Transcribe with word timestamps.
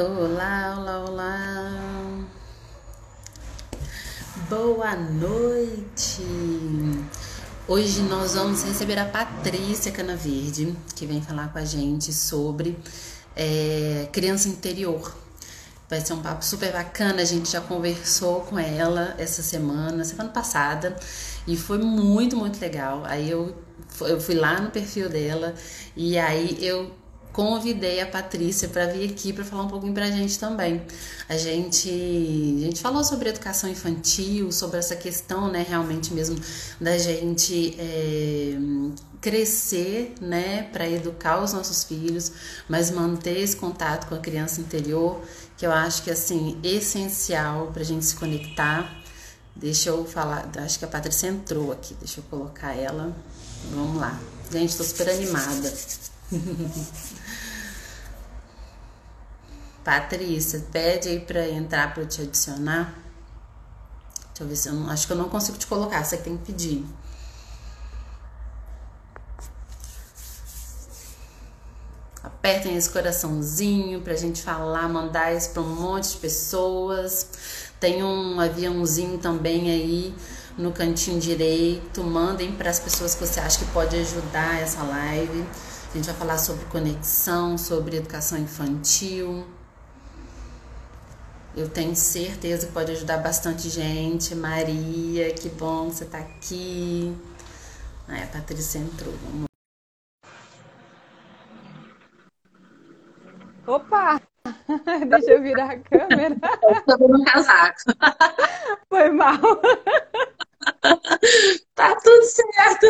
Olá, 0.00 0.76
olá, 0.78 1.04
olá. 1.10 2.28
Boa 4.48 4.94
noite. 4.94 6.22
Hoje 7.66 8.02
nós 8.02 8.34
vamos 8.34 8.62
receber 8.62 8.96
a 8.96 9.04
Patrícia 9.04 9.90
Canaverde, 9.90 10.72
que 10.94 11.04
vem 11.04 11.20
falar 11.20 11.52
com 11.52 11.58
a 11.58 11.64
gente 11.64 12.12
sobre 12.12 12.78
é, 13.34 14.08
criança 14.12 14.48
interior. 14.48 15.16
Vai 15.90 16.00
ser 16.00 16.12
um 16.12 16.22
papo 16.22 16.44
super 16.44 16.72
bacana. 16.72 17.22
A 17.22 17.24
gente 17.24 17.50
já 17.50 17.60
conversou 17.60 18.42
com 18.42 18.56
ela 18.56 19.16
essa 19.18 19.42
semana, 19.42 20.04
semana 20.04 20.30
passada, 20.30 20.96
e 21.44 21.56
foi 21.56 21.78
muito, 21.78 22.36
muito 22.36 22.60
legal. 22.60 23.02
Aí 23.04 23.28
eu, 23.28 23.52
eu 24.02 24.20
fui 24.20 24.36
lá 24.36 24.60
no 24.60 24.70
perfil 24.70 25.08
dela 25.08 25.56
e 25.96 26.16
aí 26.16 26.56
eu 26.60 26.94
convidei 27.38 28.00
a 28.00 28.06
Patrícia 28.06 28.68
para 28.68 28.86
vir 28.86 29.08
aqui 29.08 29.32
para 29.32 29.44
falar 29.44 29.62
um 29.62 29.68
pouquinho 29.68 29.94
para 29.94 30.06
a 30.06 30.10
gente 30.10 30.36
também. 30.40 30.82
A 31.28 31.36
gente, 31.36 31.88
a 31.88 32.64
gente 32.64 32.80
falou 32.80 33.04
sobre 33.04 33.28
educação 33.28 33.70
infantil, 33.70 34.50
sobre 34.50 34.76
essa 34.76 34.96
questão, 34.96 35.48
né, 35.48 35.64
realmente 35.68 36.12
mesmo 36.12 36.36
da 36.80 36.98
gente 36.98 37.76
é, 37.78 38.56
crescer, 39.20 40.14
né, 40.20 40.64
para 40.72 40.88
educar 40.88 41.40
os 41.40 41.52
nossos 41.52 41.84
filhos, 41.84 42.32
mas 42.68 42.90
manter 42.90 43.38
esse 43.38 43.54
contato 43.54 44.08
com 44.08 44.16
a 44.16 44.18
criança 44.18 44.60
interior, 44.60 45.22
que 45.56 45.64
eu 45.64 45.70
acho 45.70 46.02
que 46.02 46.10
assim 46.10 46.58
essencial 46.64 47.68
para 47.68 47.82
a 47.82 47.86
gente 47.86 48.04
se 48.04 48.16
conectar. 48.16 49.00
Deixa 49.54 49.90
eu 49.90 50.04
falar, 50.04 50.50
acho 50.56 50.76
que 50.76 50.84
a 50.84 50.88
Patrícia 50.88 51.28
entrou 51.28 51.70
aqui, 51.70 51.94
deixa 52.00 52.18
eu 52.18 52.24
colocar 52.24 52.74
ela. 52.74 53.16
Vamos 53.70 54.00
lá. 54.00 54.18
Gente, 54.50 54.70
estou 54.70 54.84
super 54.84 55.08
animada. 55.08 55.72
Patrícia, 59.88 60.62
pede 60.70 61.08
aí 61.08 61.18
para 61.18 61.48
entrar 61.48 61.94
para 61.94 62.04
te 62.04 62.20
adicionar. 62.20 62.92
Deixa 64.28 64.42
eu 64.42 64.46
ver 64.46 64.56
se 64.56 64.68
eu 64.68 64.74
não. 64.74 64.90
Acho 64.90 65.06
que 65.06 65.14
eu 65.14 65.16
não 65.16 65.30
consigo 65.30 65.56
te 65.56 65.66
colocar, 65.66 66.04
você 66.04 66.18
tem 66.18 66.36
que 66.36 66.44
pedir. 66.44 66.84
Apertem 72.22 72.76
esse 72.76 72.90
coraçãozinho 72.90 74.02
pra 74.02 74.14
gente 74.14 74.42
falar, 74.42 74.90
mandar 74.90 75.34
isso 75.34 75.52
para 75.52 75.62
um 75.62 75.74
monte 75.74 76.10
de 76.10 76.16
pessoas. 76.18 77.70
Tem 77.80 78.04
um 78.04 78.38
aviãozinho 78.38 79.16
também 79.16 79.70
aí 79.70 80.14
no 80.58 80.70
cantinho 80.70 81.18
direito. 81.18 82.04
Mandem 82.04 82.52
para 82.52 82.68
as 82.68 82.78
pessoas 82.78 83.14
que 83.14 83.26
você 83.26 83.40
acha 83.40 83.58
que 83.58 83.64
pode 83.72 83.96
ajudar 83.96 84.60
essa 84.60 84.82
live. 84.82 85.46
A 85.90 85.96
gente 85.96 86.04
vai 86.04 86.14
falar 86.14 86.36
sobre 86.36 86.66
conexão, 86.66 87.56
sobre 87.56 87.96
educação 87.96 88.36
infantil. 88.36 89.56
Eu 91.56 91.68
tenho 91.68 91.94
certeza 91.96 92.66
que 92.66 92.72
pode 92.72 92.92
ajudar 92.92 93.18
bastante 93.18 93.68
gente. 93.68 94.34
Maria, 94.34 95.32
que 95.34 95.48
bom 95.48 95.88
que 95.88 95.96
você 95.96 96.04
tá 96.04 96.18
aqui. 96.18 97.16
Aí 98.06 98.22
a 98.22 98.26
Patrícia 98.26 98.78
entrou. 98.78 99.12
Vamos 99.24 99.48
Opa! 103.66 104.20
Deixa 105.10 105.32
eu 105.32 105.42
virar 105.42 105.72
a 105.72 105.78
câmera. 105.78 106.36
Eu 106.62 106.96
tô 106.96 107.08
no 107.08 107.24
casaco. 107.24 107.80
Foi 108.88 109.10
mal. 109.10 109.38
Tá 111.74 111.94
tudo 111.96 112.24
certo. 112.24 112.86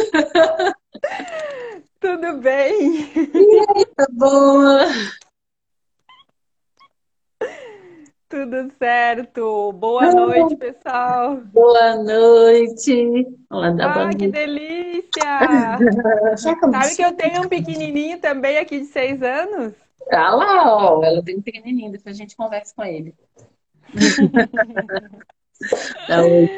Tudo 2.01 2.39
bem? 2.39 3.11
E 3.15 3.67
aí, 3.77 3.87
tá 3.97 4.07
boa? 4.13 4.87
Tudo 8.29 8.71
certo. 8.79 9.73
Boa 9.73 10.13
noite, 10.13 10.57
pessoal. 10.57 11.37
Boa 11.37 11.97
noite. 11.97 13.27
Olá, 13.51 13.71
dá 13.71 13.89
boa 13.89 14.07
Ah, 14.07 14.09
que 14.11 14.27
noite. 14.27 14.33
delícia! 14.33 15.79
Sabe 16.37 16.97
que 16.97 17.03
eu 17.03 17.17
tenho 17.17 17.43
um 17.43 17.49
pequenininho 17.49 18.21
também 18.21 18.59
aqui 18.59 18.81
de 18.81 18.87
seis 18.87 19.23
anos? 19.23 19.73
Tá 20.11 20.35
lá, 20.35 20.77
ó. 20.77 21.03
Ela 21.03 21.23
tem 21.23 21.39
um 21.39 21.43
pequenininho, 21.43 21.91
depois 21.91 22.15
a 22.15 22.19
gente 22.19 22.37
conversa 22.37 22.75
com 22.77 22.85
ele. 22.85 23.15
Dá 26.07 26.23
oi. 26.23 26.51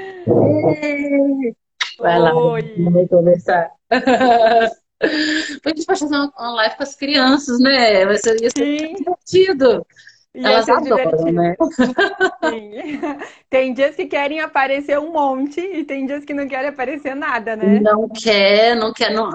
Vai 1.98 2.19
lá, 2.19 2.34
Oi. 2.34 2.62
vamos 2.76 3.08
conversar. 3.08 3.70
Depois 5.00 5.64
a 5.64 5.69
gente 5.76 5.87
pode 5.87 6.00
fazer 6.00 6.14
uma 6.14 6.52
live 6.56 6.76
com 6.76 6.82
as 6.82 6.94
crianças, 6.94 7.58
né? 7.58 8.04
Vai 8.04 8.19
ser, 8.19 8.38
ia 8.42 8.50
ser 8.50 8.92
divertido. 8.94 9.87
Ia 10.34 10.48
Elas 10.48 10.68
adoram, 10.68 10.96
divertido. 10.96 11.32
né? 11.32 11.56
Tem 13.50 13.74
dias 13.74 13.96
que 13.96 14.06
querem 14.06 14.41
aparecer 14.41 14.98
um 14.98 15.12
monte 15.12 15.60
e 15.60 15.84
tem 15.84 16.06
dias 16.06 16.24
que 16.24 16.32
não 16.32 16.46
querem 16.46 16.68
aparecer 16.68 17.16
nada, 17.16 17.56
né? 17.56 17.80
Não 17.80 18.08
quer, 18.08 18.76
não 18.76 18.92
quer, 18.92 19.12
não, 19.12 19.28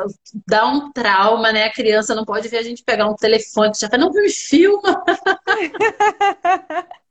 dá 0.48 0.66
um 0.66 0.92
trauma, 0.92 1.52
né? 1.52 1.66
A 1.66 1.74
criança 1.74 2.16
não 2.16 2.24
pode 2.24 2.48
ver 2.48 2.60
a 2.60 2.64
gente 2.64 2.84
pegar 2.84 3.08
um 3.08 3.16
telefone, 3.16 3.74
já 3.76 3.90
fala, 3.90 4.06
não 4.06 4.12
me 4.12 4.30
filma. 4.30 5.04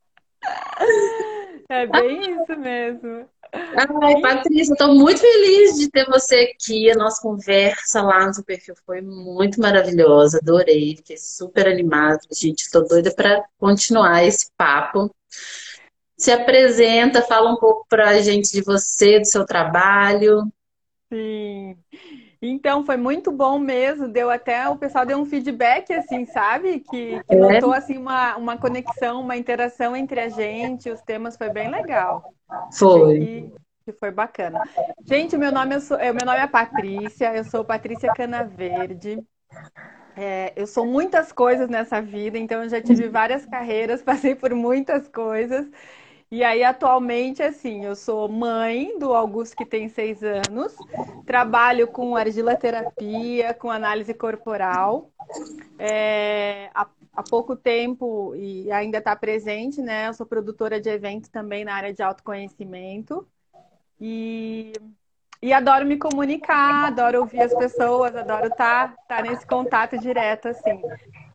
É 1.67 1.87
bem 1.87 2.19
isso 2.19 2.59
mesmo. 2.59 3.27
Ai, 4.01 4.21
Patrícia, 4.21 4.73
estou 4.73 4.95
muito 4.95 5.19
feliz 5.19 5.77
de 5.77 5.89
ter 5.89 6.05
você 6.05 6.53
aqui. 6.53 6.89
A 6.91 6.95
nossa 6.95 7.21
conversa 7.21 8.01
lá 8.01 8.27
no 8.27 8.33
seu 8.33 8.43
perfil 8.43 8.75
foi 8.85 9.01
muito 9.01 9.59
maravilhosa, 9.59 10.39
adorei, 10.41 10.95
fiquei 10.97 11.17
super 11.17 11.67
animada. 11.67 12.19
Gente, 12.31 12.61
estou 12.61 12.87
doida 12.87 13.13
para 13.13 13.43
continuar 13.57 14.23
esse 14.23 14.49
papo. 14.57 15.13
Se 16.17 16.31
apresenta, 16.31 17.21
fala 17.21 17.51
um 17.51 17.57
pouco 17.57 17.85
para 17.89 18.09
a 18.09 18.21
gente 18.21 18.51
de 18.51 18.61
você, 18.61 19.19
do 19.19 19.25
seu 19.25 19.45
trabalho. 19.45 20.43
Sim. 21.11 21.77
Então, 22.41 22.85
foi 22.85 22.97
muito 22.97 23.31
bom 23.31 23.57
mesmo. 23.59 24.07
Deu 24.07 24.29
até, 24.29 24.67
o 24.69 24.77
pessoal 24.77 25.05
deu 25.05 25.17
um 25.17 25.25
feedback, 25.25 25.93
assim, 25.93 26.25
sabe? 26.25 26.79
Que, 26.79 27.23
que 27.23 27.35
É, 27.35 27.35
notou, 27.35 27.73
assim, 27.73 27.97
uma, 27.97 28.35
uma 28.37 28.57
conexão, 28.57 29.21
uma 29.21 29.37
interação 29.37 29.95
entre 29.95 30.19
a 30.19 30.29
gente. 30.29 30.89
Os 30.89 31.01
temas 31.01 31.37
foi 31.37 31.49
bem 31.49 31.69
legal. 31.69 32.33
Foi. 32.73 33.19
que, 33.19 33.53
que 33.85 33.91
foi 33.93 34.11
bacana. 34.11 34.61
Gente, 35.05 35.37
meu 35.37 35.51
nome, 35.51 35.79
sou, 35.79 35.97
é, 35.97 36.11
meu 36.11 36.25
nome 36.25 36.39
é 36.39 36.47
Patrícia, 36.47 37.35
eu 37.35 37.43
sou 37.43 37.63
Patrícia 37.63 38.11
Canaverde. 38.13 39.23
É, 40.17 40.53
eu 40.55 40.65
sou 40.65 40.85
muitas 40.85 41.31
coisas 41.31 41.69
nessa 41.69 42.01
vida, 42.01 42.37
então 42.37 42.63
eu 42.63 42.69
já 42.69 42.81
tive 42.81 43.09
várias 43.09 43.45
carreiras, 43.45 44.01
passei 44.03 44.33
por 44.33 44.53
muitas 44.53 45.07
coisas. 45.09 45.67
E 46.35 46.43
aí, 46.43 46.65
atualmente, 46.65 47.41
assim, 47.41 47.85
eu 47.85 47.95
sou 47.95 48.27
mãe 48.27 48.99
do 48.99 49.13
Augusto, 49.13 49.55
que 49.55 49.65
tem 49.65 49.87
seis 49.87 50.21
anos, 50.21 50.75
trabalho 51.25 51.87
com 51.87 52.13
argilaterapia, 52.13 53.53
com 53.53 53.71
análise 53.71 54.13
corporal. 54.13 55.09
É, 55.79 56.69
há, 56.75 56.89
há 57.13 57.23
pouco 57.23 57.55
tempo, 57.55 58.35
e 58.35 58.69
ainda 58.69 58.97
está 58.97 59.15
presente, 59.15 59.81
né? 59.81 60.09
Eu 60.09 60.13
sou 60.13 60.25
produtora 60.25 60.77
de 60.81 60.89
eventos 60.89 61.29
também 61.29 61.63
na 61.63 61.73
área 61.73 61.93
de 61.93 62.03
autoconhecimento. 62.03 63.25
E, 63.97 64.73
e 65.41 65.53
adoro 65.53 65.85
me 65.85 65.95
comunicar, 65.95 66.87
adoro 66.87 67.21
ouvir 67.21 67.43
as 67.43 67.55
pessoas, 67.55 68.13
adoro 68.13 68.47
estar 68.47 68.93
tá, 68.93 69.03
tá 69.07 69.21
nesse 69.21 69.47
contato 69.47 69.97
direto, 69.97 70.49
assim. 70.49 70.81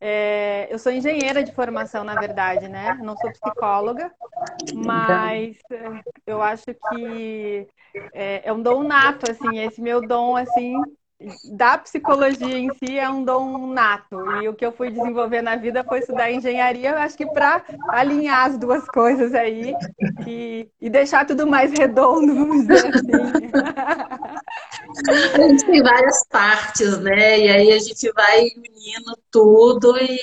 É, 0.00 0.66
eu 0.72 0.78
sou 0.78 0.90
engenheira 0.90 1.42
de 1.44 1.52
formação, 1.52 2.04
na 2.04 2.14
verdade, 2.16 2.68
né? 2.68 2.94
Não 3.02 3.16
sou 3.16 3.30
psicóloga, 3.30 4.10
mas 4.74 5.58
é, 5.70 6.02
eu 6.26 6.40
acho 6.40 6.66
que 6.88 7.66
é, 8.14 8.48
é 8.48 8.52
um 8.52 8.62
dom 8.62 8.82
nato, 8.82 9.26
assim, 9.26 9.58
esse 9.58 9.80
meu 9.80 10.00
dom, 10.00 10.36
assim, 10.36 10.74
da 11.52 11.76
psicologia 11.76 12.58
em 12.58 12.70
si 12.74 12.98
é 12.98 13.08
um 13.08 13.22
dom 13.24 13.72
nato. 13.72 14.16
E 14.42 14.48
o 14.48 14.54
que 14.54 14.64
eu 14.64 14.72
fui 14.72 14.90
desenvolver 14.90 15.42
na 15.42 15.56
vida 15.56 15.84
foi 15.84 15.98
estudar 15.98 16.30
engenharia, 16.30 16.96
acho 16.96 17.16
que 17.16 17.26
para 17.26 17.62
alinhar 17.88 18.46
as 18.46 18.58
duas 18.58 18.86
coisas 18.86 19.34
aí 19.34 19.74
e, 20.26 20.68
e 20.80 20.88
deixar 20.88 21.26
tudo 21.26 21.46
mais 21.46 21.70
redondo, 21.72 22.34
vamos 22.34 22.66
dizer 22.66 22.86
assim. 22.86 23.10
A 25.34 25.48
gente 25.48 25.66
tem 25.66 25.82
várias 25.82 26.26
partes, 26.28 26.98
né? 27.00 27.38
E 27.38 27.48
aí 27.48 27.72
a 27.72 27.78
gente 27.78 28.10
vai 28.12 28.40
unindo 28.40 29.18
tudo 29.30 29.96
e 29.98 30.18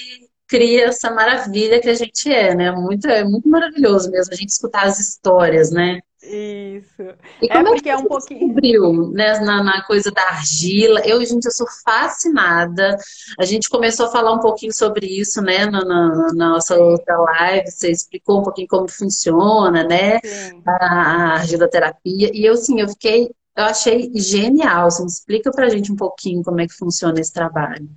cria 0.48 0.86
essa 0.86 1.12
maravilha 1.12 1.80
que 1.80 1.90
a 1.90 1.94
gente 1.94 2.32
é, 2.32 2.56
né? 2.56 2.72
Muito, 2.72 3.08
é 3.08 3.24
muito 3.24 3.48
maravilhoso 3.48 4.10
mesmo 4.12 4.34
a 4.34 4.36
gente 4.36 4.50
escutar 4.50 4.84
as 4.84 5.00
histórias, 5.00 5.72
né? 5.72 6.00
Isso. 6.28 7.02
E 7.42 7.50
É 7.50 7.54
como 7.54 7.68
é 7.70 7.76
que 7.76 7.82
porque 7.82 7.90
é 7.90 7.98
um 7.98 8.06
pouquinho. 8.08 8.62
descobriu, 8.62 9.12
né, 9.12 9.40
na, 9.40 9.64
na 9.64 9.84
coisa 9.86 10.12
da 10.12 10.24
argila? 10.24 11.02
Eu, 11.06 11.24
gente, 11.24 11.46
eu 11.46 11.52
sou 11.52 11.68
fascinada. 11.86 12.98
A 13.40 13.46
gente 13.46 13.70
começou 13.70 14.08
a 14.08 14.12
falar 14.12 14.34
um 14.34 14.40
pouquinho 14.40 14.74
sobre 14.74 15.06
isso, 15.08 15.42
né, 15.42 15.66
na, 15.68 15.84
na- 15.86 16.34
na 16.34 16.50
nossa 16.52 16.76
outra 16.78 17.16
live. 17.18 17.70
Você 17.72 17.92
explicou 17.92 18.40
um 18.40 18.44
pouquinho 18.44 18.68
como 18.68 18.90
funciona, 18.90 19.84
né, 19.84 20.20
Sim. 20.22 20.64
a, 20.66 20.72
a 20.72 21.34
argiloterapia. 21.36 22.32
E 22.34 22.44
eu, 22.46 22.58
sim, 22.58 22.80
eu 22.82 22.90
fiquei, 22.90 23.26
eu 23.56 23.64
achei 23.66 24.12
genial. 24.16 24.90
Você 24.90 25.04
me 25.04 25.10
explica 25.10 25.52
pra 25.52 25.70
gente 25.70 25.92
um 25.92 25.96
pouquinho 25.96 26.44
como 26.44 26.60
é 26.62 26.68
que 26.68 26.74
funciona 26.74 27.20
esse 27.20 27.32
trabalho. 27.34 27.88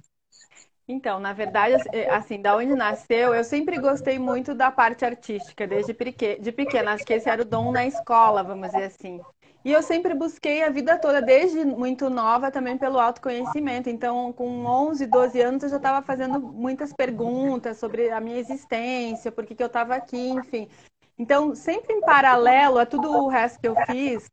Então, 0.90 1.20
na 1.20 1.32
verdade, 1.32 1.76
é, 1.92 2.10
assim, 2.10 2.42
da 2.42 2.56
onde 2.56 2.74
nasceu, 2.74 3.32
eu 3.32 3.44
sempre 3.44 3.78
gostei 3.78 4.18
muito 4.18 4.54
da 4.54 4.72
parte 4.72 5.04
artística, 5.04 5.64
desde 5.64 5.92
de 6.40 6.52
pequena. 6.52 6.92
Acho 6.92 7.04
que 7.04 7.14
esse 7.14 7.28
era 7.28 7.42
o 7.42 7.44
dom 7.44 7.70
na 7.70 7.86
escola, 7.86 8.42
vamos 8.42 8.72
dizer 8.72 8.84
assim. 8.84 9.20
E 9.64 9.70
eu 9.70 9.82
sempre 9.82 10.14
busquei 10.14 10.64
a 10.64 10.70
vida 10.70 10.98
toda, 10.98 11.22
desde 11.22 11.64
muito 11.64 12.10
nova, 12.10 12.50
também 12.50 12.76
pelo 12.76 12.98
autoconhecimento. 12.98 13.88
Então, 13.88 14.32
com 14.32 14.64
11, 14.64 15.06
12 15.06 15.40
anos, 15.40 15.62
eu 15.62 15.68
já 15.68 15.76
estava 15.76 16.04
fazendo 16.04 16.40
muitas 16.40 16.92
perguntas 16.92 17.76
sobre 17.76 18.10
a 18.10 18.20
minha 18.20 18.38
existência, 18.38 19.30
por 19.30 19.46
que, 19.46 19.54
que 19.54 19.62
eu 19.62 19.68
estava 19.68 19.94
aqui, 19.94 20.30
enfim. 20.30 20.68
Então, 21.16 21.54
sempre 21.54 21.92
em 21.92 22.00
paralelo 22.00 22.78
a 22.78 22.86
tudo 22.86 23.12
o 23.12 23.28
resto 23.28 23.60
que 23.60 23.68
eu 23.68 23.76
fiz, 23.86 24.28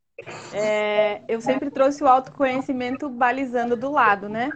é, 0.52 1.20
eu 1.28 1.40
sempre 1.40 1.70
trouxe 1.70 2.02
o 2.02 2.08
autoconhecimento 2.08 3.08
balizando 3.08 3.76
do 3.76 3.90
lado, 3.90 4.28
né? 4.28 4.50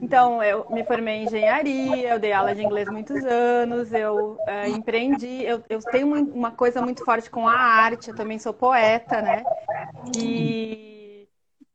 Então, 0.00 0.42
eu 0.42 0.66
me 0.70 0.84
formei 0.84 1.16
em 1.16 1.24
engenharia, 1.24 2.10
eu 2.10 2.18
dei 2.18 2.32
aula 2.32 2.54
de 2.54 2.62
inglês 2.62 2.88
muitos 2.88 3.24
anos, 3.24 3.92
eu 3.92 4.36
é, 4.46 4.68
empreendi, 4.68 5.44
eu, 5.44 5.62
eu 5.68 5.80
tenho 5.80 6.06
uma 6.32 6.50
coisa 6.50 6.80
muito 6.82 7.04
forte 7.04 7.30
com 7.30 7.46
a 7.46 7.54
arte, 7.54 8.10
eu 8.10 8.14
também 8.14 8.38
sou 8.38 8.52
poeta, 8.52 9.22
né? 9.22 9.44
E 10.16 10.91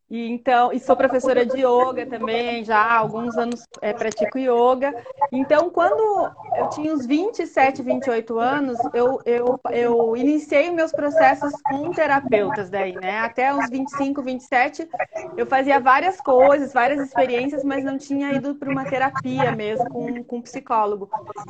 e 0.10 0.30
então, 0.30 0.72
e 0.72 0.80
sou 0.80 0.96
professora 0.96 1.46
de 1.46 1.58
yoga 1.58 2.06
também, 2.06 2.64
já 2.64 2.78
há 2.78 2.98
alguns 2.98 3.38
anos 3.38 3.68
é, 3.82 3.92
pratico 3.92 4.38
yoga. 4.38 4.96
Então, 5.34 5.70
quando 5.70 6.32
eu 6.56 6.70
tinha 6.70 6.94
uns 6.94 7.06
27, 7.06 7.82
28 7.82 8.40
anos, 8.40 8.78
eu, 8.94 9.20
eu, 9.26 9.60
eu 9.70 10.16
iniciei 10.16 10.72
meus 10.72 10.94
processos 10.94 11.52
com 11.64 11.92
terapeutas 11.92 12.70
daí, 12.70 12.94
né? 12.94 13.20
Até 13.20 13.54
uns 13.54 13.70
25, 13.70 14.22
27, 14.22 14.88
eu 15.36 15.46
fazia 15.46 15.78
várias 15.78 16.22
coisas, 16.22 16.72
várias 16.72 17.02
experiências, 17.02 17.64
mas 17.66 17.84
não 17.84 17.98
tinha 17.98 18.32
ido 18.32 18.56
para 18.56 18.70
uma 18.70 18.86
terapia 18.86 19.52
mesmo, 19.52 19.90
com, 19.90 20.24
com 20.24 20.38
um 20.38 20.42
psicólogo. 20.42 21.10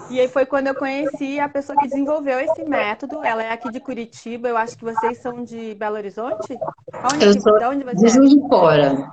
E 0.10 0.20
aí 0.20 0.28
foi 0.28 0.48
quando 0.48 0.68
eu 0.68 0.76
conheci 0.76 1.40
a 1.40 1.48
pessoa 1.48 1.78
que 1.78 1.88
desenvolveu 1.88 2.40
esse 2.40 2.64
método. 2.64 3.24
Ela 3.24 3.44
é 3.44 3.52
aqui 3.52 3.72
de 3.72 3.80
Curitiba, 3.80 4.50
eu 4.50 4.58
acho 4.58 4.76
que 4.76 4.84
vocês 4.84 5.20
são 5.20 5.44
de 5.44 5.76
Belo 5.76 5.96
Horizonte? 5.96 6.58
Onde, 7.14 7.26
eu 7.26 7.40
sou 7.40 7.60
de 7.60 7.66
onde 7.66 7.84
você 7.84 8.08
é? 8.08 8.47
Fora. 8.48 9.10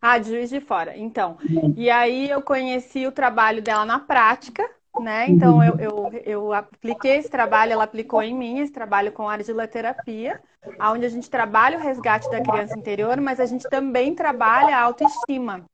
Ah, 0.00 0.18
de 0.18 0.30
Juiz 0.30 0.48
de 0.48 0.60
Fora. 0.60 0.96
Então, 0.96 1.36
uhum. 1.48 1.74
e 1.76 1.90
aí 1.90 2.30
eu 2.30 2.40
conheci 2.40 3.06
o 3.06 3.12
trabalho 3.12 3.62
dela 3.62 3.84
na 3.84 3.98
prática, 3.98 4.68
né? 4.98 5.28
Então 5.28 5.56
uhum. 5.56 5.64
eu, 5.64 5.78
eu, 5.78 6.22
eu 6.24 6.52
apliquei 6.52 7.16
esse 7.16 7.28
trabalho, 7.28 7.72
ela 7.72 7.84
aplicou 7.84 8.22
em 8.22 8.34
mim 8.34 8.60
esse 8.60 8.72
trabalho 8.72 9.12
com 9.12 9.28
argiloterapia, 9.28 10.40
onde 10.80 11.04
a 11.04 11.08
gente 11.08 11.28
trabalha 11.28 11.78
o 11.78 11.82
resgate 11.82 12.30
da 12.30 12.40
criança 12.40 12.78
interior, 12.78 13.20
mas 13.20 13.40
a 13.40 13.46
gente 13.46 13.68
também 13.68 14.14
trabalha 14.14 14.76
a 14.76 14.82
autoestima. 14.82 15.64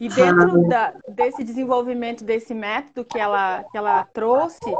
E 0.00 0.08
dentro 0.08 0.66
da, 0.66 0.92
desse 1.08 1.44
desenvolvimento 1.44 2.24
desse 2.24 2.52
método 2.52 3.04
que 3.04 3.18
ela, 3.18 3.64
que 3.70 3.78
ela 3.78 4.04
trouxe, 4.12 4.74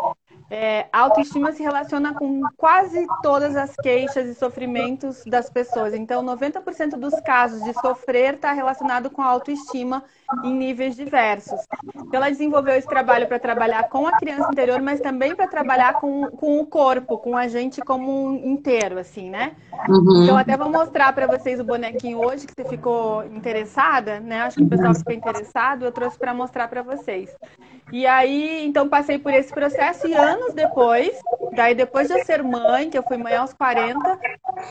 é, 0.54 0.86
a 0.92 1.00
autoestima 1.00 1.50
se 1.50 1.64
relaciona 1.64 2.14
com 2.14 2.42
quase 2.56 3.04
todas 3.24 3.56
as 3.56 3.74
queixas 3.74 4.28
e 4.28 4.34
sofrimentos 4.36 5.24
das 5.26 5.50
pessoas. 5.50 5.94
Então, 5.94 6.24
90% 6.24 6.90
dos 6.90 7.18
casos 7.22 7.60
de 7.64 7.72
sofrer 7.74 8.34
está 8.34 8.52
relacionado 8.52 9.10
com 9.10 9.20
a 9.20 9.26
autoestima 9.26 10.04
em 10.44 10.54
níveis 10.54 10.94
diversos. 10.94 11.60
Então, 11.96 12.08
ela 12.12 12.30
desenvolveu 12.30 12.76
esse 12.76 12.86
trabalho 12.86 13.26
para 13.26 13.40
trabalhar 13.40 13.88
com 13.88 14.06
a 14.06 14.12
criança 14.12 14.48
interior, 14.52 14.80
mas 14.80 15.00
também 15.00 15.34
para 15.34 15.48
trabalhar 15.48 15.94
com, 15.94 16.28
com 16.28 16.60
o 16.60 16.66
corpo, 16.66 17.18
com 17.18 17.36
a 17.36 17.48
gente 17.48 17.80
como 17.80 18.28
um 18.28 18.36
inteiro, 18.36 18.96
assim, 19.00 19.30
né? 19.30 19.56
Uhum. 19.88 20.22
Então, 20.22 20.36
até 20.36 20.56
vou 20.56 20.70
mostrar 20.70 21.12
para 21.12 21.26
vocês 21.26 21.58
o 21.58 21.64
bonequinho 21.64 22.24
hoje, 22.24 22.46
que 22.46 22.54
você 22.54 22.68
ficou 22.68 23.24
interessada, 23.24 24.20
né? 24.20 24.42
Acho 24.42 24.58
que 24.58 24.62
o 24.62 24.68
pessoal 24.68 24.94
ficou 24.94 25.12
interessado, 25.12 25.84
eu 25.84 25.90
trouxe 25.90 26.16
para 26.16 26.32
mostrar 26.32 26.68
para 26.68 26.82
vocês. 26.82 27.34
E 27.92 28.06
aí, 28.06 28.64
então, 28.64 28.88
passei 28.88 29.18
por 29.18 29.34
esse 29.34 29.52
processo 29.52 30.06
e 30.06 30.14
anos 30.44 30.54
depois, 30.54 31.18
daí 31.52 31.74
depois 31.74 32.08
de 32.08 32.14
eu 32.14 32.24
ser 32.24 32.42
mãe, 32.42 32.90
que 32.90 32.98
eu 32.98 33.02
fui 33.02 33.16
mãe 33.16 33.34
aos 33.34 33.52
40, 33.52 34.18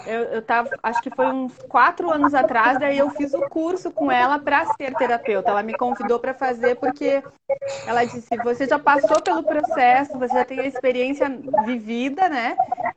eu, 0.05 0.21
eu 0.23 0.41
tava, 0.41 0.69
acho 0.81 1.01
que 1.01 1.09
foi 1.09 1.27
uns 1.27 1.53
quatro 1.67 2.11
anos 2.11 2.33
atrás, 2.33 2.79
daí 2.79 2.97
eu 2.97 3.09
fiz 3.11 3.33
o 3.33 3.41
curso 3.49 3.91
com 3.91 4.11
ela 4.11 4.39
para 4.39 4.65
ser 4.73 4.93
terapeuta. 4.95 5.49
Ela 5.49 5.63
me 5.63 5.73
convidou 5.73 6.19
para 6.19 6.33
fazer 6.33 6.75
porque 6.75 7.23
ela 7.85 8.03
disse: 8.05 8.35
você 8.43 8.67
já 8.67 8.79
passou 8.79 9.21
pelo 9.21 9.43
processo, 9.43 10.17
você 10.17 10.33
já 10.33 10.45
tem 10.45 10.59
a 10.59 10.65
experiência 10.67 11.29
vivida, 11.65 12.29
né? 12.29 12.55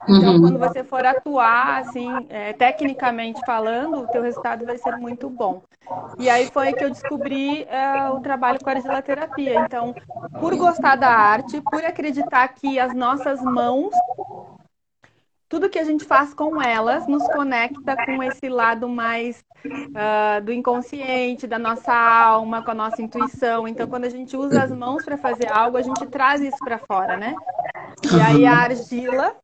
Então, 0.08 0.34
uhum. 0.34 0.40
quando 0.40 0.58
você 0.58 0.84
for 0.84 1.04
atuar, 1.04 1.80
assim, 1.80 2.08
é, 2.28 2.52
tecnicamente 2.52 3.40
falando, 3.44 4.02
o 4.02 4.06
teu 4.08 4.22
resultado 4.22 4.64
vai 4.64 4.78
ser 4.78 4.96
muito 4.96 5.28
bom. 5.28 5.62
E 6.18 6.28
aí 6.28 6.46
foi 6.46 6.72
que 6.72 6.84
eu 6.84 6.90
descobri 6.90 7.64
é, 7.64 8.08
o 8.10 8.20
trabalho 8.20 8.58
com 8.62 8.68
a 8.70 8.72
argiloterapia. 8.72 9.60
Então, 9.60 9.94
por 10.40 10.56
gostar 10.56 10.96
da 10.96 11.08
arte, 11.08 11.60
por 11.60 11.84
acreditar 11.84 12.48
que 12.60 12.78
as 12.78 12.94
nossas 12.94 13.40
mãos 13.42 13.94
tudo 15.48 15.70
que 15.70 15.78
a 15.78 15.84
gente 15.84 16.04
faz 16.04 16.34
com 16.34 16.60
elas 16.60 17.06
nos 17.06 17.24
conecta 17.28 17.96
com 18.04 18.22
esse 18.22 18.48
lado 18.48 18.88
mais 18.88 19.44
uh, 19.64 20.44
do 20.44 20.52
inconsciente, 20.52 21.46
da 21.46 21.58
nossa 21.58 21.94
alma, 21.94 22.64
com 22.64 22.72
a 22.72 22.74
nossa 22.74 23.00
intuição. 23.00 23.68
Então, 23.68 23.86
quando 23.86 24.06
a 24.06 24.08
gente 24.08 24.36
usa 24.36 24.64
as 24.64 24.72
mãos 24.72 25.04
para 25.04 25.16
fazer 25.16 25.50
algo, 25.50 25.76
a 25.76 25.82
gente 25.82 26.04
traz 26.06 26.40
isso 26.40 26.58
para 26.58 26.78
fora, 26.78 27.16
né? 27.16 27.34
E 28.12 28.20
aí 28.20 28.44
a 28.44 28.54
argila, 28.54 29.36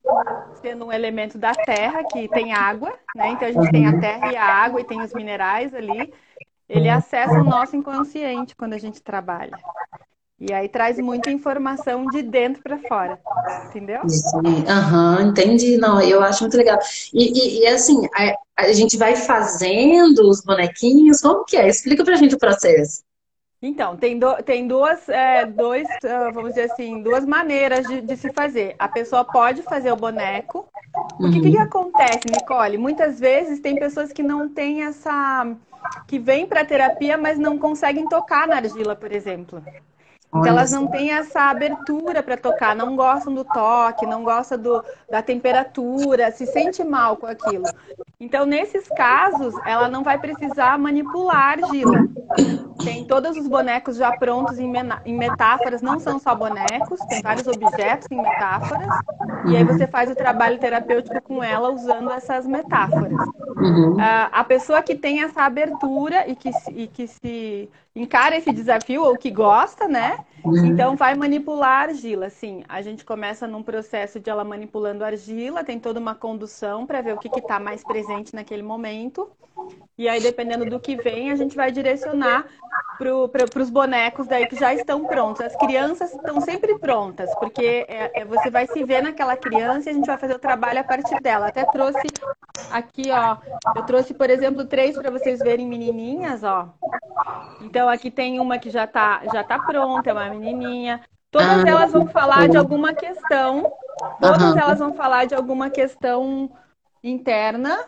sendo 0.61 0.87
um 0.87 0.93
elemento 0.93 1.39
da 1.39 1.55
terra 1.55 2.03
que 2.05 2.29
tem 2.29 2.53
água, 2.53 2.93
né? 3.15 3.29
Então 3.29 3.49
a 3.49 3.53
gente 3.53 3.71
tem 3.71 3.87
a 3.87 3.99
terra 3.99 4.33
e 4.33 4.37
a 4.37 4.45
água 4.45 4.81
e 4.81 4.85
tem 4.85 5.01
os 5.01 5.15
minerais 5.15 5.73
ali. 5.73 6.13
Ele 6.69 6.89
acessa 6.89 7.41
o 7.41 7.45
nosso 7.45 7.77
inconsciente 7.77 8.57
quando 8.57 8.73
a 8.73 8.79
gente 8.79 9.03
trabalha. 9.03 9.57
E 10.45 10.53
aí 10.53 10.69
traz 10.69 10.99
muita 10.99 11.31
informação 11.31 12.05
de 12.07 12.21
dentro 12.21 12.61
para 12.65 12.77
fora, 12.77 13.17
entendeu? 13.67 14.01
Aham, 14.69 15.19
uhum, 15.21 15.29
entendi. 15.29 15.77
Não, 15.77 16.03
eu 16.03 16.21
acho 16.21 16.43
muito 16.43 16.57
legal. 16.57 16.81
E, 17.15 17.61
e, 17.61 17.61
e 17.61 17.67
assim, 17.69 18.09
a, 18.13 18.35
a, 18.65 18.73
gente 18.73 18.97
vai 18.97 19.15
fazendo 19.15 20.29
os 20.29 20.43
bonequinhos, 20.43 21.21
como 21.21 21.45
que 21.45 21.57
é? 21.57 21.69
Explica 21.69 22.03
pra 22.03 22.17
gente 22.17 22.35
o 22.35 22.39
processo. 22.39 23.05
Então, 23.63 23.97
tem, 23.97 24.19
do, 24.19 24.35
tem 24.43 24.67
duas, 24.67 25.09
é, 25.09 25.47
dois, 25.47 25.87
ah, 26.05 26.31
vamos 26.35 26.55
dizer 26.55 26.73
assim, 26.73 27.01
duas 27.05 27.25
maneiras 27.25 27.87
de, 27.87 28.01
de, 28.01 28.17
se 28.17 28.33
fazer. 28.33 28.75
A 28.81 28.89
pessoa 28.89 29.25
pode 29.25 29.63
fazer 29.63 29.93
o 29.93 29.97
boneco. 29.97 30.67
Porque 31.19 31.37
o 31.37 31.37
uhum. 31.37 31.43
que, 31.43 31.53
que 31.53 31.59
acontece, 31.59 32.23
Nicole? 32.29 32.79
Muitas 32.79 33.21
vezes 33.21 33.61
tem 33.61 33.77
pessoas 33.77 34.13
que 34.13 34.25
não 34.25 34.49
têm 34.49 34.83
essa. 34.83 35.55
que 36.09 36.19
vêm 36.19 36.49
para 36.49 36.65
terapia, 36.65 37.17
mas 37.17 37.39
não 37.39 37.57
conseguem 37.57 38.09
tocar 38.09 38.49
na 38.49 38.57
argila, 38.57 38.97
por 38.97 39.13
exemplo. 39.13 39.63
Então 40.35 40.47
elas 40.47 40.71
não 40.71 40.87
têm 40.87 41.13
essa 41.13 41.51
abertura 41.51 42.23
para 42.23 42.39
tocar, 42.39 42.75
não 42.75 42.97
gostam 42.97 43.35
do 43.35 43.45
toque, 43.45 44.07
não 44.07 44.25
gostam 44.25 44.59
do, 44.59 44.85
da 45.11 45.21
temperatura, 45.21 46.33
se 46.33 46.47
sente 46.47 46.83
mal 46.83 47.19
com 47.19 47.27
aquilo. 47.27 47.65
Então, 48.19 48.47
nesses 48.47 48.89
casos, 48.89 49.53
ela 49.67 49.89
não 49.89 50.03
vai 50.03 50.19
precisar 50.19 50.79
manipular 50.79 51.37
a 51.37 51.51
argila. 51.51 52.09
Tem 52.83 53.05
todos 53.05 53.37
os 53.37 53.47
bonecos 53.47 53.97
já 53.97 54.17
prontos 54.17 54.59
em, 54.59 54.73
em 55.05 55.19
metáforas, 55.19 55.83
não 55.83 56.01
são 56.01 56.19
só 56.19 56.35
bonecos, 56.35 56.99
tem 57.09 57.21
vários 57.21 57.47
objetos 57.47 58.09
em 58.11 58.23
metáforas. 58.23 58.89
E 59.47 59.57
aí 59.57 59.65
você 59.65 59.87
faz 59.87 60.11
o 60.11 60.15
trabalho 60.15 60.59
terapêutico 60.59 61.21
com 61.21 61.43
ela 61.43 61.71
usando 61.71 62.11
essas 62.11 62.47
metáforas. 62.47 63.13
Uhum. 63.57 63.97
Uh, 63.97 64.29
a 64.33 64.45
pessoa 64.45 64.83
que 64.83 64.95
tem 64.95 65.23
essa 65.23 65.43
abertura 65.43 66.27
e 66.27 66.35
que, 66.35 66.51
e 66.71 66.87
que 66.87 67.07
se 67.07 67.69
encara 67.95 68.37
esse 68.37 68.53
desafio 68.53 69.05
ou 69.05 69.17
que 69.17 69.31
gosta, 69.31 69.87
né? 69.87 70.19
Uhum. 70.45 70.67
Então 70.67 70.97
vai 70.97 71.15
manipular 71.15 71.71
a 71.71 71.83
argila. 71.89 72.31
Sim, 72.31 72.65
a 72.69 72.83
gente 72.83 73.05
começa 73.05 73.47
num 73.47 73.63
processo 73.63 74.19
de 74.19 74.31
ela 74.31 74.45
manipulando 74.45 75.05
a 75.05 75.09
argila, 75.09 75.63
tem 75.63 75.79
toda 75.79 76.01
uma 76.01 76.15
condução 76.15 76.87
para 76.87 77.01
ver 77.01 77.15
o 77.15 77.19
que 77.19 77.29
está 77.29 77.61
mais 77.61 77.85
presente 77.85 78.35
naquele 78.35 78.63
momento. 78.63 79.31
E 79.97 80.09
aí, 80.09 80.21
dependendo 80.21 80.69
do 80.69 80.81
que 80.81 80.97
vem, 80.97 81.31
a 81.31 81.37
gente 81.37 81.55
vai 81.55 81.71
direcionar 81.71 82.47
para 82.99 83.63
os 83.63 83.71
bonecos 83.71 84.27
daí 84.27 84.47
que 84.47 84.57
já 84.57 84.75
estão 84.75 85.05
prontos. 85.05 85.41
As 85.41 85.57
crianças 85.57 86.13
estão 86.13 86.41
sempre 86.41 86.79
prontas, 86.79 87.33
porque 87.37 87.87
é, 87.89 88.21
é, 88.21 88.25
você 88.25 88.51
vai 88.51 88.67
se 88.67 88.83
ver 88.85 89.03
naquela 89.03 89.37
criança 89.37 89.89
e 89.89 89.93
a 89.93 89.95
gente 89.95 90.07
vai 90.07 90.19
fazer 90.19 90.35
o 90.35 90.39
trabalho 90.39 90.81
a 90.81 90.85
partir 90.85 91.21
dela. 91.21 91.49
Até 91.49 91.65
trouxe 91.65 92.09
aqui, 92.71 93.11
ó, 93.11 93.37
eu 93.77 93.83
trouxe, 93.85 94.15
por 94.15 94.31
exemplo, 94.31 94.65
três 94.65 94.97
para 94.97 95.11
vocês 95.11 95.41
verem 95.41 95.67
menininhas, 95.67 96.43
ó. 96.43 96.69
Então 97.61 97.82
aqui 97.89 98.11
tem 98.11 98.41
uma 98.41 98.59
que 98.59 98.71
já 98.71 98.85
está 98.85 99.23
já 99.33 99.45
tá 99.45 99.59
pronta, 99.59 100.11
é 100.11 100.13
uma 100.13 100.29
menininha. 100.29 101.01
Todas 101.31 101.65
ah, 101.65 101.69
elas 101.69 101.93
vão 101.93 102.07
falar 102.07 102.49
de 102.49 102.59
alguma 102.59 102.93
questão. 102.93 103.73
Todas 104.21 104.57
elas 104.57 104.79
vão 104.79 104.93
falar 104.93 105.25
de 105.25 105.35
alguma 105.35 105.71
questão 105.71 106.51
interna 107.03 107.79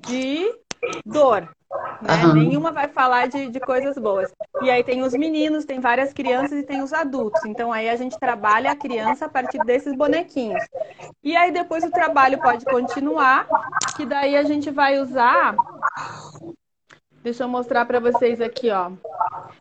de 0.00 0.50
dor. 1.04 1.48
Né? 2.00 2.24
Uhum. 2.24 2.32
Nenhuma 2.34 2.72
vai 2.72 2.88
falar 2.88 3.28
de, 3.28 3.48
de 3.48 3.60
coisas 3.60 3.96
boas. 3.98 4.32
E 4.62 4.70
aí 4.70 4.82
tem 4.82 5.02
os 5.02 5.12
meninos, 5.12 5.64
tem 5.64 5.80
várias 5.80 6.12
crianças 6.12 6.58
e 6.58 6.62
tem 6.62 6.82
os 6.82 6.92
adultos. 6.92 7.44
Então 7.44 7.72
aí 7.72 7.88
a 7.88 7.96
gente 7.96 8.18
trabalha 8.18 8.70
a 8.70 8.76
criança 8.76 9.26
a 9.26 9.28
partir 9.28 9.58
desses 9.64 9.94
bonequinhos. 9.94 10.64
E 11.22 11.36
aí 11.36 11.50
depois 11.50 11.84
o 11.84 11.90
trabalho 11.90 12.40
pode 12.40 12.64
continuar, 12.64 13.46
que 13.96 14.06
daí 14.06 14.36
a 14.36 14.42
gente 14.42 14.70
vai 14.70 14.98
usar 14.98 15.54
Deixa 17.26 17.42
eu 17.42 17.48
mostrar 17.48 17.84
para 17.86 17.98
vocês 17.98 18.40
aqui, 18.40 18.70
ó. 18.70 18.92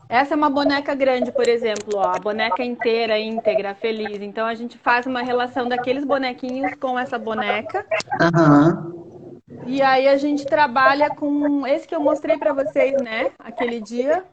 Essa 0.07 0.36
é 0.36 0.38
uma 0.38 0.51
boneca 0.51 0.93
grande, 0.93 1.31
por 1.31 1.48
exemplo, 1.48 1.98
ó, 1.98 2.15
a 2.15 2.19
boneca 2.19 2.63
inteira, 2.63 3.17
íntegra, 3.17 3.74
feliz. 3.74 4.22
Então 4.22 4.45
a 4.45 4.53
gente 4.53 4.77
faz 4.77 5.07
uma 5.07 5.24
relação 5.24 5.67
daqueles 5.67 6.05
bonequinhos 6.05 6.75
com 6.75 7.00
essa 7.00 7.17
boneca. 7.17 7.84
Uhum. 8.22 9.41
E 9.65 9.81
aí 9.81 10.07
a 10.07 10.15
gente 10.15 10.45
trabalha 10.45 11.10
com 11.10 11.65
esse 11.65 11.88
que 11.88 11.95
eu 11.95 12.00
mostrei 12.00 12.38
para 12.38 12.53
vocês, 12.53 13.01
né? 13.01 13.31
Aquele 13.39 13.81
dia 13.81 14.24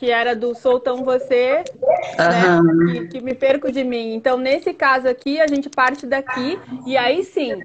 que 0.00 0.10
era 0.10 0.34
do 0.34 0.54
Soltão 0.54 1.04
Você, 1.04 1.62
uhum. 2.18 2.86
né? 2.86 2.92
que, 2.92 3.08
que, 3.08 3.20
me 3.20 3.34
perco 3.34 3.70
de 3.70 3.84
mim. 3.84 4.14
Então, 4.14 4.38
nesse 4.38 4.72
caso 4.72 5.06
aqui, 5.06 5.38
a 5.38 5.46
gente 5.46 5.68
parte 5.68 6.06
daqui 6.06 6.58
e 6.86 6.96
aí 6.96 7.22
sim, 7.22 7.60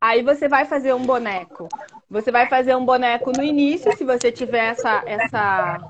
aí 0.00 0.22
você 0.22 0.48
vai 0.48 0.64
fazer 0.64 0.94
um 0.94 1.02
boneco. 1.02 1.68
Você 2.08 2.30
vai 2.30 2.48
fazer 2.48 2.76
um 2.76 2.84
boneco 2.84 3.32
no 3.36 3.42
início, 3.42 3.92
se 3.96 4.04
você 4.04 4.30
tiver 4.30 4.68
essa, 4.68 5.02
essa 5.04 5.80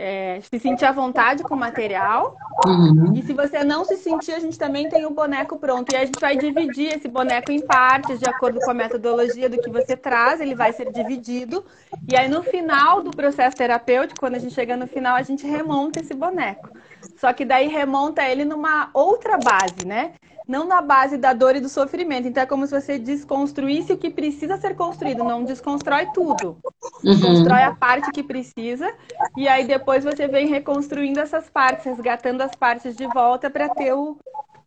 é, 0.00 0.40
se 0.40 0.58
sentir 0.58 0.86
à 0.86 0.92
vontade 0.92 1.42
com 1.42 1.54
o 1.54 1.58
material. 1.58 2.34
Uhum. 2.66 3.12
E 3.14 3.22
se 3.22 3.34
você 3.34 3.62
não 3.62 3.84
se 3.84 3.98
sentir, 3.98 4.32
a 4.32 4.38
gente 4.38 4.58
também 4.58 4.88
tem 4.88 5.04
o 5.04 5.10
boneco 5.10 5.58
pronto. 5.58 5.92
E 5.92 5.96
a 5.96 6.06
gente 6.06 6.18
vai 6.18 6.38
dividir 6.38 6.96
esse 6.96 7.06
boneco 7.06 7.52
em 7.52 7.60
partes, 7.60 8.18
de 8.18 8.26
acordo 8.26 8.58
com 8.60 8.70
a 8.70 8.74
metodologia 8.74 9.50
do 9.50 9.60
que 9.60 9.68
você 9.68 9.94
traz, 9.94 10.40
ele 10.40 10.54
vai 10.54 10.72
ser 10.72 10.90
dividido. 10.90 11.62
E 12.10 12.16
aí, 12.16 12.28
no 12.28 12.42
final 12.42 13.02
do 13.02 13.10
processo 13.10 13.54
terapêutico, 13.54 14.20
quando 14.20 14.36
a 14.36 14.38
gente 14.38 14.54
chega 14.54 14.74
no 14.74 14.86
final, 14.86 15.16
a 15.16 15.22
gente 15.22 15.46
remonta 15.46 16.00
esse 16.00 16.14
boneco. 16.14 16.70
Só 17.18 17.32
que 17.34 17.44
daí 17.44 17.68
remonta 17.68 18.22
ele 18.24 18.46
numa 18.46 18.88
outra 18.94 19.36
base, 19.36 19.86
né? 19.86 20.12
Não 20.50 20.66
na 20.66 20.82
base 20.82 21.16
da 21.16 21.32
dor 21.32 21.54
e 21.54 21.60
do 21.60 21.68
sofrimento. 21.68 22.26
Então 22.26 22.42
é 22.42 22.46
como 22.46 22.66
se 22.66 22.78
você 22.78 22.98
desconstruísse 22.98 23.92
o 23.92 23.96
que 23.96 24.10
precisa 24.10 24.56
ser 24.56 24.74
construído, 24.74 25.22
não 25.22 25.44
desconstrói 25.44 26.08
tudo. 26.12 26.58
Uhum. 27.04 27.20
Constrói 27.20 27.62
a 27.62 27.72
parte 27.72 28.10
que 28.10 28.22
precisa 28.22 28.92
e 29.36 29.46
aí 29.46 29.64
depois 29.64 30.02
você 30.02 30.26
vem 30.26 30.48
reconstruindo 30.48 31.20
essas 31.20 31.48
partes, 31.48 31.84
resgatando 31.84 32.40
as 32.40 32.52
partes 32.56 32.96
de 32.96 33.06
volta 33.06 33.48
para 33.48 33.68
ter 33.68 33.94
o, 33.94 34.18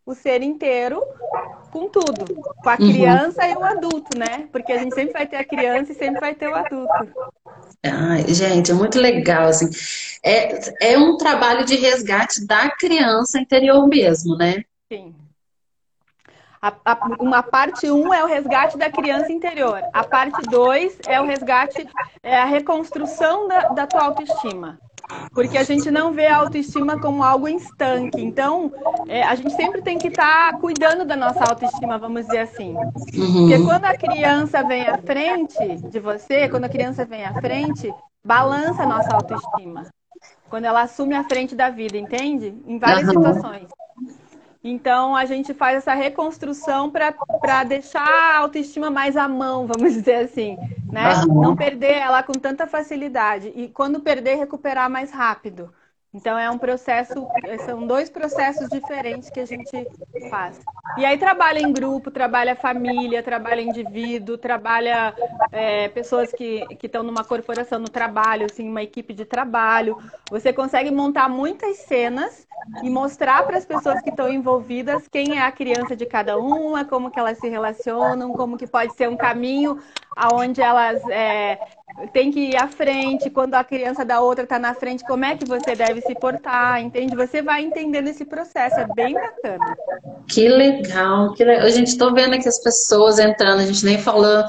o 0.05 0.15
ser 0.15 0.41
inteiro 0.41 1.03
com 1.69 1.89
tudo, 1.89 2.33
com 2.33 2.69
a 2.69 2.77
uhum. 2.79 2.89
criança 2.89 3.43
uhum. 3.43 3.51
e 3.51 3.55
o 3.55 3.63
adulto, 3.63 4.17
né? 4.17 4.47
Porque 4.53 4.71
a 4.71 4.77
gente 4.77 4.95
sempre 4.95 5.11
vai 5.11 5.27
ter 5.27 5.35
a 5.35 5.43
criança 5.43 5.91
e 5.91 5.95
sempre 5.95 6.21
vai 6.21 6.33
ter 6.33 6.47
o 6.47 6.55
adulto. 6.55 6.93
Ai, 7.83 8.23
gente, 8.33 8.71
é 8.71 8.73
muito 8.73 8.97
legal, 8.97 9.49
assim. 9.49 9.69
É, 10.23 10.93
é 10.93 10.97
um 10.97 11.17
trabalho 11.17 11.65
de 11.65 11.75
resgate 11.75 12.47
da 12.47 12.69
criança 12.69 13.37
interior 13.37 13.85
mesmo, 13.85 14.37
né? 14.37 14.63
Sim. 14.89 15.13
A, 16.63 16.73
a, 16.85 16.97
uma 17.19 17.43
parte 17.43 17.91
1 17.91 17.93
um 17.93 18.13
é 18.13 18.23
o 18.23 18.27
resgate 18.27 18.77
da 18.77 18.89
criança 18.89 19.29
interior. 19.33 19.81
A 19.91 20.01
parte 20.01 20.41
2 20.49 20.99
é 21.07 21.19
o 21.19 21.25
resgate, 21.25 21.85
é 22.23 22.37
a 22.39 22.45
reconstrução 22.45 23.49
da, 23.49 23.67
da 23.67 23.85
tua 23.85 24.05
autoestima. 24.05 24.79
Porque 25.33 25.57
a 25.57 25.63
gente 25.63 25.91
não 25.91 26.13
vê 26.13 26.27
a 26.27 26.37
autoestima 26.37 26.97
como 26.97 27.21
algo 27.21 27.49
estanque. 27.49 28.21
Então, 28.21 28.71
é, 29.09 29.23
a 29.23 29.35
gente 29.35 29.53
sempre 29.55 29.81
tem 29.81 29.97
que 29.97 30.07
estar 30.07 30.53
tá 30.53 30.57
cuidando 30.57 31.03
da 31.03 31.17
nossa 31.17 31.43
autoestima, 31.43 31.97
vamos 31.97 32.27
dizer 32.27 32.39
assim. 32.39 32.73
Uhum. 33.13 33.49
Porque 33.49 33.65
quando 33.65 33.83
a 33.83 33.97
criança 33.97 34.63
vem 34.63 34.87
à 34.87 34.97
frente 34.97 35.75
de 35.89 35.99
você, 35.99 36.47
quando 36.47 36.63
a 36.63 36.69
criança 36.69 37.03
vem 37.03 37.25
à 37.25 37.33
frente, 37.33 37.93
balança 38.23 38.83
a 38.83 38.87
nossa 38.87 39.13
autoestima. 39.13 39.87
Quando 40.49 40.63
ela 40.63 40.83
assume 40.83 41.13
a 41.13 41.25
frente 41.25 41.55
da 41.55 41.69
vida, 41.69 41.97
entende? 41.97 42.55
Em 42.65 42.79
várias 42.79 43.09
uhum. 43.09 43.15
situações. 43.15 43.67
Então, 44.63 45.13
a 45.13 45.25
gente 45.25 45.53
faz 45.53 45.77
essa 45.77 45.93
reconstrução 45.93 46.89
para 46.89 47.63
deixar 47.65 48.07
a 48.07 48.37
autoestima 48.37 48.89
mais 48.89 49.17
à 49.17 49.27
mão, 49.27 49.67
vamos 49.67 49.93
dizer 49.93 50.15
assim, 50.15 50.57
né? 50.89 51.25
Não 51.27 51.55
perder 51.55 51.97
ela 51.97 52.23
com 52.23 52.31
tanta 52.33 52.65
facilidade. 52.65 53.51
E 53.55 53.67
quando 53.67 53.99
perder, 53.99 54.35
recuperar 54.35 54.89
mais 54.89 55.11
rápido. 55.11 55.73
Então 56.13 56.37
é 56.37 56.49
um 56.49 56.59
processo, 56.59 57.27
são 57.65 57.87
dois 57.87 58.09
processos 58.09 58.69
diferentes 58.69 59.31
que 59.31 59.39
a 59.39 59.45
gente 59.45 59.87
faz. 60.29 60.59
E 60.95 61.03
aí 61.03 61.17
trabalha 61.17 61.59
em 61.59 61.73
grupo, 61.73 62.11
trabalha 62.11 62.55
família, 62.55 63.23
trabalha 63.23 63.61
indivíduo, 63.61 64.37
trabalha 64.37 65.15
é, 65.51 65.89
pessoas 65.89 66.31
que 66.31 66.67
estão 66.83 67.01
numa 67.01 67.23
corporação 67.23 67.79
no 67.79 67.89
trabalho, 67.89 68.45
assim, 68.45 68.69
uma 68.69 68.83
equipe 68.83 69.11
de 69.11 69.25
trabalho. 69.25 69.97
Você 70.29 70.53
consegue 70.53 70.91
montar 70.91 71.27
muitas 71.27 71.77
cenas 71.77 72.47
e 72.83 72.89
mostrar 72.89 73.43
para 73.43 73.57
as 73.57 73.65
pessoas 73.65 73.99
que 74.01 74.09
estão 74.09 74.29
envolvidas 74.29 75.07
quem 75.07 75.39
é 75.39 75.41
a 75.41 75.51
criança 75.51 75.95
de 75.95 76.05
cada 76.05 76.37
uma, 76.37 76.85
como 76.85 77.09
que 77.09 77.19
elas 77.19 77.39
se 77.39 77.49
relacionam, 77.49 78.33
como 78.33 78.57
que 78.57 78.67
pode 78.67 78.93
ser 78.93 79.09
um 79.09 79.17
caminho 79.17 79.81
aonde 80.15 80.61
elas 80.61 81.01
é, 81.09 81.59
têm 82.11 82.31
que 82.31 82.39
ir 82.39 82.55
à 82.55 82.67
frente, 82.67 83.29
quando 83.29 83.55
a 83.55 83.63
criança 83.63 84.03
da 84.03 84.19
outra 84.19 84.43
está 84.43 84.57
na 84.57 84.73
frente, 84.73 85.05
como 85.05 85.25
é 85.25 85.37
que 85.37 85.45
você 85.45 85.75
deve 85.75 86.01
se 86.01 86.15
portar, 86.15 86.81
entende? 86.81 87.15
Você 87.15 87.41
vai 87.41 87.61
entendendo 87.63 88.07
esse 88.07 88.25
processo, 88.25 88.79
é 88.79 88.87
bem 88.95 89.13
bacana. 89.13 89.75
Que 90.27 90.49
legal, 90.49 91.33
que 91.33 91.43
legal. 91.43 91.65
A 91.65 91.69
gente 91.69 91.87
estou 91.87 92.13
vendo 92.13 92.33
aqui 92.33 92.47
as 92.47 92.61
pessoas 92.61 93.19
entrando, 93.19 93.59
a 93.59 93.65
gente 93.65 93.85
nem 93.85 93.97
falou. 93.97 94.43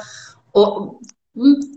O 0.54 0.98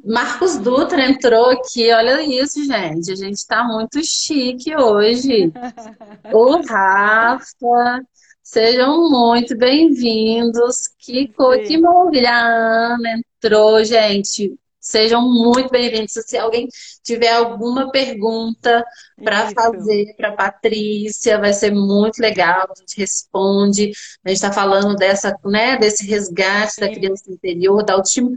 Marcos 0.06 0.58
Dutra 0.58 1.04
entrou 1.10 1.50
aqui, 1.50 1.92
olha 1.92 2.22
isso, 2.22 2.64
gente. 2.64 3.12
A 3.12 3.16
gente 3.16 3.38
está 3.38 3.64
muito 3.64 4.04
chique 4.04 4.76
hoje. 4.76 5.52
o 6.32 6.62
Rafa, 6.62 8.06
sejam 8.44 9.10
muito 9.10 9.58
bem-vindos. 9.58 10.90
Que, 11.00 11.28
que 11.68 11.78
maravilha! 11.78 12.32
A 12.32 12.94
Ana 12.94 13.20
entrou, 13.42 13.84
gente. 13.84 14.56
Sejam 14.88 15.22
muito 15.22 15.70
bem-vindos. 15.70 16.14
Se 16.14 16.38
alguém 16.38 16.70
tiver 17.04 17.34
alguma 17.34 17.92
pergunta 17.92 18.86
para 19.22 19.52
fazer 19.52 20.16
para 20.16 20.32
Patrícia, 20.32 21.38
vai 21.38 21.52
ser 21.52 21.74
muito 21.74 22.20
legal. 22.20 22.70
A 22.72 22.80
gente 22.80 22.98
responde. 22.98 23.92
A 24.24 24.30
gente 24.30 24.38
está 24.38 24.50
falando 24.50 24.96
dessa, 24.96 25.38
né, 25.44 25.78
desse 25.78 26.08
resgate 26.08 26.76
Sim. 26.76 26.82
da 26.82 26.90
criança 26.90 27.30
interior, 27.30 27.84
da 27.84 27.96
autoestima. 27.96 28.32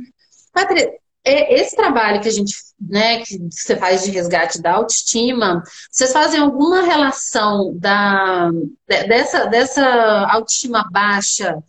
Patrícia, 0.52 0.92
é, 1.24 1.54
esse 1.54 1.76
trabalho 1.76 2.20
que 2.20 2.28
a 2.28 2.32
gente, 2.32 2.52
né, 2.80 3.20
que 3.20 3.38
você 3.48 3.76
faz 3.76 4.02
de 4.02 4.10
resgate 4.10 4.60
da 4.60 4.72
autoestima, 4.72 5.62
vocês 5.88 6.12
fazem 6.12 6.40
alguma 6.40 6.82
relação 6.82 7.72
da, 7.78 8.50
dessa, 8.88 9.44
dessa 9.44 9.86
autoestima 10.28 10.88
baixa 10.90 11.62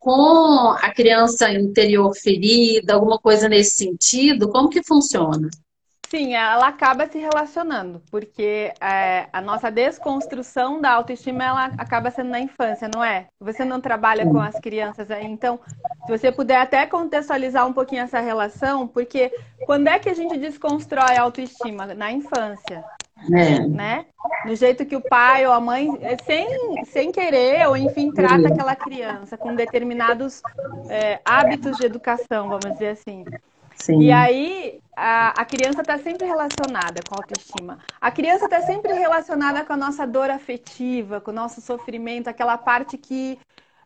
com 0.00 0.70
a 0.70 0.90
criança 0.92 1.52
interior 1.52 2.12
ferida, 2.14 2.94
alguma 2.94 3.18
coisa 3.18 3.48
nesse 3.48 3.76
sentido? 3.76 4.48
Como 4.48 4.70
que 4.70 4.82
funciona? 4.82 5.48
Sim, 6.08 6.34
ela 6.34 6.66
acaba 6.66 7.06
se 7.06 7.18
relacionando, 7.18 8.02
porque 8.10 8.72
é, 8.80 9.28
a 9.32 9.40
nossa 9.40 9.70
desconstrução 9.70 10.80
da 10.80 10.90
autoestima 10.90 11.44
ela 11.44 11.66
acaba 11.78 12.10
sendo 12.10 12.30
na 12.30 12.40
infância, 12.40 12.90
não 12.92 13.04
é? 13.04 13.28
Você 13.38 13.64
não 13.64 13.80
trabalha 13.80 14.26
com 14.26 14.40
as 14.40 14.58
crianças 14.58 15.08
aí, 15.08 15.24
então, 15.24 15.60
se 16.04 16.10
você 16.10 16.32
puder 16.32 16.56
até 16.56 16.84
contextualizar 16.84 17.64
um 17.64 17.72
pouquinho 17.72 18.02
essa 18.02 18.18
relação, 18.18 18.88
porque 18.88 19.30
quando 19.64 19.86
é 19.86 20.00
que 20.00 20.08
a 20.08 20.14
gente 20.14 20.36
desconstrói 20.36 21.16
a 21.16 21.22
autoestima? 21.22 21.94
Na 21.94 22.10
infância. 22.10 22.84
É. 23.32 23.66
Né? 23.66 24.06
No 24.44 24.54
jeito 24.54 24.86
que 24.86 24.96
o 24.96 25.00
pai 25.00 25.46
ou 25.46 25.52
a 25.52 25.60
mãe, 25.60 25.88
é, 26.00 26.16
sem, 26.24 26.84
sem 26.86 27.12
querer, 27.12 27.66
ou 27.68 27.76
enfim, 27.76 28.10
trata 28.10 28.48
aquela 28.48 28.74
criança 28.74 29.36
com 29.36 29.54
determinados 29.54 30.42
é, 30.88 31.20
hábitos 31.24 31.76
de 31.76 31.86
educação, 31.86 32.48
vamos 32.48 32.72
dizer 32.72 32.88
assim. 32.88 33.24
Sim. 33.74 34.02
E 34.02 34.12
aí, 34.12 34.80
a, 34.94 35.40
a 35.40 35.44
criança 35.44 35.80
está 35.80 35.96
sempre 35.98 36.26
relacionada 36.26 37.00
com 37.08 37.14
a 37.14 37.18
autoestima. 37.18 37.78
A 37.98 38.10
criança 38.10 38.44
está 38.44 38.60
sempre 38.60 38.92
relacionada 38.92 39.64
com 39.64 39.72
a 39.72 39.76
nossa 39.76 40.06
dor 40.06 40.30
afetiva, 40.30 41.20
com 41.20 41.30
o 41.30 41.34
nosso 41.34 41.60
sofrimento, 41.60 42.28
aquela 42.28 42.58
parte 42.58 42.98
que. 42.98 43.38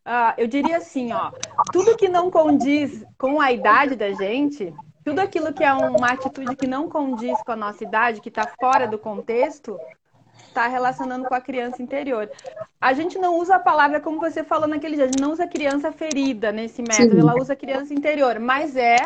Uh, 0.06 0.34
eu 0.36 0.46
diria 0.46 0.76
assim, 0.76 1.14
ó, 1.14 1.30
tudo 1.72 1.96
que 1.96 2.10
não 2.10 2.30
condiz 2.30 3.02
com 3.16 3.40
a 3.40 3.50
idade 3.52 3.96
da 3.96 4.12
gente, 4.12 4.74
tudo 5.04 5.18
aquilo 5.18 5.52
que 5.52 5.62
é 5.62 5.72
uma 5.72 6.08
atitude 6.08 6.56
que 6.56 6.66
não 6.66 6.88
condiz 6.88 7.40
com 7.42 7.52
a 7.52 7.56
nossa 7.56 7.84
idade, 7.84 8.20
que 8.20 8.28
está 8.28 8.46
fora 8.58 8.86
do 8.86 8.98
contexto, 8.98 9.78
está 10.48 10.66
relacionando 10.66 11.28
com 11.28 11.34
a 11.34 11.40
criança 11.40 11.82
interior. 11.82 12.30
A 12.80 12.92
gente 12.92 13.18
não 13.18 13.38
usa 13.38 13.56
a 13.56 13.60
palavra 13.60 14.00
como 14.00 14.18
você 14.18 14.42
falou 14.42 14.66
naquele 14.66 14.96
dia, 14.96 15.04
a 15.04 15.08
gente 15.08 15.20
não 15.20 15.32
usa 15.32 15.46
criança 15.46 15.92
ferida 15.92 16.50
nesse 16.50 16.80
método, 16.80 17.14
Sim. 17.14 17.20
ela 17.20 17.34
usa 17.38 17.54
criança 17.54 17.92
interior, 17.92 18.38
mas 18.38 18.76
é 18.76 18.96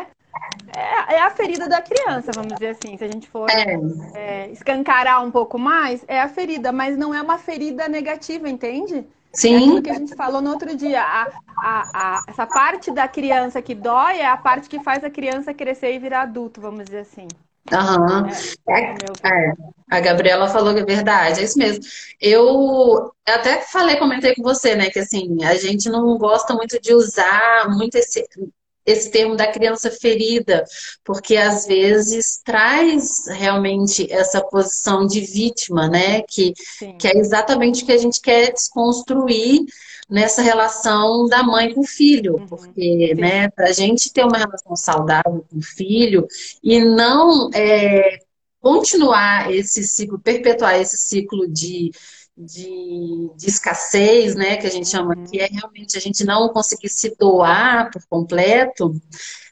é, 0.75 1.15
é, 1.15 1.21
a 1.21 1.29
ferida 1.31 1.67
da 1.67 1.81
criança, 1.81 2.31
vamos 2.33 2.53
dizer 2.53 2.69
assim. 2.69 2.95
Se 2.97 3.03
a 3.03 3.07
gente 3.07 3.27
for 3.27 3.49
é. 3.49 3.79
É, 4.13 4.49
escancarar 4.51 5.23
um 5.23 5.31
pouco 5.31 5.57
mais, 5.57 6.03
é 6.07 6.21
a 6.21 6.29
ferida, 6.29 6.71
mas 6.71 6.97
não 6.97 7.13
é 7.13 7.21
uma 7.21 7.37
ferida 7.37 7.87
negativa, 7.87 8.47
entende? 8.47 9.05
Sim. 9.31 9.53
É 9.53 9.57
aquilo 9.57 9.81
que 9.81 9.89
a 9.89 9.93
gente 9.93 10.15
falou 10.15 10.41
no 10.41 10.51
outro 10.51 10.75
dia. 10.75 11.01
A, 11.01 11.27
a, 11.57 11.89
a, 11.93 12.23
essa 12.27 12.47
parte 12.47 12.91
da 12.91 13.07
criança 13.07 13.61
que 13.61 13.75
dói 13.75 14.19
é 14.19 14.27
a 14.27 14.37
parte 14.37 14.69
que 14.69 14.83
faz 14.83 15.03
a 15.03 15.09
criança 15.09 15.53
crescer 15.53 15.93
e 15.93 15.99
virar 15.99 16.21
adulto, 16.21 16.59
vamos 16.59 16.85
dizer 16.85 16.99
assim. 16.99 17.27
Aham. 17.71 18.27
É, 18.67 18.81
é, 19.27 19.53
a 19.89 19.99
Gabriela 19.99 20.47
falou 20.47 20.73
que 20.73 20.79
é 20.79 20.85
verdade, 20.85 21.41
é 21.41 21.43
isso 21.43 21.57
mesmo. 21.57 21.83
Eu 22.19 23.11
até 23.27 23.61
falei, 23.61 23.97
comentei 23.97 24.33
com 24.33 24.41
você, 24.41 24.75
né, 24.75 24.89
que 24.89 24.99
assim, 24.99 25.43
a 25.43 25.55
gente 25.55 25.89
não 25.89 26.17
gosta 26.17 26.53
muito 26.53 26.79
de 26.81 26.93
usar 26.93 27.69
muito 27.69 27.95
esse, 27.95 28.27
esse 28.89 29.11
termo 29.11 29.35
da 29.35 29.47
criança 29.47 29.91
ferida, 29.91 30.65
porque 31.03 31.37
às 31.37 31.65
vezes 31.65 32.41
traz 32.43 33.27
realmente 33.27 34.11
essa 34.11 34.41
posição 34.41 35.05
de 35.05 35.21
vítima, 35.21 35.87
né? 35.87 36.21
Que, 36.23 36.53
que 36.97 37.07
é 37.07 37.17
exatamente 37.17 37.83
o 37.83 37.85
que 37.85 37.91
a 37.91 37.97
gente 37.97 38.19
quer 38.19 38.51
desconstruir 38.51 39.61
nessa 40.09 40.41
relação 40.41 41.27
da 41.27 41.43
mãe 41.43 41.73
com 41.73 41.81
o 41.81 41.87
filho, 41.87 42.37
uhum. 42.37 42.47
porque, 42.47 43.13
né, 43.15 43.49
para 43.49 43.69
a 43.69 43.71
gente 43.71 44.11
ter 44.11 44.23
uma 44.23 44.39
relação 44.39 44.75
saudável 44.75 45.45
com 45.49 45.59
o 45.59 45.61
filho 45.61 46.27
e 46.63 46.83
não 46.83 47.49
é, 47.53 48.19
continuar 48.59 49.53
esse 49.53 49.83
ciclo, 49.83 50.19
perpetuar 50.19 50.81
esse 50.81 50.97
ciclo 50.97 51.47
de, 51.47 51.91
de, 52.39 53.31
de, 53.35 53.47
escassez, 53.47 54.35
né, 54.35 54.57
que 54.57 54.65
a 54.65 54.69
gente 54.69 54.87
chama, 54.87 55.15
uhum. 55.15 55.23
que 55.25 55.39
é 55.39 55.47
realmente 55.47 55.97
a 55.97 56.01
gente 56.01 56.23
não 56.23 56.49
conseguir 56.49 56.89
se 56.89 57.15
doar 57.17 57.91
por 57.91 58.01
completo, 58.07 58.95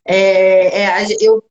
é, 0.05 0.83
é, 0.83 1.07
eu 1.19 1.43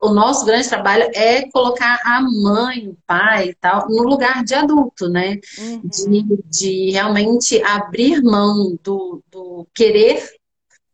o 0.00 0.10
nosso 0.10 0.44
grande 0.44 0.68
trabalho 0.68 1.10
é 1.12 1.50
colocar 1.50 2.00
a 2.04 2.20
mãe, 2.20 2.88
o 2.88 2.96
pai 3.06 3.48
e 3.48 3.54
tal, 3.54 3.88
no 3.88 4.04
lugar 4.04 4.44
de 4.44 4.54
adulto, 4.54 5.08
né? 5.08 5.40
Uhum. 5.58 5.82
De, 5.84 6.42
de 6.48 6.90
realmente 6.92 7.60
abrir 7.62 8.22
mão 8.22 8.78
do, 8.82 9.22
do 9.30 9.66
querer 9.74 10.24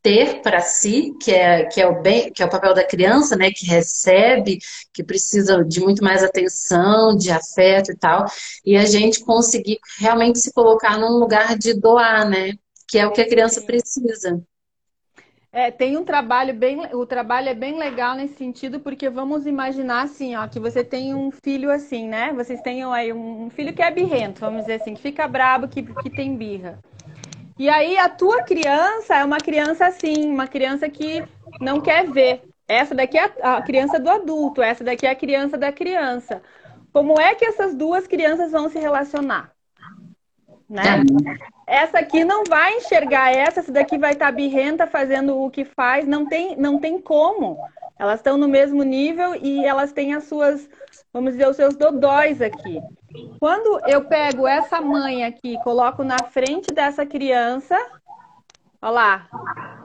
ter 0.05 0.43
para 0.43 0.61
si, 0.61 1.17
que 1.19 1.33
é, 1.33 1.65
que, 1.65 1.81
é 1.81 1.89
o 1.89 2.03
bem, 2.03 2.31
que 2.31 2.43
é 2.43 2.47
o 2.47 2.51
papel 2.51 2.75
da 2.75 2.87
criança, 2.87 3.37
né? 3.37 3.51
Que 3.51 3.65
recebe, 3.65 4.59
que 4.93 5.03
precisa 5.03 5.65
de 5.65 5.81
muito 5.81 6.05
mais 6.05 6.23
atenção, 6.23 7.17
de 7.17 7.31
afeto 7.31 7.91
e 7.91 7.97
tal, 7.97 8.27
e 8.67 8.77
a 8.77 8.85
gente 8.85 9.25
conseguir 9.25 9.79
realmente 9.99 10.39
se 10.39 10.53
colocar 10.53 10.99
num 10.99 11.19
lugar 11.19 11.57
de 11.57 11.73
doar, 11.73 12.29
né? 12.29 12.53
Que 12.87 12.99
é 12.99 13.07
o 13.07 13.13
que 13.13 13.23
a 13.23 13.27
criança 13.29 13.63
precisa. 13.63 14.45
É, 15.51 15.71
tem 15.71 15.97
um 15.97 16.05
trabalho 16.05 16.53
bem, 16.53 16.81
o 16.95 17.07
trabalho 17.07 17.49
é 17.49 17.55
bem 17.55 17.79
legal 17.79 18.15
nesse 18.15 18.35
sentido, 18.35 18.81
porque 18.81 19.09
vamos 19.09 19.47
imaginar 19.47 20.03
assim, 20.03 20.37
ó, 20.37 20.47
que 20.47 20.61
você 20.61 20.85
tem 20.85 21.15
um 21.15 21.31
filho 21.31 21.71
assim, 21.71 22.07
né? 22.09 22.31
Vocês 22.35 22.61
tenham 22.61 22.93
aí 22.93 23.11
um, 23.11 23.49
filho 23.49 23.73
que 23.73 23.81
é 23.81 23.91
birrento, 23.91 24.41
vamos 24.41 24.63
dizer 24.63 24.83
assim, 24.83 24.93
que 24.93 25.01
fica 25.01 25.27
brabo, 25.27 25.67
que, 25.67 25.83
que 25.83 26.11
tem 26.11 26.37
birra. 26.37 26.79
E 27.59 27.69
aí 27.69 27.97
a 27.97 28.09
tua 28.09 28.43
criança 28.43 29.17
é 29.17 29.25
uma 29.25 29.39
criança 29.39 29.87
assim, 29.87 30.29
uma 30.29 30.47
criança 30.47 30.89
que 30.89 31.25
não 31.61 31.81
quer 31.81 32.11
ver. 32.11 32.43
Essa 32.67 32.95
daqui 32.95 33.19
é 33.19 33.31
a 33.43 33.63
criança 33.63 34.01
do 34.01 34.11
adulto, 34.11 34.63
essa 34.63 34.83
daqui 34.83 35.07
é 35.07 35.11
a 35.11 35.15
criança 35.15 35.57
da 35.57 35.71
criança. 35.71 36.43
Como 36.93 37.21
é 37.21 37.35
que 37.35 37.45
essas 37.45 37.75
duas 37.75 38.07
crianças 38.07 38.53
vão 38.53 38.69
se 38.69 38.79
relacionar? 38.79 39.53
Né? 40.69 41.05
Essa 41.67 41.99
aqui 41.99 42.25
não 42.25 42.43
vai 42.45 42.79
enxergar 42.79 43.33
essa, 43.33 43.61
essa 43.61 43.73
daqui 43.73 43.99
vai 43.99 44.13
estar 44.13 44.27
tá 44.27 44.33
birrenta 44.33 44.87
fazendo 44.87 45.39
o 45.39 45.51
que 45.51 45.65
faz, 45.65 46.07
não 46.07 46.27
tem, 46.27 46.57
não 46.57 46.79
tem 46.79 47.01
como. 47.01 47.59
Elas 47.99 48.21
estão 48.21 48.37
no 48.37 48.49
mesmo 48.49 48.83
nível 48.83 49.35
e 49.37 49.65
elas 49.65 49.93
têm 49.93 50.15
as 50.15 50.25
suas, 50.25 50.69
vamos 51.13 51.33
dizer, 51.33 51.49
os 51.49 51.57
seus 51.57 51.77
dodóis 51.77 52.41
aqui. 52.43 52.81
Quando 53.39 53.81
eu 53.87 54.05
pego 54.05 54.47
essa 54.47 54.81
mãe 54.81 55.25
aqui, 55.25 55.59
coloco 55.63 56.03
na 56.03 56.19
frente 56.25 56.73
dessa 56.73 57.05
criança, 57.07 57.77
olha 58.81 58.91
lá, 58.91 59.29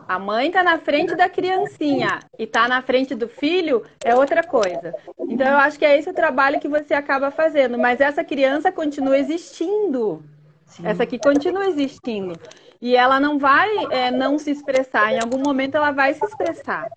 a 0.07 0.17
mãe 0.17 0.47
está 0.47 0.63
na 0.63 0.79
frente 0.79 1.15
da 1.15 1.29
criancinha 1.29 2.19
e 2.37 2.43
está 2.43 2.67
na 2.67 2.81
frente 2.81 3.13
do 3.13 3.27
filho, 3.27 3.83
é 4.03 4.15
outra 4.15 4.43
coisa. 4.43 4.93
Então 5.29 5.47
eu 5.47 5.57
acho 5.57 5.77
que 5.77 5.85
é 5.85 5.97
esse 5.97 6.09
o 6.09 6.13
trabalho 6.13 6.59
que 6.59 6.67
você 6.67 6.93
acaba 6.93 7.29
fazendo, 7.29 7.77
mas 7.77 8.01
essa 8.01 8.23
criança 8.23 8.71
continua 8.71 9.17
existindo. 9.17 10.23
Sim. 10.65 10.87
Essa 10.87 11.03
aqui 11.03 11.19
continua 11.19 11.67
existindo. 11.67 12.33
E 12.81 12.95
ela 12.95 13.19
não 13.19 13.37
vai 13.37 13.69
é, 13.91 14.09
não 14.09 14.37
se 14.39 14.51
expressar. 14.51 15.13
Em 15.13 15.19
algum 15.19 15.39
momento 15.39 15.75
ela 15.75 15.91
vai 15.91 16.13
se 16.13 16.25
expressar. 16.25 16.87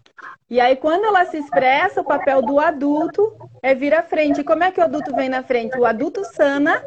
E 0.49 0.61
aí, 0.61 0.77
quando 0.77 1.05
ela 1.05 1.25
se 1.25 1.39
expressa, 1.39 2.03
o 2.03 2.05
papel 2.05 2.43
do 2.43 2.61
adulto 2.61 3.33
é 3.63 3.75
vir 3.75 3.95
à 3.95 4.03
frente. 4.03 4.43
E 4.43 4.45
como 4.45 4.63
é 4.63 4.71
que 4.71 4.81
o 4.81 4.85
adulto 4.85 5.15
vem 5.15 5.29
na 5.29 5.43
frente? 5.43 5.79
O 5.79 5.87
adulto 5.87 6.23
sana 6.25 6.85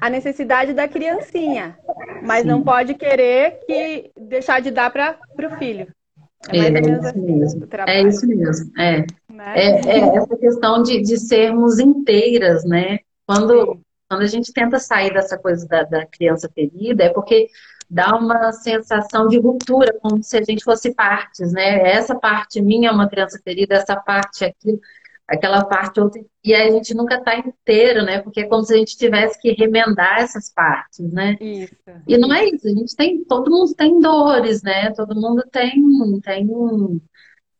a 0.00 0.10
necessidade 0.10 0.74
da 0.74 0.86
criancinha, 0.86 1.78
mas 2.22 2.42
Sim. 2.42 2.48
não 2.48 2.62
pode 2.62 2.94
querer 2.94 3.60
que 3.66 4.10
deixar 4.16 4.60
de 4.60 4.70
dar 4.70 4.90
para 4.90 5.18
o 5.38 5.56
filho. 5.58 5.88
É, 6.50 6.58
é, 6.58 6.80
isso 6.80 7.06
assim, 7.06 7.20
mesmo. 7.20 7.68
É 7.86 8.02
isso 8.02 8.26
mesmo. 8.26 8.72
É. 8.78 9.06
Né? 9.32 9.54
É, 9.56 9.98
é, 9.98 10.16
essa 10.16 10.36
questão 10.36 10.82
de, 10.82 11.00
de 11.00 11.18
sermos 11.18 11.78
inteiras, 11.78 12.64
né? 12.64 12.98
Quando, 13.26 13.80
quando 14.08 14.22
a 14.22 14.26
gente 14.26 14.52
tenta 14.52 14.78
sair 14.78 15.12
dessa 15.12 15.36
coisa 15.36 15.66
da, 15.66 15.82
da 15.82 16.06
criança 16.06 16.50
ferida, 16.54 17.04
é 17.04 17.08
porque 17.08 17.48
dá 17.88 18.16
uma 18.16 18.52
sensação 18.52 19.28
de 19.28 19.38
ruptura, 19.38 19.98
como 20.00 20.22
se 20.22 20.36
a 20.36 20.42
gente 20.42 20.64
fosse 20.64 20.94
partes, 20.94 21.52
né? 21.52 21.88
Essa 21.90 22.14
parte 22.14 22.60
minha 22.60 22.88
é 22.90 22.92
uma 22.92 23.08
criança 23.08 23.40
ferida, 23.42 23.74
essa 23.74 23.96
parte 23.96 24.44
aqui, 24.44 24.78
aquela 25.26 25.64
parte 25.64 26.00
outra, 26.00 26.20
e 26.44 26.54
a 26.54 26.70
gente 26.70 26.94
nunca 26.94 27.16
está 27.16 27.36
inteiro, 27.38 28.04
né? 28.04 28.20
Porque 28.20 28.40
é 28.40 28.46
como 28.46 28.64
se 28.64 28.74
a 28.74 28.76
gente 28.76 28.96
tivesse 28.96 29.40
que 29.40 29.52
remendar 29.52 30.20
essas 30.20 30.52
partes, 30.52 31.12
né? 31.12 31.36
Isso. 31.40 31.74
E 32.06 32.18
não 32.18 32.32
é 32.32 32.46
isso, 32.46 32.66
a 32.66 32.70
gente 32.70 32.94
tem, 32.96 33.24
todo 33.24 33.50
mundo 33.50 33.74
tem 33.74 34.00
dores, 34.00 34.62
né? 34.62 34.92
Todo 34.92 35.14
mundo 35.14 35.44
tem, 35.50 35.72
tem 36.22 37.00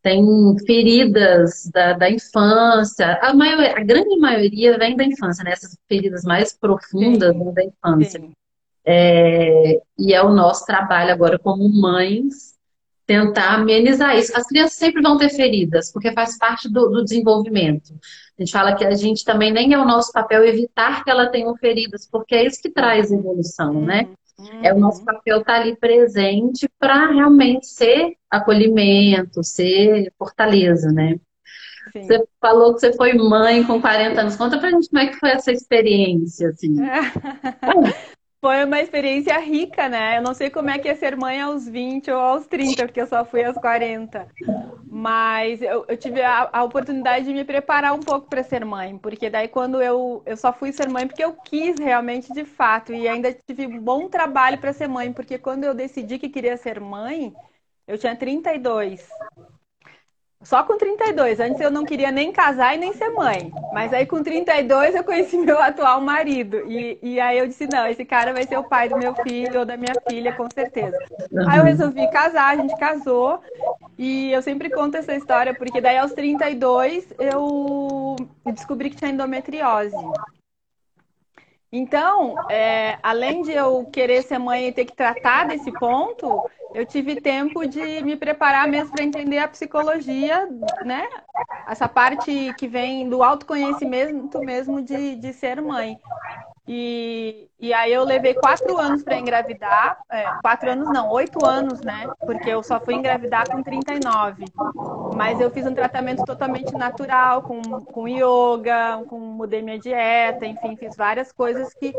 tem 0.06 0.24
feridas 0.64 1.68
da, 1.74 1.94
da 1.94 2.08
infância. 2.08 3.18
A, 3.20 3.30
a 3.30 3.82
grande 3.82 4.16
maioria 4.20 4.78
vem 4.78 4.94
da 4.94 5.02
infância, 5.02 5.42
né? 5.42 5.50
Essas 5.50 5.76
feridas 5.88 6.22
mais 6.22 6.56
profundas 6.56 7.36
vêm 7.36 7.52
da 7.52 7.64
infância. 7.64 8.20
É, 8.88 9.80
e 9.98 10.14
é 10.14 10.22
o 10.22 10.32
nosso 10.32 10.64
trabalho 10.64 11.12
agora 11.12 11.38
como 11.38 11.68
mães 11.68 12.54
tentar 13.06 13.54
amenizar 13.54 14.16
isso. 14.16 14.36
As 14.36 14.46
crianças 14.46 14.74
sempre 14.74 15.00
vão 15.00 15.16
ter 15.16 15.28
feridas, 15.30 15.92
porque 15.92 16.12
faz 16.12 16.36
parte 16.38 16.68
do, 16.68 16.88
do, 16.88 17.04
desenvolvimento. 17.04 17.94
A 18.38 18.42
gente 18.42 18.52
fala 18.52 18.74
que 18.74 18.84
a 18.84 18.94
gente 18.94 19.24
também 19.24 19.52
nem 19.52 19.72
é 19.72 19.78
o 19.78 19.84
nosso 19.84 20.12
papel 20.12 20.44
evitar 20.44 21.04
que 21.04 21.10
ela 21.10 21.28
tenha 21.28 21.52
feridas, 21.56 22.06
porque 22.10 22.34
é 22.34 22.44
isso 22.44 22.60
que 22.60 22.70
traz 22.70 23.10
evolução, 23.10 23.80
né? 23.80 24.08
É 24.62 24.74
o 24.74 24.78
nosso 24.78 25.02
papel 25.02 25.38
estar 25.38 25.54
tá 25.54 25.60
ali 25.60 25.74
presente 25.76 26.68
para 26.78 27.10
realmente 27.10 27.66
ser 27.66 28.16
acolhimento, 28.30 29.42
ser 29.42 30.12
fortaleza, 30.18 30.92
né? 30.92 31.18
Sim. 31.92 32.02
Você 32.02 32.24
falou 32.40 32.74
que 32.74 32.80
você 32.80 32.92
foi 32.92 33.14
mãe 33.14 33.64
com 33.64 33.80
40 33.80 34.20
anos. 34.20 34.36
Conta 34.36 34.58
pra 34.58 34.70
gente 34.70 34.90
como 34.90 35.00
é 35.00 35.06
que 35.06 35.16
foi 35.18 35.30
essa 35.30 35.52
experiência, 35.52 36.48
assim. 36.48 36.76
Foi 38.40 38.64
uma 38.64 38.80
experiência 38.80 39.38
rica, 39.38 39.88
né? 39.88 40.18
Eu 40.18 40.22
não 40.22 40.34
sei 40.34 40.50
como 40.50 40.70
é 40.70 40.78
que 40.78 40.88
é 40.88 40.94
ser 40.94 41.16
mãe 41.16 41.40
aos 41.40 41.66
20 41.66 42.10
ou 42.10 42.18
aos 42.18 42.46
30, 42.46 42.84
porque 42.84 43.00
eu 43.00 43.06
só 43.06 43.24
fui 43.24 43.42
aos 43.44 43.56
40. 43.56 44.28
Mas 44.86 45.60
eu, 45.62 45.84
eu 45.88 45.96
tive 45.96 46.22
a, 46.22 46.48
a, 46.52 46.62
oportunidade 46.62 47.24
de 47.26 47.34
me 47.34 47.44
preparar 47.44 47.92
um 47.92 48.00
pouco 48.00 48.28
para 48.28 48.42
ser 48.42 48.64
mãe, 48.64 48.96
porque 48.98 49.28
daí 49.28 49.48
quando 49.48 49.82
eu, 49.82 50.22
eu 50.24 50.36
só 50.36 50.52
fui 50.52 50.72
ser 50.72 50.88
mãe 50.88 51.06
porque 51.06 51.24
eu 51.24 51.32
quis 51.32 51.78
realmente 51.78 52.32
de 52.32 52.44
fato, 52.44 52.92
e 52.92 53.08
ainda 53.08 53.32
tive 53.32 53.66
um 53.66 53.80
bom 53.80 54.08
trabalho 54.08 54.58
para 54.58 54.72
ser 54.72 54.88
mãe, 54.88 55.12
porque 55.12 55.38
quando 55.38 55.64
eu 55.64 55.74
decidi 55.74 56.18
que 56.18 56.28
queria 56.28 56.56
ser 56.56 56.80
mãe, 56.80 57.34
eu 57.86 57.98
tinha 57.98 58.14
32. 58.16 59.06
Só 60.46 60.62
com 60.62 60.78
32. 60.78 61.40
Antes 61.40 61.60
eu 61.60 61.72
não 61.72 61.84
queria 61.84 62.12
nem 62.12 62.30
casar 62.30 62.76
e 62.76 62.78
nem 62.78 62.92
ser 62.92 63.10
mãe. 63.10 63.52
Mas 63.72 63.92
aí 63.92 64.06
com 64.06 64.22
32 64.22 64.94
eu 64.94 65.02
conheci 65.02 65.36
meu 65.38 65.60
atual 65.60 66.00
marido. 66.00 66.58
E, 66.70 66.98
e 67.02 67.20
aí 67.20 67.38
eu 67.38 67.48
disse: 67.48 67.66
não, 67.66 67.84
esse 67.88 68.04
cara 68.04 68.32
vai 68.32 68.44
ser 68.44 68.56
o 68.56 68.62
pai 68.62 68.88
do 68.88 68.96
meu 68.96 69.12
filho 69.16 69.60
ou 69.60 69.66
da 69.66 69.76
minha 69.76 69.94
filha, 70.08 70.32
com 70.34 70.48
certeza. 70.48 70.96
Uhum. 71.32 71.50
Aí 71.50 71.58
eu 71.58 71.64
resolvi 71.64 72.08
casar, 72.12 72.50
a 72.50 72.56
gente 72.56 72.78
casou. 72.78 73.40
E 73.98 74.30
eu 74.30 74.40
sempre 74.40 74.70
conto 74.70 74.96
essa 74.96 75.14
história, 75.14 75.52
porque 75.52 75.80
daí 75.80 75.98
aos 75.98 76.12
32 76.12 77.12
eu 77.18 78.14
descobri 78.52 78.90
que 78.90 78.96
tinha 78.96 79.10
endometriose. 79.10 79.96
Então, 81.72 82.34
é, 82.48 82.98
além 83.02 83.42
de 83.42 83.52
eu 83.52 83.84
querer 83.86 84.22
ser 84.22 84.38
mãe 84.38 84.68
e 84.68 84.72
ter 84.72 84.84
que 84.84 84.94
tratar 84.94 85.48
desse 85.48 85.72
ponto, 85.72 86.48
eu 86.72 86.86
tive 86.86 87.20
tempo 87.20 87.66
de 87.66 88.02
me 88.02 88.16
preparar 88.16 88.68
mesmo 88.68 88.92
para 88.92 89.02
entender 89.02 89.38
a 89.38 89.48
psicologia, 89.48 90.48
né? 90.84 91.08
Essa 91.66 91.88
parte 91.88 92.54
que 92.54 92.68
vem 92.68 93.08
do 93.08 93.22
autoconhecimento 93.22 94.38
mesmo 94.40 94.80
de, 94.80 95.16
de 95.16 95.32
ser 95.32 95.60
mãe. 95.60 95.98
E, 96.68 97.48
e 97.60 97.72
aí 97.72 97.92
eu 97.92 98.02
levei 98.02 98.34
quatro 98.34 98.76
anos 98.76 99.02
para 99.02 99.16
engravidar. 99.16 99.98
É, 100.10 100.24
quatro 100.42 100.70
anos 100.70 100.88
não, 100.92 101.10
oito 101.10 101.44
anos, 101.46 101.80
né? 101.80 102.08
Porque 102.20 102.50
eu 102.50 102.62
só 102.62 102.80
fui 102.80 102.94
engravidar 102.94 103.48
com 103.48 103.62
39. 103.62 104.44
Mas 105.14 105.40
eu 105.40 105.50
fiz 105.50 105.64
um 105.64 105.74
tratamento 105.74 106.24
totalmente 106.24 106.72
natural, 106.72 107.42
com, 107.42 107.62
com 107.62 108.08
yoga, 108.08 109.04
com 109.08 109.18
mudei 109.18 109.62
minha 109.62 109.78
dieta, 109.78 110.44
enfim, 110.44 110.76
fiz 110.76 110.96
várias 110.96 111.30
coisas 111.30 111.72
que, 111.74 111.94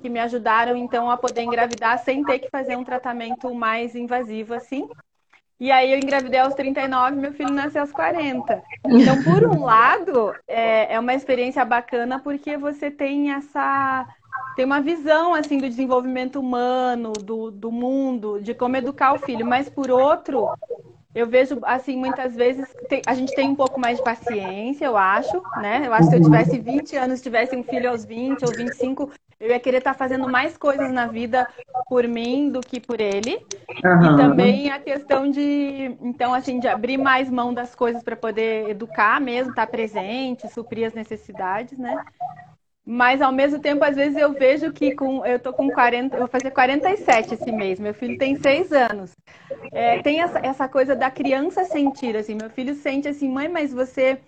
que 0.00 0.08
me 0.08 0.18
ajudaram 0.18 0.76
então 0.76 1.10
a 1.10 1.16
poder 1.16 1.42
engravidar 1.42 1.98
sem 1.98 2.24
ter 2.24 2.38
que 2.38 2.50
fazer 2.50 2.76
um 2.76 2.84
tratamento 2.84 3.54
mais 3.54 3.94
invasivo 3.94 4.54
assim. 4.54 4.88
E 5.58 5.70
aí 5.70 5.92
eu 5.92 5.98
engravidei 5.98 6.38
aos 6.38 6.54
39, 6.54 7.16
meu 7.16 7.32
filho 7.32 7.50
nasceu 7.50 7.80
aos 7.80 7.92
40. 7.92 8.62
Então, 8.86 9.22
por 9.22 9.42
um 9.44 9.64
lado, 9.64 10.34
é, 10.46 10.94
é 10.94 11.00
uma 11.00 11.14
experiência 11.14 11.64
bacana 11.64 12.18
porque 12.18 12.58
você 12.58 12.90
tem 12.90 13.32
essa 13.32 14.06
tem 14.54 14.64
uma 14.64 14.80
visão 14.80 15.34
assim 15.34 15.58
do 15.58 15.68
desenvolvimento 15.68 16.40
humano, 16.40 17.12
do, 17.12 17.50
do 17.50 17.70
mundo, 17.70 18.40
de 18.40 18.54
como 18.54 18.76
educar 18.76 19.14
o 19.14 19.18
filho. 19.18 19.46
Mas 19.46 19.68
por 19.68 19.90
outro, 19.90 20.48
eu 21.16 21.26
vejo, 21.26 21.58
assim, 21.62 21.96
muitas 21.96 22.36
vezes 22.36 22.68
tem, 22.90 23.00
a 23.06 23.14
gente 23.14 23.34
tem 23.34 23.48
um 23.48 23.54
pouco 23.54 23.80
mais 23.80 23.96
de 23.96 24.04
paciência, 24.04 24.84
eu 24.84 24.98
acho, 24.98 25.42
né? 25.56 25.84
Eu 25.86 25.94
acho 25.94 26.10
que 26.10 26.16
se 26.16 26.20
eu 26.20 26.24
tivesse 26.24 26.58
20 26.58 26.94
anos, 26.94 27.22
tivesse 27.22 27.56
um 27.56 27.62
filho 27.62 27.88
aos 27.88 28.04
20 28.04 28.44
ou 28.44 28.52
25, 28.54 29.10
eu 29.40 29.48
ia 29.48 29.58
querer 29.58 29.78
estar 29.78 29.94
tá 29.94 29.98
fazendo 29.98 30.28
mais 30.28 30.58
coisas 30.58 30.92
na 30.92 31.06
vida 31.06 31.48
por 31.88 32.06
mim 32.06 32.50
do 32.50 32.60
que 32.60 32.78
por 32.78 33.00
ele. 33.00 33.40
Uhum. 33.82 34.14
E 34.14 34.16
também 34.18 34.70
a 34.70 34.78
questão 34.78 35.30
de, 35.30 35.96
então, 36.02 36.34
assim, 36.34 36.60
de 36.60 36.68
abrir 36.68 36.98
mais 36.98 37.30
mão 37.30 37.54
das 37.54 37.74
coisas 37.74 38.02
para 38.02 38.14
poder 38.14 38.68
educar 38.68 39.18
mesmo, 39.18 39.52
estar 39.52 39.64
tá 39.64 39.72
presente, 39.72 40.52
suprir 40.52 40.86
as 40.86 40.92
necessidades, 40.92 41.78
né? 41.78 42.04
Mas 42.88 43.20
ao 43.20 43.32
mesmo 43.32 43.58
tempo, 43.58 43.84
às 43.84 43.96
vezes 43.96 44.16
eu 44.16 44.32
vejo 44.32 44.72
que 44.72 44.94
com, 44.94 45.26
eu 45.26 45.40
tô 45.40 45.52
com 45.52 45.68
40, 45.68 46.14
eu 46.14 46.20
vou 46.20 46.28
fazer 46.28 46.52
47 46.52 47.34
esse 47.34 47.50
mês, 47.50 47.80
meu 47.80 47.92
filho 47.92 48.16
tem 48.16 48.36
6 48.36 48.70
anos. 48.72 49.12
É, 49.72 50.00
tem 50.02 50.20
essa, 50.20 50.38
essa 50.38 50.68
coisa 50.68 50.94
da 50.94 51.10
criança 51.10 51.64
sentir, 51.64 52.16
assim, 52.16 52.36
meu 52.36 52.48
filho 52.48 52.76
sente 52.76 53.08
assim, 53.08 53.28
mãe, 53.28 53.48
mas 53.48 53.72
você. 53.72 54.18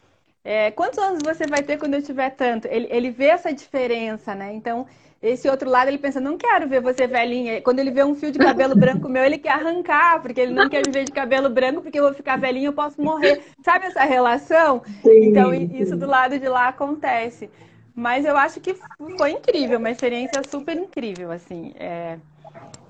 É, 0.44 0.72
quantos 0.72 0.98
anos 0.98 1.20
você 1.22 1.46
vai 1.46 1.62
ter 1.62 1.78
quando 1.78 1.94
eu 1.94 2.02
tiver 2.02 2.30
tanto? 2.30 2.66
Ele, 2.66 2.88
ele 2.90 3.10
vê 3.10 3.26
essa 3.26 3.52
diferença, 3.52 4.34
né? 4.34 4.52
Então, 4.52 4.86
esse 5.22 5.48
outro 5.48 5.68
lado, 5.68 5.88
ele 5.88 5.98
pensa, 5.98 6.20
não 6.20 6.36
quero 6.36 6.68
ver 6.68 6.80
você 6.80 7.06
velhinha. 7.06 7.60
Quando 7.60 7.78
ele 7.78 7.90
vê 7.90 8.02
um 8.02 8.14
fio 8.14 8.32
de 8.32 8.38
cabelo 8.38 8.74
branco 8.74 9.08
meu, 9.08 9.24
ele 9.24 9.38
quer 9.38 9.50
arrancar, 9.50 10.20
porque 10.20 10.40
ele 10.40 10.52
não 10.52 10.68
quer 10.68 10.84
me 10.84 10.92
ver 10.92 11.04
de 11.04 11.12
cabelo 11.12 11.50
branco, 11.50 11.82
porque 11.82 11.98
eu 11.98 12.04
vou 12.04 12.14
ficar 12.14 12.38
velhinha, 12.38 12.68
eu 12.68 12.72
posso 12.72 13.00
morrer. 13.00 13.40
Sabe 13.62 13.86
essa 13.86 14.04
relação? 14.04 14.82
Sim. 15.02 15.26
Então, 15.26 15.52
isso 15.54 15.96
do 15.96 16.06
lado 16.06 16.38
de 16.38 16.48
lá 16.48 16.68
acontece. 16.68 17.50
Mas 17.98 18.24
eu 18.24 18.36
acho 18.36 18.60
que 18.60 18.76
foi 19.16 19.32
incrível, 19.32 19.76
uma 19.76 19.90
experiência 19.90 20.40
super 20.48 20.76
incrível, 20.76 21.32
assim. 21.32 21.72
É, 21.74 22.16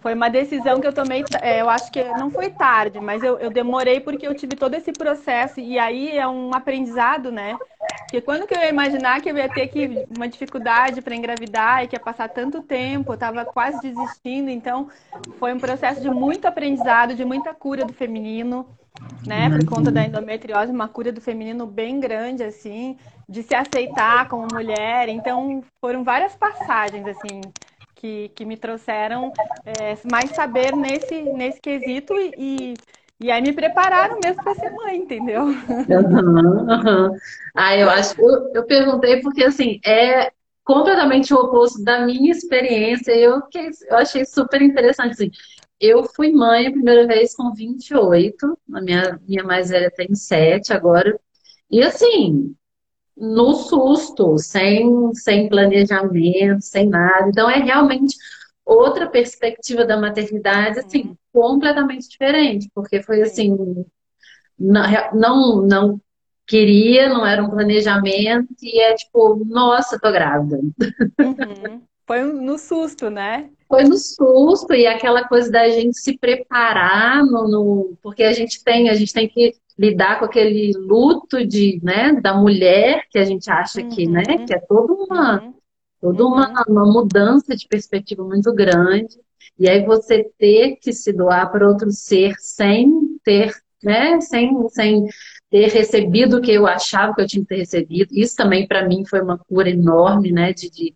foi 0.03 0.12
uma 0.12 0.29
decisão 0.29 0.83
que 0.83 0.87
eu 0.87 0.92
tomei, 0.92 1.25
é, 1.40 1.62
eu 1.62 1.71
acho 1.71 1.90
que 1.90 2.05
não 2.05 2.31
foi 2.31 2.51
tarde, 2.51 3.01
mas 3.01 3.23
eu, 3.23 3.38
eu, 3.38 3.51
demorei 3.51 4.01
porque 4.01 4.29
eu 4.29 4.35
tive 4.35 4.55
todo 4.55 4.75
esse 4.75 4.92
processo 4.92 5.61
e 5.61 5.79
aí 5.79 6.14
é 6.14 6.29
um 6.29 6.53
aprendizado, 6.53 7.33
né? 7.33 7.57
Porque 8.01 8.21
quando 8.21 8.47
que 8.47 8.55
eu 8.55 8.59
ia 8.59 8.68
imaginar 8.68 9.23
que 9.23 9.31
eu 9.31 9.38
ia 9.38 9.49
ter 9.49 9.68
que 9.68 10.07
uma 10.14 10.29
dificuldade 10.29 11.01
para 11.01 11.16
engravidar 11.16 11.83
e 11.83 11.88
que 11.88 11.97
ia 11.97 12.01
passar 12.01 12.29
tanto 12.29 12.62
tempo, 12.62 13.12
eu 13.12 13.14
estava 13.14 13.47
quase 13.47 13.81
desistindo, 13.81 14.51
então 14.51 14.90
foi 15.38 15.55
um 15.55 15.59
processo 15.59 16.03
de 16.03 16.11
muito 16.11 16.44
aprendizado, 16.44 17.14
de 17.14 17.25
muita 17.25 17.55
cura 17.55 17.83
do 17.83 17.94
feminino 17.94 18.68
né? 19.27 19.49
Por 19.49 19.64
conta 19.66 19.90
da 19.90 20.05
endometriose, 20.05 20.73
uma 20.73 20.88
cura 20.88 21.12
do 21.12 21.21
feminino 21.21 21.66
bem 21.66 22.01
grande, 22.01 22.42
assim, 22.42 22.97
de 23.29 23.43
se 23.43 23.55
aceitar 23.55 24.29
como 24.29 24.47
mulher. 24.53 25.09
Então, 25.09 25.62
foram 25.81 26.03
várias 26.03 26.35
passagens, 26.35 27.07
assim, 27.07 27.41
que, 27.95 28.31
que 28.31 28.45
me 28.45 28.57
trouxeram 28.57 29.33
é, 29.64 29.97
mais 30.11 30.31
saber 30.31 30.75
nesse, 30.75 31.23
nesse 31.23 31.61
quesito 31.61 32.14
e, 32.17 32.75
e 33.21 33.31
aí 33.31 33.43
me 33.43 33.53
prepararam 33.53 34.19
mesmo 34.21 34.43
para 34.43 34.55
ser 34.55 34.71
mãe, 34.71 34.97
entendeu? 34.97 35.43
Uhum, 35.45 36.71
uhum. 36.71 37.17
Ah, 37.57 37.77
eu 37.77 37.91
acho. 37.91 38.14
Eu, 38.21 38.53
eu 38.55 38.67
perguntei 38.67 39.21
porque 39.21 39.45
assim 39.45 39.81
é 39.85 40.31
completamente 40.64 41.33
o 41.33 41.38
oposto 41.38 41.83
da 41.83 42.05
minha 42.05 42.31
experiência. 42.31 43.12
Eu, 43.12 43.43
eu 43.91 43.97
achei 43.97 44.25
super 44.25 44.62
interessante. 44.62 45.12
Assim, 45.12 45.31
eu 45.81 46.05
fui 46.05 46.31
mãe 46.31 46.67
a 46.67 46.73
primeira 46.73 47.07
vez 47.07 47.35
com 47.35 47.53
28, 47.53 48.59
a 48.75 48.81
minha, 48.81 49.19
minha 49.27 49.43
mais 49.45 49.71
velha 49.71 49.91
tem 49.91 50.14
7 50.14 50.73
agora. 50.73 51.19
E 51.71 51.83
assim, 51.83 52.55
no 53.19 53.55
susto, 53.55 54.39
sem, 54.39 55.13
sem 55.15 55.49
planejamento, 55.49 56.63
sem 56.63 56.89
nada. 56.89 57.29
Então 57.29 57.51
é 57.51 57.59
realmente 57.59 58.17
outra 58.65 59.09
perspectiva 59.09 59.85
da 59.85 59.97
maternidade, 59.97 60.79
assim, 60.81 61.09
uhum. 61.09 61.17
completamente 61.33 62.09
diferente, 62.09 62.71
porque 62.75 63.03
foi 63.03 63.23
assim, 63.23 63.57
não, 64.59 64.83
não, 65.15 65.63
não 65.63 66.01
queria, 66.47 67.09
não 67.09 67.27
era 67.27 67.43
um 67.43 67.51
planejamento, 67.51 68.49
e 68.63 68.81
é 68.81 68.95
tipo, 68.95 69.45
nossa, 69.47 69.99
tô 69.99 70.13
grávida. 70.13 70.59
Uhum. 70.59 71.83
Foi 72.07 72.23
no 72.23 72.57
susto, 72.57 73.11
né? 73.11 73.51
Foi 73.69 73.85
no 73.85 73.99
susto 73.99 74.73
e 74.73 74.87
aquela 74.87 75.29
coisa 75.29 75.51
da 75.51 75.69
gente 75.69 75.99
se 75.99 76.17
preparar 76.17 77.23
no, 77.23 77.47
no, 77.47 77.99
porque 78.03 78.23
a 78.23 78.33
gente 78.33 78.65
tem, 78.65 78.89
a 78.89 78.95
gente 78.95 79.13
tem 79.13 79.29
que 79.29 79.55
lidar 79.79 80.19
com 80.19 80.25
aquele 80.25 80.73
luto 80.77 81.47
de, 81.47 81.81
né, 81.83 82.12
da 82.21 82.35
mulher 82.35 83.05
que 83.11 83.19
a 83.19 83.25
gente 83.25 83.51
acha 83.51 83.83
que, 83.83 84.07
né, 84.09 84.23
uhum. 84.29 84.47
que 84.47 84.55
é 84.55 84.59
toda 84.59 84.93
uma 84.93 85.43
uhum. 85.43 85.55
toda 86.01 86.27
uma, 86.27 86.49
uhum. 86.49 86.64
uma 86.69 86.93
mudança 86.93 87.57
de 87.57 87.67
perspectiva 87.69 88.25
muito 88.25 88.53
grande. 88.53 89.17
E 89.59 89.69
aí 89.69 89.85
você 89.85 90.31
ter 90.38 90.77
que 90.77 90.93
se 90.93 91.12
doar 91.12 91.51
para 91.51 91.69
outro 91.69 91.91
ser 91.91 92.35
sem 92.38 93.19
ter, 93.25 93.53
né, 93.83 94.21
sem, 94.21 94.69
sem 94.69 95.07
ter 95.51 95.69
recebido 95.69 96.38
o 96.38 96.41
que 96.41 96.53
eu 96.53 96.67
achava 96.67 97.14
que 97.14 97.23
eu 97.23 97.27
tinha 97.27 97.43
que 97.43 97.49
ter 97.49 97.59
recebido. 97.59 98.09
Isso 98.12 98.37
também 98.37 98.67
para 98.67 98.87
mim 98.87 99.05
foi 99.05 99.21
uma 99.21 99.38
cura 99.38 99.71
enorme, 99.71 100.33
né, 100.33 100.53
de, 100.53 100.71
de 100.71 100.95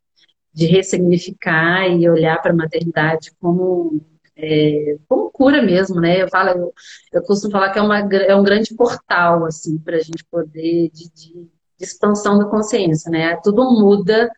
de 0.53 0.67
ressignificar 0.67 1.89
e 1.89 2.09
olhar 2.09 2.41
para 2.43 2.53
a 2.53 2.57
maternidade 2.57 3.33
como, 3.41 4.01
é, 4.37 4.97
como 5.09 5.31
cura 5.31 5.63
mesmo, 5.63 6.01
né? 6.01 6.23
Eu 6.23 6.29
falo, 6.29 6.51
eu, 6.51 6.75
eu 7.13 7.23
costumo 7.23 7.53
falar 7.53 7.71
que 7.71 7.79
é, 7.79 7.83
uma, 7.83 7.99
é 7.99 8.35
um 8.35 8.43
grande 8.43 8.75
portal, 8.75 9.45
assim, 9.45 9.79
para 9.79 9.97
a 9.97 10.01
gente 10.01 10.25
poder, 10.31 10.91
de, 10.91 11.13
de, 11.13 11.33
de, 11.33 11.49
expansão 11.81 12.39
da 12.39 12.47
consciência, 12.47 13.11
né? 13.11 13.37
Tudo 13.43 13.71
muda 13.71 14.31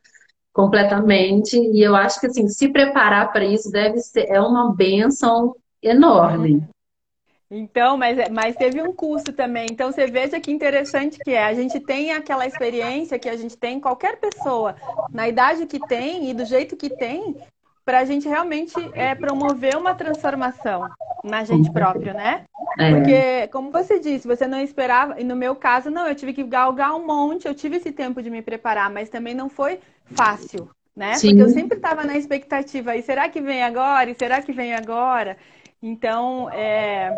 completamente 0.53 1.57
e 1.57 1.83
eu 1.83 1.95
acho 1.95 2.21
que, 2.21 2.27
assim, 2.27 2.49
se 2.49 2.69
preparar 2.69 3.33
para 3.33 3.45
isso 3.45 3.71
deve 3.71 3.99
ser, 3.99 4.27
é 4.29 4.41
uma 4.41 4.75
benção 4.75 5.55
enorme. 5.83 6.67
Então, 7.51 7.97
mas, 7.97 8.19
é, 8.19 8.29
mas 8.29 8.57
teve 8.57 8.83
um 8.83 8.93
custo 8.93 9.33
também. 9.33 9.67
Então, 9.71 9.93
você 9.93 10.07
veja 10.07 10.41
que 10.41 10.51
interessante 10.51 11.19
que 11.19 11.31
é. 11.31 11.45
A 11.45 11.55
gente 11.55 11.79
tem 11.79 12.11
aquela 12.11 12.47
experiência 12.47 13.19
que 13.19 13.29
a 13.29 13.37
gente 13.37 13.57
tem, 13.57 13.79
qualquer 13.79 14.19
pessoa, 14.19 14.75
na 15.13 15.29
idade 15.29 15.67
que 15.67 15.79
tem 15.87 16.31
e 16.31 16.35
do 16.35 16.45
jeito 16.45 16.77
que 16.77 16.91
tem, 16.91 17.37
para 17.85 17.99
a 17.99 18.05
gente 18.05 18.27
realmente 18.27 18.75
é, 18.95 19.15
promover 19.15 19.77
uma 19.77 19.95
transformação 19.95 20.89
na 21.23 21.45
gente 21.45 21.71
próprio, 21.71 22.15
né? 22.15 22.45
É. 22.79 22.91
Porque, 22.91 23.49
como 23.49 23.71
você 23.71 24.01
disse, 24.01 24.27
você 24.27 24.47
não 24.47 24.61
esperava, 24.61 25.21
e 25.21 25.25
no 25.25 25.37
meu 25.37 25.55
caso, 25.55 25.91
não, 25.91 26.07
eu 26.07 26.15
tive 26.15 26.33
que 26.33 26.43
galgar 26.43 26.95
um 26.95 27.07
monte, 27.07 27.47
eu 27.47 27.55
tive 27.55 27.77
esse 27.77 27.93
tempo 27.93 28.23
de 28.23 28.31
me 28.31 28.43
preparar, 28.43 28.91
mas 28.91 29.09
também 29.09 29.35
não 29.35 29.49
foi 29.49 29.79
fácil, 30.07 30.71
né? 30.97 31.15
Sim. 31.15 31.29
Porque 31.29 31.43
eu 31.43 31.51
sempre 31.51 31.77
estava 31.77 32.05
na 32.05 32.17
expectativa, 32.17 32.97
e 32.97 33.03
será 33.03 33.29
que 33.29 33.41
vem 33.41 33.63
agora? 33.63 34.11
E 34.11 34.15
será 34.15 34.41
que 34.41 34.53
vem 34.53 34.75
agora? 34.75 35.37
Então, 35.87 36.49
é, 36.49 37.15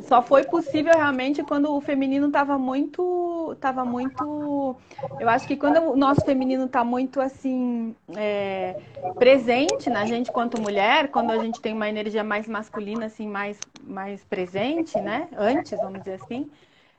só 0.00 0.20
foi 0.20 0.42
possível 0.42 0.92
realmente 0.92 1.40
quando 1.44 1.72
o 1.72 1.80
feminino 1.80 2.26
estava 2.26 2.58
muito, 2.58 3.56
tava 3.60 3.84
muito, 3.84 4.76
eu 5.20 5.28
acho 5.28 5.46
que 5.46 5.56
quando 5.56 5.78
o 5.92 5.96
nosso 5.96 6.20
feminino 6.22 6.64
está 6.64 6.82
muito 6.82 7.20
assim 7.20 7.94
é, 8.16 8.74
presente 9.20 9.88
na 9.88 10.04
gente 10.04 10.32
quanto 10.32 10.60
mulher, 10.60 11.12
quando 11.12 11.30
a 11.30 11.38
gente 11.38 11.60
tem 11.60 11.72
uma 11.72 11.88
energia 11.88 12.24
mais 12.24 12.48
masculina 12.48 13.06
assim, 13.06 13.28
mais, 13.28 13.56
mais 13.84 14.24
presente, 14.24 15.00
né? 15.00 15.28
Antes, 15.38 15.78
vamos 15.78 16.00
dizer 16.00 16.14
assim, 16.14 16.50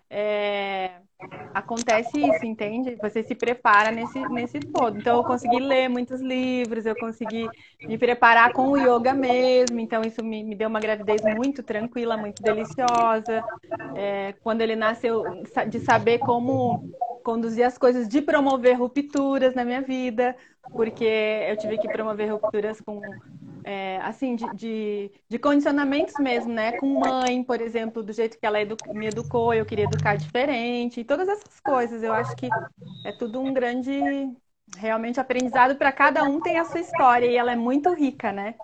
é, 0.10 0.92
acontece 1.54 2.20
isso, 2.20 2.46
entende? 2.46 2.98
Você 3.02 3.24
se 3.24 3.36
prepara 3.36 3.92
nesse, 3.92 4.20
nesse 4.30 4.60
todo. 4.60 4.98
Então, 4.98 5.18
eu 5.18 5.24
consegui 5.24 5.60
ler 5.60 5.88
muitos 5.90 6.20
livros, 6.20 6.86
eu 6.86 6.96
consegui 6.96 7.48
me 7.82 7.98
preparar 7.98 8.52
com 8.52 8.70
o 8.70 8.78
yoga 8.78 9.14
mesmo. 9.14 9.80
Então, 9.80 10.02
isso 10.04 10.24
me, 10.24 10.44
me 10.44 10.56
deu 10.56 10.68
uma 10.70 10.80
gravidez 10.80 11.22
muito 11.36 11.62
tranquila, 11.62 12.18
muito 12.18 12.42
deliciosa. 12.42 13.44
É, 13.96 14.34
quando 14.44 14.62
ele 14.62 14.76
nasceu, 14.76 15.24
de 15.70 15.80
saber 15.80 16.20
como 16.20 16.90
conduzir 17.24 17.66
as 17.66 17.78
coisas, 17.78 18.08
de 18.08 18.22
promover 18.22 18.78
rupturas 18.78 19.56
na 19.56 19.64
minha 19.64 19.82
vida, 19.82 20.36
porque 20.72 21.06
eu 21.48 21.58
tive 21.58 21.78
que 21.78 21.88
promover 21.88 22.32
rupturas 22.32 22.82
com 22.82 23.02
é, 23.64 24.00
assim, 24.02 24.36
de, 24.36 24.46
de, 24.56 25.12
de, 25.30 25.40
condicionamentos 25.40 26.16
mesmo, 26.20 26.52
né? 26.52 26.74
Com 26.74 27.00
mãe, 27.00 27.44
por 27.44 27.62
exemplo, 27.62 28.04
do 28.04 28.14
jeito 28.14 28.38
que 28.38 28.46
ela 28.46 28.62
edu 28.62 28.76
me 28.94 29.08
educou, 29.08 29.54
eu 29.54 29.66
queria 29.66 29.86
educar 29.86 30.16
diferente, 30.16 31.00
e 31.00 31.04
todas 31.04 31.28
essas 31.28 31.60
coisas. 31.60 32.04
Eu 32.04 32.14
acho 32.14 32.36
que 32.36 32.48
é 33.06 33.12
tudo 33.18 33.40
um 33.40 33.54
grande, 33.54 33.92
realmente, 34.78 35.20
aprendizado 35.20 35.76
para 35.76 35.92
cada 35.92 36.24
um 36.24 36.42
tem 36.42 36.58
a 36.60 36.66
sua 36.66 36.82
história 36.82 37.26
e 37.26 37.36
ela 37.36 37.52
é 37.52 37.56
muito 37.56 37.94
rica, 37.94 38.32
né? 38.32 38.56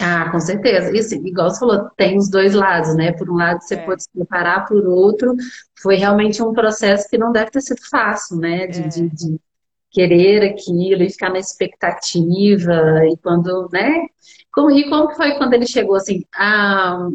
Ah, 0.00 0.30
com 0.30 0.40
certeza. 0.40 0.96
Isso, 0.96 1.14
igual 1.14 1.50
você 1.50 1.60
falou, 1.60 1.90
tem 1.96 2.16
os 2.16 2.28
dois 2.28 2.54
lados, 2.54 2.94
né? 2.94 3.12
Por 3.12 3.30
um 3.30 3.36
lado, 3.36 3.60
você 3.60 3.74
é. 3.74 3.84
pode 3.84 4.02
se 4.02 4.10
preparar, 4.10 4.66
por 4.66 4.86
outro, 4.86 5.34
foi 5.80 5.96
realmente 5.96 6.42
um 6.42 6.52
processo 6.52 7.08
que 7.08 7.18
não 7.18 7.32
deve 7.32 7.50
ter 7.50 7.60
sido 7.60 7.80
fácil, 7.88 8.36
né? 8.38 8.66
De, 8.66 8.82
é. 8.82 8.88
de, 8.88 9.08
de 9.10 9.40
querer 9.90 10.44
aquilo 10.44 11.02
e 11.02 11.10
ficar 11.10 11.30
na 11.30 11.38
expectativa 11.38 13.06
e 13.06 13.16
quando, 13.22 13.68
né? 13.72 14.06
Como, 14.52 14.70
e 14.70 14.88
como 14.88 15.14
foi 15.14 15.36
quando 15.36 15.54
ele 15.54 15.66
chegou 15.66 15.96
assim? 15.96 16.24
Ah, 16.34 17.08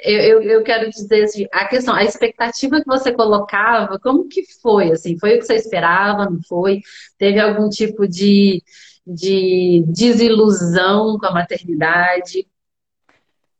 eu, 0.00 0.20
eu, 0.20 0.42
eu, 0.42 0.62
quero 0.62 0.90
dizer 0.90 1.24
assim, 1.24 1.46
a 1.52 1.66
questão, 1.66 1.94
a 1.94 2.04
expectativa 2.04 2.80
que 2.80 2.86
você 2.86 3.12
colocava, 3.12 3.98
como 3.98 4.28
que 4.28 4.42
foi? 4.60 4.92
Assim, 4.92 5.18
foi 5.18 5.36
o 5.36 5.38
que 5.38 5.46
você 5.46 5.54
esperava? 5.54 6.26
Não 6.30 6.40
foi? 6.48 6.80
Teve 7.18 7.40
algum 7.40 7.68
tipo 7.68 8.06
de, 8.06 8.62
de 9.06 9.84
desilusão 9.88 11.18
com 11.18 11.26
a 11.26 11.32
maternidade? 11.32 12.46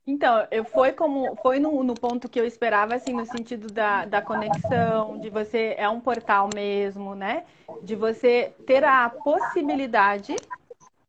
Então, 0.07 0.47
eu 0.51 0.65
foi 0.65 0.93
como 0.93 1.35
foi 1.37 1.59
no, 1.59 1.83
no, 1.83 1.95
ponto 1.95 2.29
que 2.29 2.39
eu 2.39 2.45
esperava, 2.45 2.95
assim, 2.95 3.15
no 3.15 3.25
sentido 3.25 3.69
da, 3.69 4.05
da 4.05 4.21
conexão, 4.21 5.19
de 5.19 5.31
você 5.31 5.75
é 5.79 5.89
um 5.89 5.99
portal 5.99 6.49
mesmo, 6.55 7.15
né? 7.15 7.45
De 7.83 7.97
você 7.97 8.53
ter 8.67 8.85
a 8.85 9.09
possibilidade, 9.09 10.37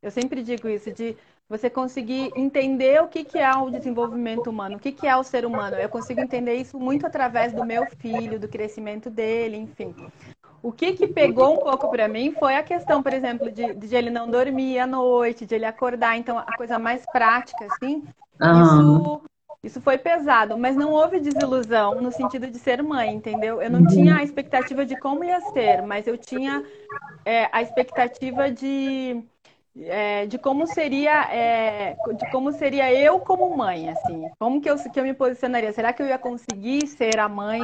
eu 0.02 0.10
sempre 0.10 0.42
digo 0.42 0.70
isso, 0.70 0.92
de 0.94 1.16
você 1.48 1.70
conseguir 1.70 2.32
entender 2.36 3.02
o 3.02 3.08
que, 3.08 3.24
que 3.24 3.38
é 3.38 3.54
o 3.54 3.70
desenvolvimento 3.70 4.50
humano, 4.50 4.78
o 4.78 4.80
que, 4.80 4.92
que 4.92 5.06
é 5.06 5.16
o 5.16 5.24
ser 5.24 5.46
humano. 5.46 5.76
Eu 5.76 5.90
consigo 5.90 6.22
entender 6.22 6.56
isso 6.56 6.80
muito 6.80 7.06
através 7.06 7.52
do 7.54 7.66
meu 7.66 7.86
filho, 7.98 8.40
do 8.40 8.48
crescimento 8.48 9.10
dele, 9.10 9.58
enfim. 9.58 9.94
O 10.64 10.72
que 10.72 10.94
que 10.94 11.06
pegou 11.06 11.54
um 11.54 11.58
pouco 11.58 11.90
para 11.90 12.08
mim 12.08 12.34
foi 12.40 12.56
a 12.56 12.64
questão, 12.64 13.04
por 13.04 13.14
exemplo, 13.14 13.52
de, 13.52 13.76
de 13.76 13.96
ele 13.96 14.10
não 14.10 14.28
dormir 14.28 14.80
à 14.80 14.88
noite, 14.88 15.46
de 15.46 15.54
ele 15.54 15.66
acordar. 15.66 16.18
Então, 16.18 16.40
a 16.40 16.58
coisa 16.58 16.80
mais 16.80 17.06
prática, 17.06 17.66
assim, 17.66 18.04
uhum. 18.42 18.98
isso, 18.98 19.22
isso 19.64 19.82
foi 19.82 19.98
pesado. 19.98 20.58
Mas 20.58 20.76
não 20.76 20.92
houve 20.92 21.20
desilusão 21.20 22.02
no 22.02 22.12
sentido 22.12 22.48
de 22.48 22.60
ser 22.60 22.82
mãe, 22.84 23.14
entendeu? 23.14 23.62
Eu 23.62 23.70
não 23.70 23.82
uhum. 23.82 23.88
tinha 23.88 24.18
a 24.18 24.24
expectativa 24.24 24.86
de 24.86 24.98
como 25.00 25.24
ia 25.24 25.42
ser, 25.52 25.82
mas 25.82 26.08
eu 26.08 26.18
tinha 26.18 26.64
é, 27.26 27.50
a 27.52 27.62
expectativa 27.62 28.52
de 28.52 29.24
é, 29.78 30.26
de 30.26 30.38
como 30.38 30.66
seria 30.66 31.24
é, 31.34 31.98
de 32.18 32.32
como 32.32 32.52
seria 32.54 32.94
eu 32.94 33.20
como 33.20 33.56
mãe 33.58 33.90
assim 33.90 34.30
como 34.40 34.62
que 34.62 34.70
eu, 34.70 34.78
que 34.78 34.98
eu 34.98 35.04
me 35.04 35.14
posicionaria 35.14 35.74
será 35.74 35.92
que 35.92 36.02
eu 36.02 36.08
ia 36.08 36.18
conseguir 36.18 36.88
ser 36.88 37.20
a 37.20 37.28
mãe 37.28 37.62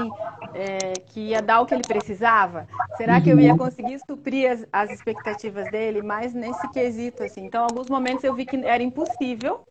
é, 0.53 0.93
que 1.05 1.29
ia 1.29 1.41
dar 1.41 1.61
o 1.61 1.65
que 1.65 1.73
ele 1.73 1.83
precisava 1.87 2.67
será 2.97 3.21
que 3.21 3.29
eu 3.29 3.39
ia 3.39 3.55
conseguir 3.55 3.97
suprir 3.99 4.51
as, 4.51 4.67
as 4.73 4.91
expectativas 4.91 5.71
dele 5.71 6.01
mais 6.01 6.33
nesse 6.33 6.69
quesito 6.71 7.23
assim 7.23 7.45
então 7.45 7.63
alguns 7.63 7.89
momentos 7.89 8.25
eu 8.25 8.35
vi 8.35 8.45
que 8.45 8.57
era 8.57 8.83
impossível 8.83 9.61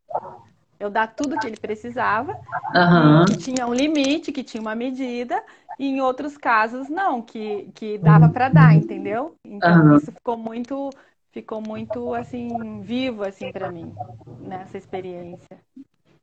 eu 0.80 0.90
dar 0.90 1.14
tudo 1.14 1.38
que 1.38 1.46
ele 1.46 1.58
precisava 1.58 2.32
uhum. 2.32 3.24
que 3.26 3.36
tinha 3.36 3.66
um 3.66 3.74
limite 3.74 4.32
que 4.32 4.42
tinha 4.42 4.60
uma 4.60 4.74
medida 4.74 5.40
e 5.78 5.86
em 5.86 6.00
outros 6.00 6.36
casos 6.36 6.88
não 6.88 7.22
que 7.22 7.70
que 7.74 7.98
dava 7.98 8.28
para 8.28 8.48
dar 8.48 8.74
entendeu 8.74 9.36
então 9.44 9.84
uhum. 9.84 9.96
isso 9.96 10.10
ficou 10.10 10.36
muito 10.36 10.90
ficou 11.30 11.60
muito 11.60 12.14
assim 12.14 12.80
vivo 12.80 13.22
assim 13.22 13.52
para 13.52 13.70
mim 13.70 13.92
nessa 14.40 14.76
experiência. 14.76 15.58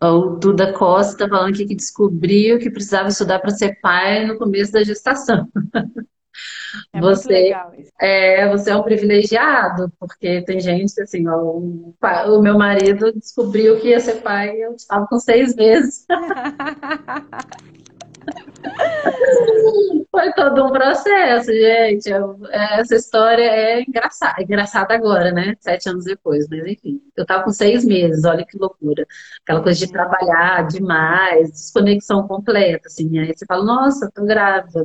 O 0.03 0.35
Duda 0.35 0.73
Costa 0.73 1.27
falando 1.27 1.53
aqui 1.53 1.65
que 1.65 1.75
descobriu 1.75 2.59
que 2.59 2.69
precisava 2.69 3.09
estudar 3.09 3.39
para 3.39 3.49
ser 3.49 3.79
pai 3.81 4.27
no 4.27 4.37
começo 4.37 4.71
da 4.71 4.83
gestação. 4.83 5.47
É 6.93 6.99
você. 6.99 7.53
É, 7.99 8.49
você 8.49 8.71
é 8.71 8.75
um 8.75 8.83
privilegiado, 8.83 9.91
porque 9.99 10.41
tem 10.43 10.59
gente 10.59 10.99
assim, 11.01 11.27
ó, 11.27 11.37
o, 11.37 11.93
o 12.27 12.41
meu 12.41 12.57
marido 12.57 13.11
descobriu 13.13 13.79
que 13.79 13.89
ia 13.89 13.99
ser 13.99 14.21
pai 14.21 14.55
eu 14.57 14.73
estava 14.73 15.07
com 15.07 15.19
seis 15.19 15.55
meses. 15.55 16.05
Foi 20.11 20.33
todo 20.33 20.65
um 20.65 20.71
processo, 20.71 21.51
gente. 21.51 22.09
Essa 22.51 22.95
história 22.95 23.43
é 23.43 23.81
engraçada, 23.81 24.35
é 24.39 24.43
engraçada 24.43 24.93
agora, 24.93 25.31
né? 25.31 25.55
Sete 25.59 25.89
anos 25.89 26.05
depois, 26.05 26.47
mas 26.49 26.65
enfim. 26.65 27.01
Eu 27.15 27.25
tava 27.25 27.43
com 27.43 27.51
seis 27.51 27.85
meses, 27.85 28.23
olha 28.25 28.45
que 28.45 28.57
loucura. 28.57 29.05
Aquela 29.43 29.61
coisa 29.61 29.79
de 29.79 29.91
trabalhar 29.91 30.67
demais, 30.67 31.51
desconexão 31.51 32.27
completa, 32.27 32.87
assim. 32.87 33.19
Aí 33.19 33.33
você 33.35 33.45
fala, 33.45 33.63
nossa, 33.63 34.11
tô 34.13 34.25
grávida, 34.25 34.83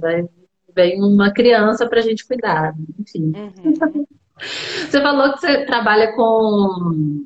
vem 0.74 1.00
uma 1.02 1.32
criança 1.32 1.88
pra 1.88 2.00
gente 2.00 2.26
cuidar, 2.26 2.74
enfim. 2.98 3.32
Uhum. 3.34 4.06
Você 4.42 5.00
falou 5.00 5.34
que 5.34 5.40
você 5.40 5.64
trabalha 5.66 6.16
com 6.16 7.24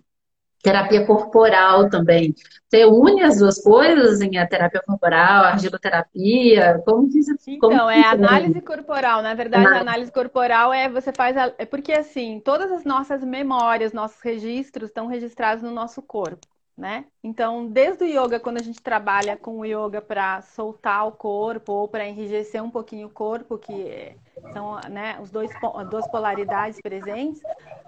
terapia 0.62 1.06
corporal 1.06 1.88
também. 1.88 2.34
Você 2.68 2.84
une 2.84 3.22
as 3.22 3.38
duas 3.38 3.62
coisas 3.62 4.20
em 4.20 4.36
a 4.36 4.46
terapia 4.46 4.82
corporal, 4.84 5.44
a 5.44 5.48
argiloterapia? 5.50 6.82
Como 6.84 7.08
que 7.08 7.20
isso 7.20 7.32
Então, 7.46 7.70
como 7.70 7.90
é 7.90 8.02
análise 8.02 8.60
corporal. 8.60 9.22
Na 9.22 9.32
verdade, 9.32 9.66
a 9.66 9.80
análise 9.80 10.12
corporal 10.12 10.74
é 10.74 10.88
você 10.88 11.12
faz. 11.12 11.36
A, 11.36 11.54
é 11.56 11.64
porque 11.64 11.92
assim, 11.92 12.40
todas 12.44 12.70
as 12.70 12.84
nossas 12.84 13.24
memórias, 13.24 13.92
nossos 13.92 14.20
registros 14.20 14.90
estão 14.90 15.06
registrados 15.06 15.62
no 15.62 15.70
nosso 15.70 16.02
corpo 16.02 16.46
né? 16.76 17.06
Então, 17.24 17.66
desde 17.66 18.04
o 18.04 18.06
yoga, 18.06 18.38
quando 18.38 18.58
a 18.58 18.62
gente 18.62 18.82
trabalha 18.82 19.36
com 19.36 19.60
o 19.60 19.64
yoga 19.64 20.02
para 20.02 20.42
soltar 20.42 21.06
o 21.06 21.12
corpo 21.12 21.72
ou 21.72 21.88
para 21.88 22.06
enrijecer 22.06 22.62
um 22.62 22.70
pouquinho 22.70 23.06
o 23.06 23.10
corpo, 23.10 23.56
que 23.56 24.14
são 24.52 24.78
né, 24.90 25.18
os 25.22 25.30
dois, 25.30 25.50
as 25.74 25.88
duas 25.88 26.06
polaridades 26.08 26.78
presentes, 26.80 27.40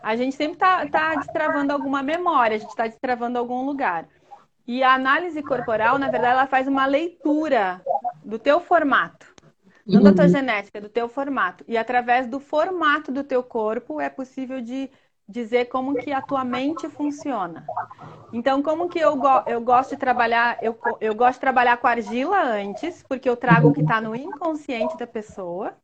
a 0.02 0.16
gente 0.16 0.34
sempre 0.34 0.54
está 0.54 0.86
tá 0.88 1.16
destravando 1.16 1.72
alguma 1.72 2.02
memória, 2.02 2.56
a 2.56 2.58
gente 2.58 2.70
está 2.70 2.86
destravando 2.86 3.38
algum 3.38 3.62
lugar. 3.66 4.08
E 4.66 4.82
a 4.82 4.94
análise 4.94 5.42
corporal, 5.42 5.98
na 5.98 6.10
verdade, 6.10 6.34
ela 6.34 6.46
faz 6.46 6.66
uma 6.66 6.86
leitura 6.86 7.82
do 8.24 8.38
teu 8.38 8.60
formato. 8.60 9.34
Não 9.86 10.02
da 10.02 10.12
tua 10.12 10.24
uhum. 10.24 10.30
genética, 10.30 10.82
do 10.82 10.90
teu 10.90 11.08
formato. 11.08 11.64
E 11.66 11.76
através 11.78 12.26
do 12.26 12.38
formato 12.38 13.10
do 13.10 13.24
teu 13.24 13.42
corpo 13.42 13.98
é 13.98 14.10
possível 14.10 14.60
de 14.60 14.90
dizer 15.28 15.66
como 15.66 15.94
que 15.94 16.10
a 16.10 16.22
tua 16.22 16.44
mente 16.44 16.88
funciona. 16.88 17.66
Então, 18.32 18.62
como 18.62 18.88
que 18.88 18.98
eu, 18.98 19.16
go 19.16 19.42
eu 19.46 19.60
gosto 19.60 19.90
de 19.90 19.96
trabalhar? 19.96 20.58
Eu, 20.62 20.78
eu 21.00 21.14
gosto 21.14 21.34
de 21.34 21.40
trabalhar 21.40 21.76
com 21.76 21.86
argila 21.86 22.40
antes, 22.42 23.02
porque 23.06 23.28
eu 23.28 23.36
trago 23.36 23.68
o 23.68 23.72
que 23.72 23.80
está 23.80 24.00
no 24.00 24.16
inconsciente 24.16 24.96
da 24.96 25.06
pessoa. 25.06 25.74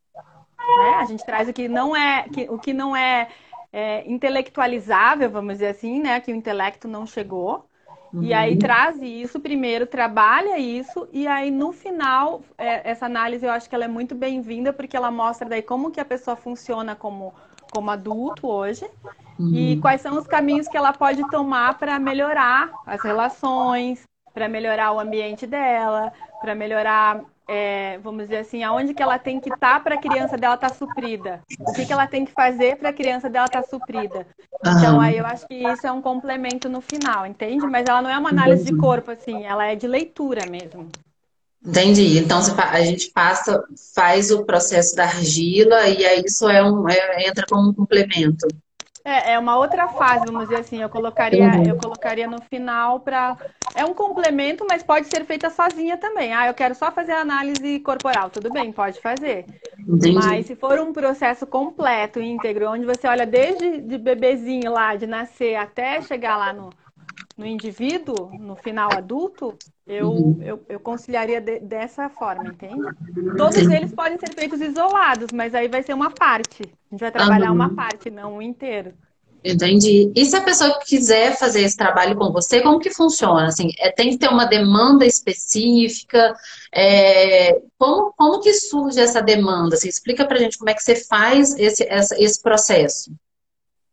Né? 0.59 0.95
A 0.99 1.05
gente 1.05 1.25
traz 1.25 1.49
o 1.49 1.53
que 1.53 1.69
não 1.69 1.95
é, 1.95 2.23
que, 2.25 2.49
o 2.49 2.59
que 2.59 2.73
não 2.73 2.97
é, 2.97 3.29
é, 3.73 4.11
intelectualizável, 4.11 5.31
vamos 5.31 5.55
dizer 5.55 5.69
assim, 5.69 6.01
né? 6.01 6.21
Que 6.21 6.33
o 6.33 6.35
intelecto 6.35 6.89
não 6.89 7.07
chegou. 7.07 7.67
Uhum. 8.15 8.23
E 8.23 8.33
aí 8.33 8.57
traz 8.57 9.03
isso 9.03 9.41
primeiro, 9.41 9.87
trabalha 9.87 10.57
isso, 10.57 11.09
e 11.13 11.27
aí 11.27 11.51
no 11.51 11.73
final, 11.73 12.43
é, 12.57 12.89
essa 12.89 13.07
análise 13.07 13.45
eu 13.45 13.51
acho 13.51 13.69
que 13.69 13.75
ela 13.75 13.85
é 13.85 13.89
muito 13.89 14.15
bem-vinda, 14.15 14.73
porque 14.73 14.97
ela 14.97 15.11
mostra 15.11 15.49
daí 15.49 15.63
como 15.63 15.91
que 15.91 15.99
a 15.99 16.05
pessoa 16.05 16.37
funciona 16.37 16.95
como, 16.95 17.35
como 17.75 17.91
adulto 17.91 18.47
hoje, 18.47 18.89
Uhum. 19.39 19.55
E 19.55 19.77
quais 19.79 20.01
são 20.01 20.17
os 20.17 20.27
caminhos 20.27 20.69
que 20.69 20.77
ela 20.77 20.93
pode 20.93 21.29
tomar 21.29 21.77
para 21.79 21.99
melhorar 21.99 22.71
as 22.87 23.03
relações, 23.03 24.03
para 24.33 24.49
melhorar 24.49 24.93
o 24.93 25.01
ambiente 25.01 25.47
dela, 25.47 26.13
para 26.41 26.55
melhorar, 26.55 27.21
é, 27.49 27.99
vamos 27.99 28.25
dizer 28.25 28.39
assim, 28.39 28.63
aonde 28.63 28.95
que 28.95 29.03
ela 29.03 29.19
tem 29.19 29.41
que 29.41 29.49
estar 29.53 29.75
tá 29.75 29.81
para 29.81 29.97
a 29.97 29.99
criança 29.99 30.37
dela 30.37 30.55
estar 30.55 30.71
tá 30.71 30.75
suprida. 30.75 31.41
O 31.61 31.73
que, 31.73 31.85
que 31.85 31.93
ela 31.93 32.07
tem 32.07 32.25
que 32.25 32.33
fazer 32.33 32.77
para 32.77 32.91
a 32.91 32.93
criança 32.93 33.29
dela 33.29 33.47
estar 33.47 33.63
tá 33.63 33.69
suprida. 33.69 34.27
Uhum. 34.65 34.79
Então, 34.79 35.01
aí 35.01 35.19
eu 35.19 35.27
acho 35.27 35.47
que 35.47 35.55
isso 35.55 35.87
é 35.87 35.93
um 35.93 36.03
complemento 36.03 36.69
no 36.69 36.81
final, 36.81 37.27
entende? 37.27 37.67
Mas 37.67 37.87
ela 37.89 38.03
não 38.03 38.11
é 38.11 38.19
uma 38.19 38.31
análise 38.31 38.65
de 38.65 38.77
corpo, 38.77 39.11
assim, 39.11 39.45
ela 39.45 39.67
é 39.67 39.75
de 39.75 39.87
leitura 39.87 40.47
mesmo. 40.49 40.89
Entendi. 41.65 42.19
Então 42.19 42.39
a 42.39 42.83
gente 42.83 43.11
passa, 43.11 43.65
faz 43.95 44.31
o 44.31 44.45
processo 44.45 44.95
da 44.95 45.05
argila 45.05 45.89
e 45.89 46.05
aí 46.05 46.23
isso 46.25 46.49
é 46.49 46.63
um, 46.63 46.89
é, 46.89 47.27
entra 47.27 47.47
como 47.49 47.71
um 47.71 47.75
complemento. 47.75 48.47
É, 49.05 49.33
é 49.33 49.39
uma 49.39 49.59
outra 49.59 49.87
fase, 49.89 50.25
vamos 50.25 50.49
dizer 50.49 50.61
assim. 50.61 50.81
Eu 50.81 50.89
colocaria, 50.89 51.45
uhum. 51.45 51.65
eu 51.65 51.77
colocaria 51.77 52.27
no 52.27 52.41
final 52.41 53.01
para. 53.01 53.37
É 53.75 53.85
um 53.85 53.93
complemento, 53.93 54.65
mas 54.69 54.83
pode 54.83 55.09
ser 55.09 55.25
feita 55.27 55.51
sozinha 55.51 55.99
também. 55.99 56.33
Ah, 56.33 56.47
eu 56.47 56.55
quero 56.55 56.75
só 56.75 56.91
fazer 56.91 57.13
análise 57.13 57.81
corporal. 57.81 58.31
Tudo 58.31 58.51
bem, 58.51 58.73
pode 58.73 59.01
fazer. 59.01 59.45
Entendi. 59.79 60.13
Mas 60.13 60.47
se 60.47 60.57
for 60.57 60.81
um 60.81 60.93
processo 60.93 61.47
completo, 61.47 62.21
íntegro, 62.21 62.71
onde 62.71 62.87
você 62.87 63.07
olha 63.07 63.27
desde 63.27 63.83
de 63.83 63.99
bebezinho 63.99 64.73
lá, 64.73 64.97
de 64.97 65.07
nascer 65.07 65.57
até 65.57 66.01
chegar 66.01 66.39
lá 66.39 66.53
no, 66.55 66.71
no 67.37 67.45
indivíduo, 67.45 68.31
no 68.39 68.55
final 68.55 68.93
adulto, 68.93 69.57
eu, 69.87 70.11
uhum. 70.11 70.43
eu, 70.43 70.65
eu 70.69 70.81
conciliaria 70.81 71.41
de, 71.41 71.59
dessa 71.61 72.09
forma, 72.09 72.49
entende? 72.49 72.81
Todos 73.37 73.57
eles 73.57 73.93
podem 73.93 74.19
ser 74.19 74.33
feitos 74.33 74.61
isolados, 74.61 75.29
mas 75.33 75.55
aí 75.55 75.69
vai 75.69 75.83
ser 75.83 75.95
uma 75.95 76.11
parte. 76.11 76.63
A 76.63 76.95
gente 76.95 77.01
vai 77.01 77.11
trabalhar 77.11 77.49
uhum. 77.49 77.55
uma 77.57 77.75
parte, 77.75 78.11
não 78.11 78.37
o 78.37 78.43
inteiro. 78.43 78.95
Entendi. 79.45 80.11
E 80.15 80.25
se 80.25 80.35
a 80.35 80.41
pessoa 80.41 80.81
quiser 80.87 81.37
fazer 81.37 81.63
esse 81.63 81.77
trabalho 81.77 82.17
com 82.17 82.33
você, 82.33 82.63
como 82.63 82.79
que 82.79 82.89
funciona? 82.89 83.47
Assim, 83.47 83.69
é, 83.79 83.91
tem 83.93 84.11
que 84.11 84.17
ter 84.17 84.29
uma 84.29 84.47
demanda 84.47 85.05
específica? 85.05 86.35
É, 86.73 87.61
como, 87.77 88.15
como 88.17 88.41
que 88.41 88.55
surge 88.55 88.99
essa 88.99 89.21
demanda? 89.21 89.75
Assim, 89.75 89.89
explica 89.89 90.25
pra 90.25 90.39
gente 90.39 90.57
como 90.57 90.71
é 90.71 90.75
que 90.75 90.83
você 90.83 90.97
faz 90.97 91.55
esse, 91.59 91.87
essa, 91.87 92.19
esse 92.19 92.41
processo. 92.41 93.13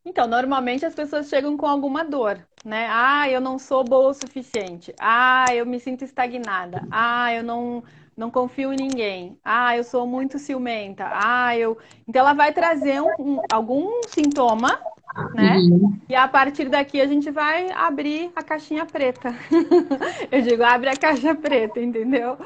Então, 0.04 0.28
normalmente 0.28 0.86
as 0.86 0.96
pessoas 0.96 1.28
chegam 1.30 1.56
com 1.58 1.66
alguma 1.68 2.04
dor, 2.04 2.48
né? 2.64 2.88
Ah, 2.90 3.30
eu 3.30 3.40
não 3.40 3.60
sou 3.60 3.84
boa 3.84 4.10
o 4.10 4.14
suficiente. 4.14 4.96
Ah, 4.98 5.54
eu 5.56 5.66
me 5.66 5.80
sinto 5.80 6.04
estagnada. 6.04 6.88
Ah, 6.90 7.34
eu 7.34 7.44
não 7.44 7.84
não 8.18 8.30
confio 8.30 8.74
em 8.74 8.78
ninguém. 8.78 9.40
Ah, 9.44 9.76
eu 9.78 9.84
sou 9.84 10.06
muito 10.06 10.38
ciumenta. 10.38 11.08
Ah, 11.12 11.56
eu. 11.58 11.78
Então 12.08 12.20
ela 12.22 12.34
vai 12.34 12.54
trazer 12.54 13.02
um, 13.02 13.14
um, 13.20 13.46
algum 13.50 14.06
sintoma, 14.08 14.86
né? 15.34 15.58
Uhum. 15.58 16.00
E 16.08 16.16
a 16.16 16.28
partir 16.28 16.70
daqui 16.70 17.02
a 17.02 17.08
gente 17.08 17.30
vai 17.30 17.72
abrir 17.72 18.32
a 18.36 18.44
caixinha 18.44 18.86
preta. 18.86 19.34
eu 20.32 20.42
digo, 20.42 20.64
abre 20.64 20.90
a 20.90 20.96
caixa 20.96 21.36
preta, 21.36 21.80
entendeu? 21.80 22.38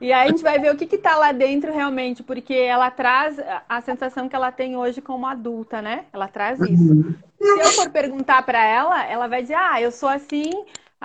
E 0.00 0.12
aí 0.12 0.26
a 0.26 0.30
gente 0.30 0.42
vai 0.42 0.58
ver 0.58 0.72
o 0.72 0.76
que 0.76 0.94
está 0.94 1.16
lá 1.16 1.32
dentro 1.32 1.72
realmente, 1.72 2.22
porque 2.22 2.54
ela 2.54 2.90
traz 2.90 3.36
a 3.68 3.80
sensação 3.80 4.28
que 4.28 4.36
ela 4.36 4.50
tem 4.52 4.76
hoje 4.76 5.00
como 5.00 5.26
adulta, 5.26 5.80
né? 5.80 6.04
Ela 6.12 6.28
traz 6.28 6.60
isso. 6.60 6.92
Uhum. 6.92 7.14
Se 7.40 7.60
eu 7.60 7.72
for 7.72 7.90
perguntar 7.90 8.42
para 8.42 8.64
ela, 8.64 9.04
ela 9.04 9.26
vai 9.26 9.42
dizer: 9.42 9.54
ah, 9.54 9.80
eu 9.80 9.90
sou 9.90 10.08
assim 10.08 10.50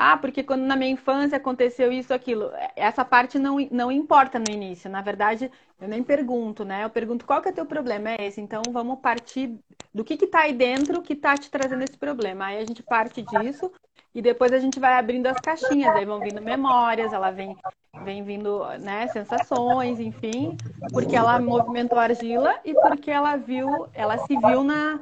Ah, 0.01 0.15
porque 0.15 0.43
quando 0.43 0.62
na 0.62 0.77
minha 0.77 0.91
infância 0.91 1.35
aconteceu 1.35 1.91
isso, 1.91 2.13
aquilo. 2.13 2.49
Essa 2.73 3.03
parte 3.03 3.38
não, 3.38 3.57
não 3.69 3.91
importa 3.91 4.39
no 4.39 4.49
início. 4.49 4.89
Na 4.89 5.01
verdade, 5.01 5.51
eu 5.77 5.89
nem 5.89 6.01
pergunto, 6.01 6.63
né? 6.63 6.85
Eu 6.85 6.89
pergunto 6.89 7.25
qual 7.25 7.41
que 7.41 7.49
é 7.49 7.51
o 7.51 7.53
teu 7.53 7.65
problema, 7.65 8.12
é 8.12 8.25
esse. 8.25 8.39
Então, 8.39 8.62
vamos 8.71 8.99
partir 9.01 9.59
do 9.93 10.05
que 10.05 10.15
que 10.15 10.25
tá 10.25 10.43
aí 10.43 10.53
dentro 10.53 11.01
que 11.01 11.17
tá 11.17 11.35
te 11.35 11.51
trazendo 11.51 11.83
esse 11.83 11.97
problema. 11.97 12.45
Aí 12.45 12.59
a 12.59 12.65
gente 12.65 12.81
parte 12.81 13.21
disso 13.21 13.69
e 14.15 14.21
depois 14.21 14.53
a 14.53 14.59
gente 14.59 14.79
vai 14.79 14.93
abrindo 14.93 15.27
as 15.27 15.41
caixinhas. 15.41 15.93
Aí 15.93 16.05
vão 16.05 16.21
vindo 16.21 16.41
memórias, 16.41 17.12
ela 17.12 17.29
vem, 17.29 17.57
vem 18.05 18.23
vindo, 18.23 18.65
né, 18.79 19.05
sensações, 19.09 19.99
enfim. 19.99 20.55
Porque 20.93 21.17
ela 21.17 21.41
movimentou 21.41 21.99
a 21.99 22.03
argila 22.03 22.57
e 22.63 22.73
porque 22.73 23.12
ela 23.12 23.35
viu, 23.35 23.89
ela 23.93 24.17
se 24.19 24.38
viu 24.38 24.63
na, 24.63 25.01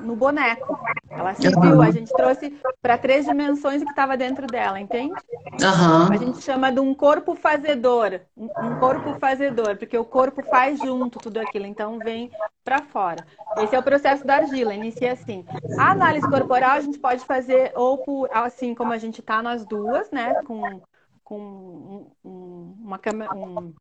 no 0.00 0.16
boneco. 0.16 0.78
Ela 1.10 1.34
se 1.34 1.48
viu, 1.48 1.82
a 1.82 1.90
gente 1.90 2.12
trouxe 2.12 2.58
para 2.80 2.96
três 2.96 3.24
dimensões 3.24 3.82
o 3.82 3.84
que 3.84 3.90
estava 3.90 4.16
dentro 4.16 4.46
dela, 4.46 4.80
entende? 4.80 5.12
Uhum. 5.12 6.12
A 6.12 6.16
gente 6.16 6.40
chama 6.40 6.72
de 6.72 6.80
um 6.80 6.94
corpo 6.94 7.34
fazedor, 7.34 8.20
um 8.36 8.78
corpo 8.78 9.18
fazedor, 9.18 9.76
porque 9.76 9.96
o 9.96 10.04
corpo 10.04 10.42
faz 10.42 10.78
junto 10.78 11.18
tudo 11.18 11.38
aquilo, 11.38 11.66
então 11.66 11.98
vem 11.98 12.30
para 12.64 12.82
fora. 12.82 13.24
Esse 13.58 13.74
é 13.74 13.78
o 13.78 13.82
processo 13.82 14.26
da 14.26 14.36
argila, 14.36 14.74
inicia 14.74 15.12
assim. 15.12 15.44
A 15.78 15.90
análise 15.90 16.28
corporal 16.28 16.72
a 16.72 16.80
gente 16.80 16.98
pode 16.98 17.24
fazer 17.24 17.72
ou 17.74 17.98
por, 17.98 18.28
assim 18.32 18.74
como 18.74 18.92
a 18.92 18.98
gente 18.98 19.20
está 19.20 19.42
nós 19.42 19.66
duas, 19.66 20.10
né, 20.10 20.34
com, 20.44 20.80
com 21.22 22.06
um, 22.24 22.76
uma 22.80 22.98
câmera, 22.98 23.34
um, 23.34 23.74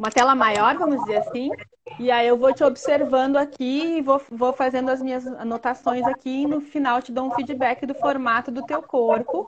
uma 0.00 0.10
tela 0.10 0.34
maior, 0.34 0.78
vamos 0.78 0.98
dizer 1.00 1.18
assim, 1.18 1.50
e 1.98 2.10
aí 2.10 2.26
eu 2.26 2.36
vou 2.36 2.54
te 2.54 2.64
observando 2.64 3.36
aqui 3.36 3.98
e 3.98 4.00
vou, 4.00 4.20
vou 4.30 4.50
fazendo 4.50 4.90
as 4.90 5.02
minhas 5.02 5.26
anotações 5.26 6.06
aqui 6.06 6.42
e 6.42 6.46
no 6.46 6.62
final 6.62 7.02
te 7.02 7.12
dou 7.12 7.26
um 7.26 7.30
feedback 7.32 7.84
do 7.84 7.94
formato 7.94 8.50
do 8.50 8.62
teu 8.62 8.82
corpo 8.82 9.46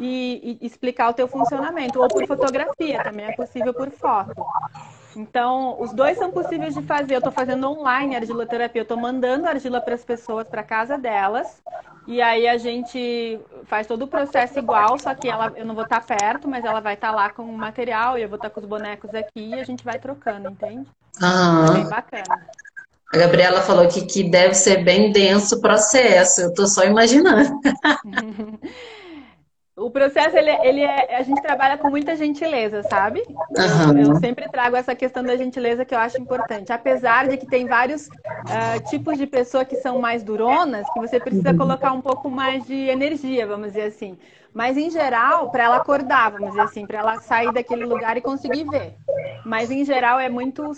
e, 0.00 0.58
e 0.60 0.66
explicar 0.66 1.10
o 1.10 1.14
teu 1.14 1.28
funcionamento, 1.28 2.00
ou 2.02 2.08
por 2.08 2.26
fotografia, 2.26 3.04
também 3.04 3.26
é 3.26 3.32
possível 3.32 3.72
por 3.72 3.88
foto. 3.92 4.34
Então, 5.16 5.80
os 5.80 5.92
dois 5.92 6.18
são 6.18 6.30
possíveis 6.30 6.74
de 6.74 6.82
fazer. 6.82 7.14
Eu 7.14 7.18
estou 7.18 7.32
fazendo 7.32 7.68
online 7.68 8.14
a 8.14 8.18
argiloterapia, 8.18 8.80
eu 8.80 8.84
estou 8.84 8.96
mandando 8.96 9.46
argila 9.46 9.80
para 9.80 9.94
as 9.94 10.04
pessoas 10.04 10.48
para 10.48 10.62
casa 10.62 10.98
delas. 10.98 11.62
E 12.06 12.22
aí 12.22 12.46
a 12.46 12.56
gente 12.56 13.40
faz 13.64 13.86
todo 13.86 14.02
o 14.02 14.06
processo 14.06 14.58
igual, 14.58 14.96
só 14.98 15.12
que 15.14 15.28
ela, 15.28 15.52
eu 15.56 15.64
não 15.64 15.74
vou 15.74 15.84
estar 15.84 16.00
tá 16.00 16.16
perto, 16.16 16.46
mas 16.46 16.64
ela 16.64 16.80
vai 16.80 16.94
estar 16.94 17.10
tá 17.10 17.14
lá 17.14 17.30
com 17.30 17.42
o 17.42 17.58
material 17.58 18.16
e 18.16 18.22
eu 18.22 18.28
vou 18.28 18.36
estar 18.36 18.48
tá 18.48 18.54
com 18.54 18.60
os 18.60 18.66
bonecos 18.66 19.12
aqui 19.12 19.54
e 19.54 19.54
a 19.54 19.64
gente 19.64 19.84
vai 19.84 19.98
trocando, 19.98 20.48
entende? 20.48 20.86
Uhum. 21.20 21.66
É 21.66 21.72
bem 21.72 21.88
bacana. 21.88 22.46
A 23.12 23.18
Gabriela 23.18 23.62
falou 23.62 23.88
que, 23.88 24.04
que 24.04 24.22
deve 24.22 24.54
ser 24.54 24.84
bem 24.84 25.10
denso 25.10 25.56
o 25.56 25.60
processo. 25.60 26.42
Eu 26.42 26.48
estou 26.50 26.66
só 26.66 26.84
imaginando. 26.84 27.60
O 29.76 29.90
processo, 29.90 30.34
ele, 30.38 30.50
ele 30.66 30.80
é, 30.80 31.16
a 31.16 31.22
gente 31.22 31.42
trabalha 31.42 31.76
com 31.76 31.90
muita 31.90 32.16
gentileza, 32.16 32.82
sabe? 32.84 33.22
Uhum. 33.28 33.98
Eu, 33.98 34.14
eu, 34.14 34.16
sempre 34.16 34.48
trago 34.48 34.74
essa 34.74 34.94
questão 34.94 35.22
da 35.22 35.36
gentileza 35.36 35.84
que 35.84 35.94
eu 35.94 35.98
acho 35.98 36.18
importante. 36.18 36.72
Apesar 36.72 37.28
de 37.28 37.36
que 37.36 37.46
tem 37.46 37.66
vários 37.66 38.06
uh, 38.06 38.88
tipos 38.88 39.18
de 39.18 39.26
pessoa 39.26 39.66
que 39.66 39.76
são 39.76 39.98
mais 39.98 40.22
duronas, 40.22 40.86
que 40.94 40.98
você 40.98 41.20
precisa 41.20 41.50
uhum. 41.50 41.58
colocar 41.58 41.92
um 41.92 42.00
pouco 42.00 42.30
mais 42.30 42.64
de 42.64 42.74
energia, 42.74 43.46
vamos 43.46 43.68
dizer 43.68 43.82
assim. 43.82 44.16
Mas, 44.56 44.78
em 44.78 44.88
geral, 44.88 45.50
para 45.50 45.64
ela 45.64 45.76
acordar, 45.76 46.30
vamos 46.30 46.48
dizer 46.48 46.62
assim, 46.62 46.86
para 46.86 47.00
ela 47.00 47.20
sair 47.20 47.52
daquele 47.52 47.84
lugar 47.84 48.16
e 48.16 48.22
conseguir 48.22 48.64
ver. 48.64 48.94
Mas, 49.44 49.70
em 49.70 49.84
geral, 49.84 50.18
é 50.18 50.30
muito... 50.30 50.72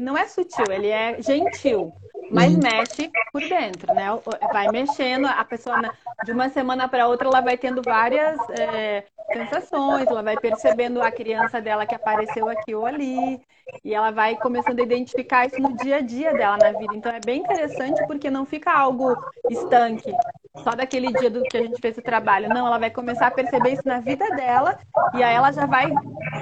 Não 0.00 0.16
é 0.16 0.28
sutil, 0.28 0.66
ele 0.70 0.86
é 0.86 1.20
gentil 1.20 1.92
mas 2.30 2.54
uhum. 2.54 2.60
mexe 2.62 3.10
por 3.32 3.42
dentro, 3.42 3.92
né? 3.92 4.06
Vai 4.52 4.68
mexendo, 4.68 5.26
a 5.26 5.44
pessoa 5.44 5.80
de 6.24 6.32
uma 6.32 6.48
semana 6.48 6.88
para 6.88 7.06
outra 7.06 7.28
ela 7.28 7.40
vai 7.40 7.56
tendo 7.56 7.82
várias 7.82 8.38
é, 8.50 9.04
sensações, 9.32 10.06
ela 10.06 10.22
vai 10.22 10.36
percebendo 10.36 11.00
a 11.00 11.10
criança 11.10 11.60
dela 11.60 11.86
que 11.86 11.94
apareceu 11.94 12.48
aqui 12.48 12.74
ou 12.74 12.86
ali, 12.86 13.40
e 13.82 13.94
ela 13.94 14.10
vai 14.10 14.36
começando 14.36 14.78
a 14.80 14.82
identificar 14.82 15.46
isso 15.46 15.60
no 15.60 15.76
dia 15.76 15.96
a 15.96 16.00
dia 16.00 16.32
dela 16.32 16.58
na 16.58 16.72
vida. 16.72 16.94
Então 16.94 17.12
é 17.12 17.20
bem 17.20 17.40
interessante 17.40 18.04
porque 18.06 18.30
não 18.30 18.44
fica 18.44 18.72
algo 18.72 19.16
estanque, 19.50 20.14
só 20.62 20.70
daquele 20.72 21.12
dia 21.12 21.30
do 21.30 21.42
que 21.42 21.56
a 21.56 21.62
gente 21.62 21.80
fez 21.80 21.96
o 21.96 22.02
trabalho. 22.02 22.48
Não, 22.48 22.66
ela 22.66 22.78
vai 22.78 22.90
começar 22.90 23.28
a 23.28 23.30
perceber 23.30 23.72
isso 23.72 23.82
na 23.86 24.00
vida 24.00 24.28
dela 24.36 24.78
e 25.14 25.22
aí 25.22 25.34
ela 25.34 25.50
já 25.50 25.66
vai 25.66 25.90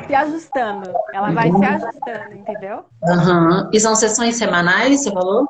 se 0.07 0.15
ajustando. 0.15 0.93
Ela 1.13 1.31
vai 1.31 1.51
se 1.51 1.65
ajustando, 1.65 2.35
entendeu? 2.35 2.85
Uhum. 3.03 3.71
E 3.73 3.81
são 3.81 3.95
sessões 3.95 4.37
semanais, 4.37 5.01
você 5.01 5.13
falou? 5.13 5.49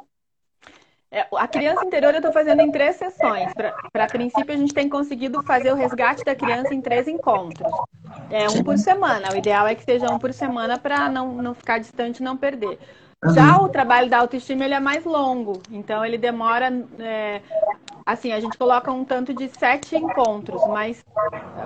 É, 1.13 1.27
a 1.37 1.47
criança 1.47 1.85
interior 1.85 2.15
eu 2.15 2.21
estou 2.21 2.33
fazendo 2.33 2.63
em 2.63 2.73
três 2.73 2.97
sessões. 2.97 3.53
Para 3.93 4.07
princípio, 4.07 4.55
a 4.55 4.57
gente 4.57 4.73
tem 4.73 4.89
conseguido 4.89 5.43
fazer 5.43 5.71
o 5.71 5.77
resgate 5.77 6.25
da 6.25 6.35
criança 6.35 6.75
em 6.75 6.81
três 6.81 7.07
encontros. 7.07 7.71
É 8.31 8.49
um 8.49 8.65
por 8.65 8.79
semana. 8.79 9.31
O 9.31 9.37
ideal 9.37 9.67
é 9.67 9.75
que 9.75 9.85
seja 9.85 10.11
um 10.11 10.19
por 10.19 10.33
semana 10.33 10.79
para 10.79 11.11
não, 11.11 11.35
não 11.35 11.53
ficar 11.53 11.79
distante 11.79 12.21
e 12.21 12.23
não 12.23 12.35
perder. 12.35 12.79
Já 13.35 13.59
o 13.59 13.69
trabalho 13.69 14.09
da 14.09 14.19
autoestima 14.19 14.65
ele 14.65 14.73
é 14.75 14.81
mais 14.81 15.05
longo, 15.05 15.61
então 15.71 16.05
ele 16.05 16.17
demora. 16.17 16.73
É, 16.99 17.41
assim, 18.05 18.33
a 18.33 18.41
gente 18.41 18.57
coloca 18.57 18.91
um 18.91 19.05
tanto 19.05 19.33
de 19.33 19.49
sete 19.51 19.95
encontros, 19.95 20.61
mas 20.67 21.05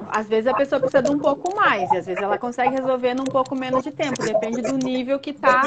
às 0.09 0.28
vezes 0.28 0.48
a 0.48 0.54
pessoa 0.54 0.80
precisa 0.80 1.02
de 1.02 1.11
um 1.11 1.18
pouco 1.18 1.56
mais, 1.56 1.90
e 1.92 1.96
às 1.96 2.04
vezes 2.04 2.22
ela 2.22 2.37
consegue 2.37 2.74
resolver 2.74 3.14
num 3.14 3.24
pouco 3.24 3.54
menos 3.54 3.82
de 3.82 3.90
tempo, 3.90 4.22
depende 4.22 4.61
do 4.61 4.76
nível 4.76 5.18
que 5.18 5.30
está 5.30 5.62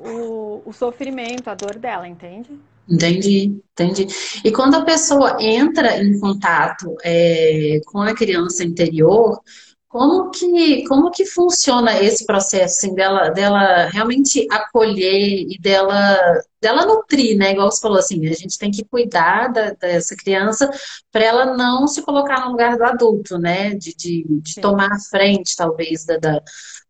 o, 0.00 0.62
o 0.64 0.72
sofrimento, 0.72 1.48
a 1.48 1.54
dor 1.54 1.78
dela, 1.78 2.08
entende? 2.08 2.58
Entendi, 2.88 3.62
entendi. 3.72 4.06
E 4.44 4.52
quando 4.52 4.74
a 4.74 4.84
pessoa 4.84 5.38
entra 5.40 6.02
em 6.02 6.18
contato 6.20 6.94
é, 7.02 7.80
com 7.86 8.00
a 8.02 8.14
criança 8.14 8.62
interior, 8.62 9.40
como 9.88 10.30
que, 10.30 10.84
como 10.88 11.10
que 11.10 11.24
funciona 11.24 12.02
esse 12.02 12.26
processo 12.26 12.78
assim, 12.78 12.94
dela, 12.96 13.28
dela 13.30 13.86
realmente 13.90 14.44
acolher 14.50 15.46
e 15.48 15.56
dela, 15.60 16.18
dela 16.60 16.84
nutrir, 16.84 17.38
né? 17.38 17.52
Igual 17.52 17.70
você 17.70 17.80
falou 17.80 17.98
assim, 17.98 18.26
a 18.26 18.32
gente 18.32 18.58
tem 18.58 18.72
que 18.72 18.84
cuidar 18.84 19.52
da, 19.52 19.70
dessa 19.70 20.16
criança 20.16 20.68
para 21.12 21.24
ela 21.24 21.56
não 21.56 21.86
se 21.86 22.02
colocar 22.02 22.44
no 22.44 22.50
lugar 22.50 22.76
do 22.76 22.82
adulto, 22.82 23.38
né? 23.38 23.72
De, 23.74 23.94
de, 23.94 24.26
de 24.28 24.60
tomar 24.60 24.90
a 24.92 24.98
frente, 24.98 25.56
talvez, 25.56 26.04
da, 26.04 26.18
da 26.18 26.42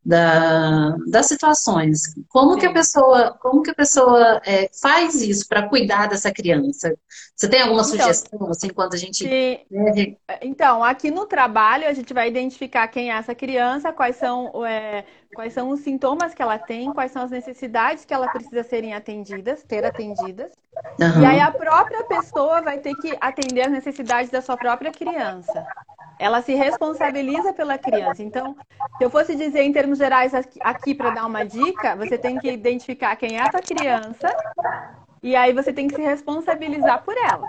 da, 0.04 0.96
das 1.06 1.26
situações. 1.26 2.14
Como 2.28 2.54
Sim. 2.54 2.60
que 2.60 2.66
a 2.66 2.72
pessoa, 2.72 3.38
como 3.40 3.62
que 3.62 3.70
a 3.70 3.74
pessoa 3.74 4.40
é, 4.44 4.68
faz 4.80 5.14
isso 5.22 5.48
para 5.48 5.68
cuidar 5.68 6.08
dessa 6.08 6.30
criança? 6.30 6.94
Você 7.34 7.48
tem 7.48 7.62
alguma 7.62 7.80
então, 7.80 7.90
sugestão 7.90 8.50
assim 8.50 8.68
quando 8.68 8.94
a 8.94 8.96
gente? 8.98 9.26
Então, 10.42 10.84
aqui 10.84 11.10
no 11.10 11.26
trabalho 11.26 11.88
a 11.88 11.92
gente 11.92 12.12
vai 12.12 12.28
identificar 12.28 12.86
quem 12.88 13.10
é 13.10 13.16
essa 13.16 13.34
criança, 13.34 13.92
quais 13.92 14.16
são 14.16 14.64
é, 14.66 15.04
quais 15.34 15.52
são 15.52 15.70
os 15.70 15.80
sintomas 15.80 16.34
que 16.34 16.42
ela 16.42 16.58
tem, 16.58 16.92
quais 16.92 17.10
são 17.10 17.22
as 17.22 17.30
necessidades 17.30 18.04
que 18.04 18.12
ela 18.12 18.28
precisa 18.28 18.62
serem 18.62 18.92
atendidas, 18.92 19.62
ter 19.62 19.84
atendidas. 19.84 20.52
Uhum. 21.00 21.22
E 21.22 21.26
aí 21.26 21.40
a 21.40 21.50
própria 21.50 22.04
pessoa 22.04 22.60
vai 22.60 22.78
ter 22.78 22.94
que 22.96 23.16
atender 23.20 23.62
as 23.62 23.72
necessidades 23.72 24.30
da 24.30 24.42
sua 24.42 24.56
própria 24.56 24.92
criança 24.92 25.66
ela 26.18 26.42
se 26.42 26.54
responsabiliza 26.54 27.52
pela 27.52 27.78
criança. 27.78 28.22
Então, 28.22 28.56
se 28.98 29.04
eu 29.04 29.10
fosse 29.10 29.34
dizer 29.34 29.62
em 29.62 29.72
termos 29.72 29.98
gerais 29.98 30.32
aqui, 30.34 30.94
para 30.94 31.10
dar 31.10 31.26
uma 31.26 31.44
dica, 31.44 31.96
você 31.96 32.16
tem 32.16 32.38
que 32.38 32.50
identificar 32.50 33.16
quem 33.16 33.36
é 33.36 33.42
a 33.42 33.50
sua 33.50 33.60
criança 33.60 34.34
e 35.24 35.34
aí 35.34 35.54
você 35.54 35.72
tem 35.72 35.88
que 35.88 35.94
se 35.94 36.02
responsabilizar 36.02 37.02
por 37.02 37.16
ela. 37.16 37.48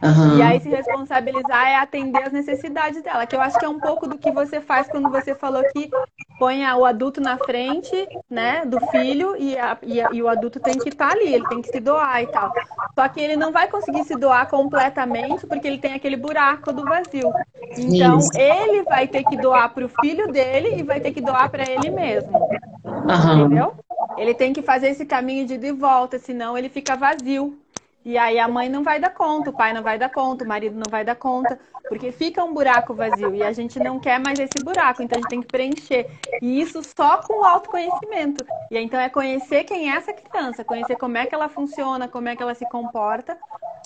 Uhum. 0.00 0.38
E 0.38 0.42
aí 0.42 0.60
se 0.60 0.68
responsabilizar 0.68 1.66
é 1.66 1.74
atender 1.74 2.22
as 2.22 2.32
necessidades 2.32 3.02
dela, 3.02 3.26
que 3.26 3.34
eu 3.34 3.40
acho 3.40 3.58
que 3.58 3.64
é 3.64 3.68
um 3.68 3.80
pouco 3.80 4.06
do 4.06 4.16
que 4.16 4.30
você 4.30 4.60
faz 4.60 4.86
quando 4.86 5.10
você 5.10 5.34
falou 5.34 5.60
que 5.72 5.90
põe 6.38 6.64
o 6.72 6.84
adulto 6.84 7.20
na 7.20 7.36
frente, 7.36 8.08
né, 8.30 8.64
do 8.64 8.78
filho 8.86 9.36
e, 9.36 9.58
a, 9.58 9.76
e, 9.82 10.00
a, 10.00 10.08
e 10.12 10.22
o 10.22 10.28
adulto 10.28 10.60
tem 10.60 10.78
que 10.78 10.90
estar 10.90 11.08
tá 11.08 11.14
ali, 11.14 11.34
ele 11.34 11.48
tem 11.48 11.60
que 11.60 11.68
se 11.68 11.80
doar 11.80 12.22
e 12.22 12.28
tal. 12.28 12.52
Só 12.94 13.08
que 13.08 13.20
ele 13.20 13.36
não 13.36 13.50
vai 13.50 13.66
conseguir 13.66 14.04
se 14.04 14.14
doar 14.14 14.48
completamente 14.48 15.48
porque 15.48 15.66
ele 15.66 15.78
tem 15.78 15.94
aquele 15.94 16.16
buraco 16.16 16.72
do 16.72 16.84
vazio. 16.84 17.32
Então 17.76 18.18
Isso. 18.18 18.30
ele 18.36 18.82
vai 18.82 19.06
ter 19.06 19.24
que 19.24 19.36
doar 19.36 19.72
para 19.72 19.84
o 19.84 19.88
filho 20.00 20.30
dele 20.32 20.76
e 20.76 20.82
vai 20.82 21.00
ter 21.00 21.12
que 21.12 21.20
doar 21.20 21.48
para 21.50 21.62
ele 21.68 21.90
mesmo. 21.90 22.36
Uhum. 22.84 23.46
Entendeu? 23.46 23.74
Ele 24.16 24.34
tem 24.34 24.52
que 24.52 24.62
fazer 24.62 24.88
esse 24.88 25.06
caminho 25.06 25.46
de 25.46 25.54
ida 25.54 25.68
e 25.68 25.72
volta, 25.72 26.18
senão 26.18 26.58
ele 26.58 26.68
fica 26.68 26.96
vazio. 26.96 27.56
E 28.04 28.16
aí 28.16 28.38
a 28.38 28.48
mãe 28.48 28.68
não 28.68 28.82
vai 28.82 28.98
dar 28.98 29.10
conta, 29.10 29.50
o 29.50 29.52
pai 29.52 29.74
não 29.74 29.82
vai 29.82 29.98
dar 29.98 30.08
conta, 30.08 30.44
o 30.44 30.48
marido 30.48 30.74
não 30.74 30.90
vai 30.90 31.04
dar 31.04 31.14
conta, 31.14 31.58
porque 31.86 32.10
fica 32.10 32.42
um 32.42 32.54
buraco 32.54 32.94
vazio 32.94 33.34
e 33.34 33.42
a 33.42 33.52
gente 33.52 33.78
não 33.78 34.00
quer 34.00 34.18
mais 34.18 34.38
esse 34.38 34.64
buraco, 34.64 35.02
então 35.02 35.18
a 35.18 35.20
gente 35.20 35.28
tem 35.28 35.42
que 35.42 35.46
preencher. 35.46 36.06
E 36.40 36.60
isso 36.60 36.80
só 36.96 37.18
com 37.18 37.40
o 37.40 37.44
autoconhecimento. 37.44 38.44
E 38.70 38.78
então 38.78 38.98
é 38.98 39.10
conhecer 39.10 39.64
quem 39.64 39.90
é 39.90 39.96
essa 39.96 40.14
criança, 40.14 40.64
conhecer 40.64 40.96
como 40.96 41.18
é 41.18 41.26
que 41.26 41.34
ela 41.34 41.50
funciona, 41.50 42.08
como 42.08 42.28
é 42.28 42.34
que 42.34 42.42
ela 42.42 42.54
se 42.54 42.66
comporta, 42.70 43.36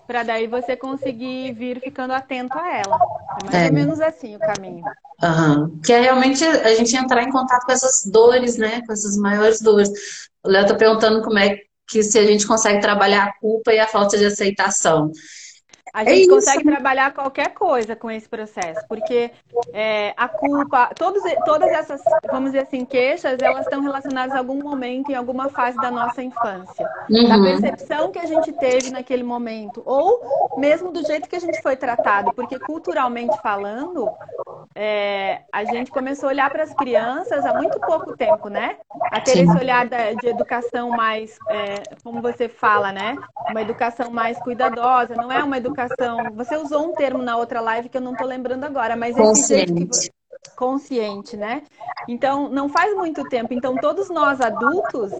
para 0.06 0.22
daí 0.22 0.46
você 0.46 0.76
conseguir 0.76 1.52
vir 1.52 1.80
ficando 1.80 2.12
atento 2.12 2.56
a 2.58 2.76
ela. 2.76 2.98
É 3.42 3.44
mais 3.44 3.64
é. 3.64 3.68
ou 3.68 3.72
menos 3.72 4.00
assim 4.00 4.36
o 4.36 4.38
caminho. 4.38 4.84
Uhum. 5.22 5.80
Que 5.80 5.92
é 5.92 6.00
realmente 6.00 6.44
a 6.44 6.74
gente 6.74 6.96
entrar 6.96 7.22
em 7.22 7.30
contato 7.30 7.64
com 7.64 7.72
essas 7.72 8.10
dores, 8.10 8.56
né? 8.56 8.82
Com 8.86 8.92
essas 8.92 9.16
maiores 9.16 9.60
dores. 9.60 9.90
O 10.44 10.48
Léo 10.48 10.66
tá 10.66 10.74
perguntando 10.74 11.22
como 11.22 11.38
é 11.38 11.58
que 11.88 12.02
se 12.02 12.18
a 12.18 12.26
gente 12.26 12.46
consegue 12.46 12.80
trabalhar 12.80 13.24
a 13.24 13.38
culpa 13.38 13.72
e 13.72 13.78
a 13.78 13.86
falta 13.86 14.16
de 14.18 14.26
aceitação. 14.26 15.10
A 15.92 16.02
é 16.02 16.06
gente 16.06 16.28
é 16.28 16.34
consegue 16.34 16.64
trabalhar 16.64 17.12
qualquer 17.12 17.52
coisa 17.52 17.94
com 17.94 18.10
esse 18.10 18.28
processo, 18.28 18.80
porque 18.88 19.30
é, 19.72 20.14
a 20.16 20.28
culpa, 20.28 20.90
todos, 20.96 21.22
todas 21.44 21.70
essas, 21.70 22.00
vamos 22.30 22.52
dizer 22.52 22.64
assim, 22.64 22.84
queixas, 22.84 23.38
elas 23.40 23.64
estão 23.64 23.82
relacionadas 23.82 24.34
a 24.34 24.38
algum 24.38 24.62
momento, 24.62 25.10
em 25.10 25.14
alguma 25.14 25.48
fase 25.50 25.76
da 25.76 25.90
nossa 25.90 26.22
infância. 26.22 26.88
Uhum. 27.10 27.28
Da 27.28 27.38
percepção 27.38 28.10
que 28.10 28.18
a 28.18 28.26
gente 28.26 28.52
teve 28.52 28.90
naquele 28.90 29.22
momento, 29.22 29.82
ou 29.84 30.56
mesmo 30.56 30.90
do 30.90 31.04
jeito 31.06 31.28
que 31.28 31.36
a 31.36 31.40
gente 31.40 31.60
foi 31.60 31.76
tratado, 31.76 32.32
porque 32.32 32.58
culturalmente 32.58 33.36
falando, 33.42 34.10
é, 34.74 35.42
a 35.52 35.64
gente 35.64 35.90
começou 35.90 36.28
a 36.28 36.32
olhar 36.32 36.50
para 36.50 36.62
as 36.62 36.72
crianças 36.74 37.44
há 37.44 37.54
muito 37.54 37.78
pouco 37.80 38.16
tempo, 38.16 38.48
né? 38.48 38.76
A 39.12 39.20
ter 39.20 39.32
Sim. 39.32 39.42
esse 39.42 39.58
olhar 39.58 39.86
de 39.86 40.26
educação 40.26 40.90
mais, 40.90 41.38
é, 41.50 41.82
como 42.02 42.22
você 42.22 42.48
fala, 42.48 42.90
né? 42.90 43.16
Uma 43.50 43.62
educação 43.62 44.10
mais 44.10 44.38
cuidadosa, 44.38 45.14
não 45.14 45.30
é 45.30 45.42
uma 45.42 45.58
educação. 45.58 45.73
Você 46.34 46.56
usou 46.56 46.86
um 46.86 46.94
termo 46.94 47.22
na 47.22 47.36
outra 47.36 47.60
live 47.60 47.88
que 47.88 47.96
eu 47.96 48.02
não 48.02 48.12
estou 48.12 48.26
lembrando 48.26 48.64
agora, 48.64 48.96
mas 48.96 49.16
consciente. 49.16 50.10
que 50.10 50.50
consciente, 50.56 51.36
né? 51.36 51.62
Então, 52.08 52.48
não 52.48 52.68
faz 52.68 52.94
muito 52.96 53.24
tempo. 53.28 53.52
Então, 53.52 53.76
todos 53.76 54.08
nós 54.08 54.40
adultos 54.40 55.12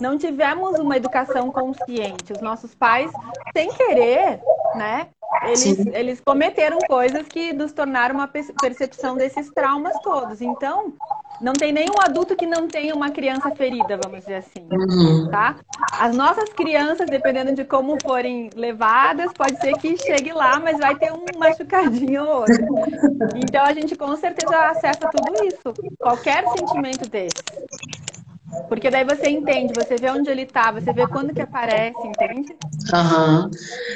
não 0.00 0.18
tivemos 0.18 0.78
uma 0.78 0.96
educação 0.96 1.50
consciente. 1.50 2.32
Os 2.32 2.40
nossos 2.40 2.74
pais, 2.74 3.10
sem 3.54 3.70
querer, 3.72 4.40
né? 4.74 5.08
Eles, 5.42 5.86
eles 5.92 6.20
cometeram 6.20 6.78
coisas 6.80 7.26
que 7.28 7.52
nos 7.52 7.72
tornaram 7.72 8.16
uma 8.16 8.28
percepção 8.28 9.16
desses 9.16 9.48
traumas 9.50 9.98
todos. 10.02 10.40
Então, 10.40 10.92
não 11.40 11.52
tem 11.52 11.72
nenhum 11.72 11.94
adulto 12.00 12.36
que 12.36 12.46
não 12.46 12.68
tenha 12.68 12.94
uma 12.94 13.10
criança 13.10 13.50
ferida, 13.54 13.98
vamos 14.02 14.20
dizer 14.20 14.36
assim, 14.36 14.68
uhum. 14.70 15.28
tá? 15.30 15.56
As 15.92 16.14
nossas 16.14 16.50
crianças, 16.50 17.08
dependendo 17.08 17.54
de 17.54 17.64
como 17.64 17.96
forem 18.02 18.50
levadas, 18.54 19.32
pode 19.32 19.58
ser 19.60 19.72
que 19.78 19.96
chegue 19.96 20.32
lá, 20.32 20.60
mas 20.60 20.78
vai 20.78 20.94
ter 20.96 21.12
um 21.12 21.24
machucadinho 21.38 22.24
ou 22.24 22.40
outro. 22.40 22.66
Então 23.36 23.64
a 23.64 23.72
gente 23.72 23.96
com 23.96 24.14
certeza 24.16 24.54
acessa 24.54 25.08
tudo 25.10 25.44
isso, 25.44 25.72
qualquer 25.98 26.44
sentimento 26.48 27.08
desse. 27.08 27.42
Porque 28.68 28.90
daí 28.90 29.04
você 29.04 29.28
entende, 29.28 29.72
você 29.74 29.96
vê 29.96 30.10
onde 30.10 30.30
ele 30.30 30.42
está, 30.42 30.72
você 30.72 30.92
vê 30.92 31.06
quando 31.06 31.32
que 31.32 31.40
aparece, 31.40 31.98
entende? 32.04 32.56
Uhum. 32.92 33.50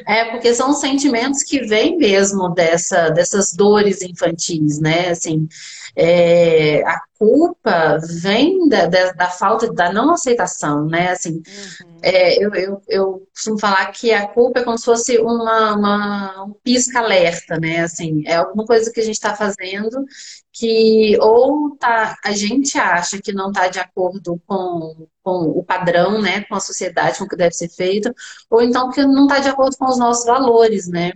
É, 0.07 0.31
porque 0.31 0.55
são 0.55 0.73
sentimentos 0.73 1.43
que 1.43 1.61
vêm 1.61 1.97
mesmo 1.97 2.49
dessa, 2.51 3.11
dessas 3.11 3.53
dores 3.53 4.03
infantis, 4.03 4.81
né? 4.81 5.09
Assim, 5.09 5.49
é, 5.97 6.83
a 6.83 7.01
culpa 7.17 7.99
vem 8.21 8.69
da, 8.69 8.87
da, 8.87 9.13
da, 9.13 9.29
falta, 9.29 9.73
da 9.73 9.93
não 9.93 10.13
aceitação, 10.13 10.87
né? 10.87 11.11
Assim, 11.11 11.35
uhum. 11.35 11.99
é, 12.03 12.45
eu, 12.45 12.55
eu, 12.55 12.83
eu 12.89 13.29
costumo 13.33 13.59
falar 13.59 13.87
que 13.93 14.13
a 14.13 14.27
culpa 14.27 14.61
é 14.61 14.65
como 14.65 14.77
se 14.77 14.85
fosse 14.85 15.19
uma, 15.19 15.75
uma 15.75 16.45
um 16.45 16.53
pisca-alerta, 16.65 17.59
né? 17.61 17.81
Assim, 17.81 18.25
é 18.27 18.37
alguma 18.37 18.65
coisa 18.65 18.91
que 18.93 19.01
a 19.01 19.05
gente 19.05 19.15
está 19.15 19.35
fazendo 19.35 20.05
que 20.53 21.17
ou 21.21 21.77
tá, 21.77 22.17
a 22.25 22.33
gente 22.33 22.79
acha 22.79 23.21
que 23.21 23.33
não 23.33 23.49
está 23.49 23.69
de 23.69 23.79
acordo 23.79 24.41
com, 24.47 25.07
com 25.23 25.41
o 25.51 25.65
padrão, 25.65 26.21
né? 26.21 26.43
Com 26.45 26.57
a 26.57 26.61
sociedade, 26.61 27.19
com 27.19 27.25
o 27.25 27.29
que 27.29 27.37
deve 27.37 27.55
ser 27.55 27.69
feito, 27.69 28.13
ou 28.51 28.63
então 28.63 28.91
que 28.91 29.03
não 29.03 29.27
está 29.27 29.39
de 29.39 29.49
acordo 29.49 29.77
com 29.77 29.87
os 29.87 29.99
nossos 29.99 30.27
valores, 30.27 30.89
né? 30.89 31.13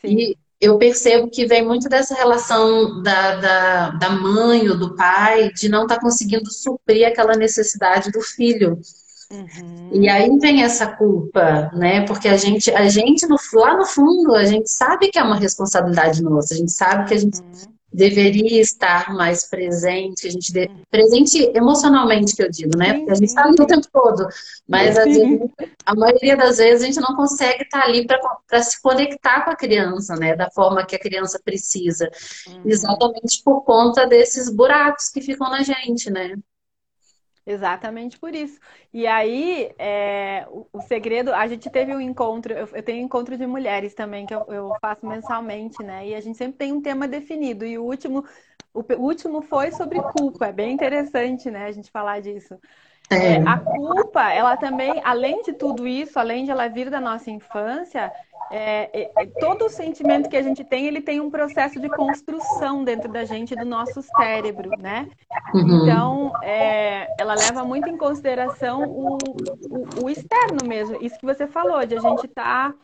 Sim. 0.00 0.08
E 0.16 0.43
eu 0.64 0.78
percebo 0.78 1.28
que 1.28 1.46
vem 1.46 1.64
muito 1.64 1.88
dessa 1.88 2.14
relação 2.14 3.02
da, 3.02 3.36
da, 3.36 3.90
da 3.90 4.10
mãe 4.10 4.68
ou 4.68 4.76
do 4.76 4.94
pai 4.94 5.52
de 5.52 5.68
não 5.68 5.82
estar 5.82 5.96
tá 5.96 6.00
conseguindo 6.00 6.50
suprir 6.50 7.06
aquela 7.06 7.34
necessidade 7.34 8.10
do 8.10 8.20
filho. 8.20 8.78
Uhum. 9.30 9.90
E 9.92 10.08
aí 10.08 10.30
vem 10.38 10.62
essa 10.62 10.86
culpa, 10.86 11.70
né? 11.74 12.04
Porque 12.06 12.28
a 12.28 12.36
gente, 12.36 12.70
a 12.70 12.88
gente 12.88 13.26
no, 13.26 13.36
lá 13.54 13.76
no 13.76 13.86
fundo, 13.86 14.34
a 14.34 14.44
gente 14.44 14.70
sabe 14.70 15.08
que 15.08 15.18
é 15.18 15.22
uma 15.22 15.36
responsabilidade 15.36 16.22
nossa, 16.22 16.54
a 16.54 16.56
gente 16.56 16.72
sabe 16.72 17.08
que 17.08 17.14
a 17.14 17.18
gente 17.18 17.40
uhum 17.40 17.73
deveria 17.94 18.60
estar 18.60 19.14
mais 19.14 19.48
presente, 19.48 20.26
a 20.26 20.30
gente 20.30 20.52
de... 20.52 20.68
presente 20.90 21.48
emocionalmente 21.54 22.34
que 22.34 22.42
eu 22.42 22.50
digo, 22.50 22.76
né? 22.76 22.94
Porque 22.94 23.12
a 23.12 23.14
gente 23.14 23.28
está 23.28 23.44
ali 23.44 23.54
o 23.58 23.66
tempo 23.66 23.86
todo, 23.92 24.26
mas 24.68 24.96
vezes, 24.96 25.40
a 25.86 25.94
maioria 25.94 26.36
das 26.36 26.58
vezes 26.58 26.82
a 26.82 26.86
gente 26.86 27.00
não 27.00 27.14
consegue 27.14 27.62
estar 27.62 27.82
tá 27.82 27.86
ali 27.86 28.04
para 28.04 28.62
se 28.62 28.82
conectar 28.82 29.44
com 29.44 29.50
a 29.52 29.56
criança, 29.56 30.16
né? 30.16 30.34
Da 30.34 30.50
forma 30.50 30.84
que 30.84 30.96
a 30.96 30.98
criança 30.98 31.40
precisa, 31.42 32.10
uhum. 32.48 32.62
exatamente 32.66 33.40
por 33.44 33.62
conta 33.62 34.06
desses 34.08 34.50
buracos 34.50 35.08
que 35.08 35.20
ficam 35.20 35.48
na 35.48 35.62
gente, 35.62 36.10
né? 36.10 36.34
Exatamente 37.46 38.18
por 38.18 38.34
isso. 38.34 38.58
E 38.92 39.06
aí, 39.06 39.70
é, 39.78 40.46
o, 40.48 40.66
o, 40.72 40.80
segredo, 40.80 41.32
a 41.32 41.46
gente 41.46 41.68
teve 41.68 41.94
um 41.94 42.00
encontro, 42.00 42.54
eu, 42.54 42.66
eu 42.72 42.82
tenho 42.82 43.02
um 43.02 43.06
encontro 43.06 43.36
de 43.36 43.46
mulheres 43.46 43.94
também, 43.94 44.24
que 44.24 44.34
eu, 44.34 44.44
eu, 44.48 44.72
faço 44.80 45.06
mensalmente, 45.06 45.82
né? 45.82 46.08
E 46.08 46.14
a 46.14 46.20
gente 46.20 46.38
sempre 46.38 46.56
tem 46.56 46.72
um 46.72 46.80
tema 46.80 47.06
definido. 47.06 47.66
E 47.66 47.76
o 47.76 47.84
último, 47.84 48.24
o, 48.72 48.80
o 48.80 49.02
último 49.02 49.42
foi 49.42 49.70
sobre 49.72 50.00
culpa. 50.00 50.46
É 50.46 50.52
bem 50.52 50.72
interessante, 50.72 51.50
né, 51.50 51.66
a 51.66 51.72
gente 51.72 51.90
falar 51.90 52.20
disso. 52.20 52.58
É, 53.10 53.36
a 53.46 53.58
culpa, 53.58 54.32
ela 54.32 54.56
também, 54.56 55.02
além 55.04 55.42
de 55.42 55.52
tudo 55.52 55.86
isso, 55.86 56.18
além 56.18 56.44
de 56.44 56.50
ela 56.50 56.68
vir 56.68 56.88
da 56.88 57.00
nossa 57.00 57.30
infância, 57.30 58.10
é, 58.50 58.90
é, 58.92 59.10
é, 59.16 59.26
todo 59.40 59.68
sentimento 59.68 60.28
que 60.28 60.36
a 60.36 60.42
gente 60.42 60.62
tem, 60.64 60.86
ele 60.86 61.00
tem 61.00 61.20
um 61.20 61.30
processo 61.30 61.80
de 61.80 61.88
construção 61.88 62.84
dentro 62.84 63.10
da 63.10 63.24
gente, 63.24 63.56
do 63.56 63.64
nosso 63.64 64.02
cérebro, 64.02 64.70
né? 64.78 65.08
Uhum. 65.54 65.82
Então, 65.82 66.32
é, 66.42 67.08
ela 67.18 67.34
leva 67.34 67.64
muito 67.64 67.88
em 67.88 67.96
consideração 67.96 68.84
o, 68.84 69.18
o, 69.70 70.04
o, 70.04 70.10
externo 70.10 70.66
mesmo. 70.66 70.98
Isso 71.00 71.18
que 71.18 71.26
você 71.26 71.46
falou, 71.46 71.84
de 71.84 71.96
a 71.96 72.00
gente 72.00 72.28
tá 72.28 72.74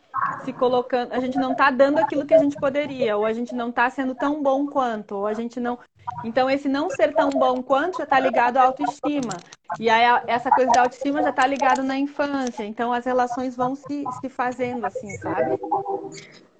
se 0.43 0.53
colocando, 0.53 1.13
a 1.13 1.19
gente 1.19 1.37
não 1.37 1.55
tá 1.55 1.71
dando 1.71 1.99
aquilo 1.99 2.25
que 2.25 2.33
a 2.33 2.39
gente 2.39 2.55
poderia, 2.57 3.17
ou 3.17 3.25
a 3.25 3.33
gente 3.33 3.53
não 3.55 3.71
tá 3.71 3.89
sendo 3.89 4.15
tão 4.15 4.41
bom 4.41 4.67
quanto, 4.67 5.15
ou 5.15 5.27
a 5.27 5.33
gente 5.33 5.59
não. 5.59 5.79
Então, 6.23 6.49
esse 6.49 6.67
não 6.67 6.89
ser 6.89 7.13
tão 7.13 7.29
bom 7.29 7.61
quanto 7.61 7.99
já 7.99 8.03
está 8.03 8.19
ligado 8.19 8.57
à 8.57 8.63
autoestima. 8.63 9.33
E 9.79 9.89
aí, 9.89 10.21
essa 10.27 10.49
coisa 10.49 10.71
da 10.71 10.81
autoestima 10.81 11.21
já 11.21 11.29
está 11.29 11.47
ligado 11.47 11.83
na 11.83 11.97
infância. 11.97 12.63
Então, 12.63 12.91
as 12.91 13.05
relações 13.05 13.55
vão 13.55 13.75
se, 13.75 14.03
se 14.19 14.29
fazendo 14.29 14.85
assim, 14.85 15.15
sabe? 15.17 15.59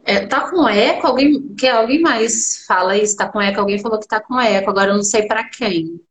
É, 0.04 0.26
tá 0.26 0.50
com 0.50 0.68
eco? 0.68 1.08
Alguém, 1.08 1.54
que 1.56 1.68
alguém 1.68 2.02
mais 2.02 2.66
fala 2.66 2.98
isso? 2.98 3.16
Tá 3.16 3.28
com 3.30 3.42
eco? 3.42 3.60
Alguém 3.60 3.80
falou 3.80 4.00
que 4.00 4.08
tá 4.08 4.20
com 4.20 4.40
eco. 4.40 4.70
Agora 4.70 4.92
eu 4.92 4.96
não 4.96 5.04
sei 5.04 5.28
para 5.28 5.44
quem. 5.44 6.02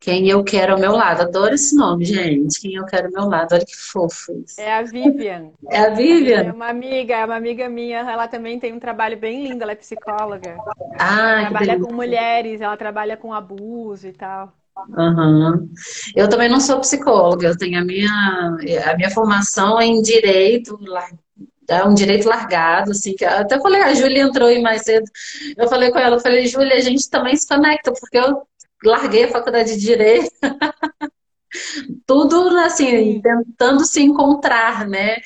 Quem 0.00 0.30
eu 0.30 0.42
quero 0.42 0.72
ao 0.72 0.78
meu 0.80 0.92
lado. 0.92 1.20
Adoro 1.20 1.54
esse 1.54 1.76
nome, 1.76 2.06
gente. 2.06 2.58
Quem 2.58 2.74
eu 2.74 2.86
quero 2.86 3.08
ao 3.08 3.12
meu 3.12 3.28
lado. 3.28 3.52
Olha 3.52 3.64
que 3.64 3.76
fofo 3.76 4.32
isso. 4.44 4.58
É 4.58 4.72
a 4.72 4.82
Vivian. 4.82 5.50
É 5.68 5.80
a 5.80 5.90
Vivian? 5.90 6.44
É 6.44 6.52
uma 6.52 6.68
amiga, 6.68 7.16
é 7.16 7.24
uma 7.26 7.36
amiga 7.36 7.68
minha. 7.68 7.98
Ela 7.98 8.26
também 8.26 8.58
tem 8.58 8.72
um 8.72 8.80
trabalho 8.80 9.18
bem 9.18 9.46
lindo. 9.46 9.62
Ela 9.62 9.72
é 9.72 9.76
psicóloga. 9.76 10.56
Ah, 10.98 11.42
ela 11.42 11.50
trabalha 11.50 11.80
com 11.80 11.92
mulheres, 11.92 12.62
ela 12.62 12.76
trabalha 12.78 13.16
com 13.18 13.34
abuso 13.34 14.08
e 14.08 14.12
tal. 14.12 14.54
Uhum. 14.88 15.68
Eu 16.16 16.28
também 16.30 16.48
não 16.48 16.60
sou 16.60 16.80
psicóloga, 16.80 17.48
eu 17.48 17.58
tenho 17.58 17.78
a 17.78 17.84
minha, 17.84 18.56
a 18.86 18.96
minha 18.96 19.10
formação 19.10 19.78
em 19.82 20.00
direito, 20.00 20.78
é 21.68 21.84
um 21.84 21.92
direito 21.92 22.26
largado, 22.26 22.92
assim, 22.92 23.14
que 23.14 23.24
até 23.24 23.60
falei, 23.60 23.82
a 23.82 23.94
Júlia 23.94 24.22
entrou 24.22 24.48
aí 24.48 24.62
mais 24.62 24.82
cedo. 24.82 25.04
Eu 25.56 25.68
falei 25.68 25.90
com 25.90 25.98
ela, 25.98 26.16
eu 26.16 26.20
falei, 26.20 26.46
Júlia, 26.46 26.74
a 26.74 26.80
gente 26.80 27.08
também 27.10 27.36
se 27.36 27.46
conecta, 27.46 27.92
porque 27.92 28.18
eu 28.18 28.42
larguei 28.84 29.24
a 29.24 29.30
faculdade 29.30 29.76
de 29.76 29.80
direito. 29.80 30.30
Tudo 32.06 32.56
assim, 32.58 33.20
tentando 33.20 33.84
se 33.84 34.00
encontrar, 34.02 34.86
né? 34.88 35.16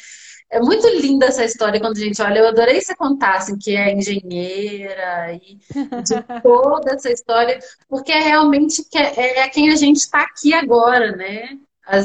É 0.51 0.61
muito 0.61 0.87
linda 0.89 1.27
essa 1.27 1.45
história 1.45 1.81
quando 1.81 1.97
a 1.97 2.01
gente 2.01 2.23
olha. 2.23 2.39
Eu 2.39 2.49
adorei 2.49 2.81
você 2.81 2.95
contar 2.95 3.37
assim, 3.37 3.59
que 3.59 3.77
é 3.77 3.93
engenheira 3.93 5.33
e 5.35 5.59
de 6.03 6.23
toda 6.43 6.95
essa 6.95 7.11
história, 7.11 7.59
porque 7.89 8.13
é 8.13 8.21
realmente 8.21 8.85
que 8.89 8.97
é, 8.97 9.41
é 9.41 9.49
quem 9.49 9.71
a 9.71 9.77
gente 9.77 9.97
está 9.97 10.23
aqui 10.23 10.55
agora, 10.55 11.15
né? 11.17 11.59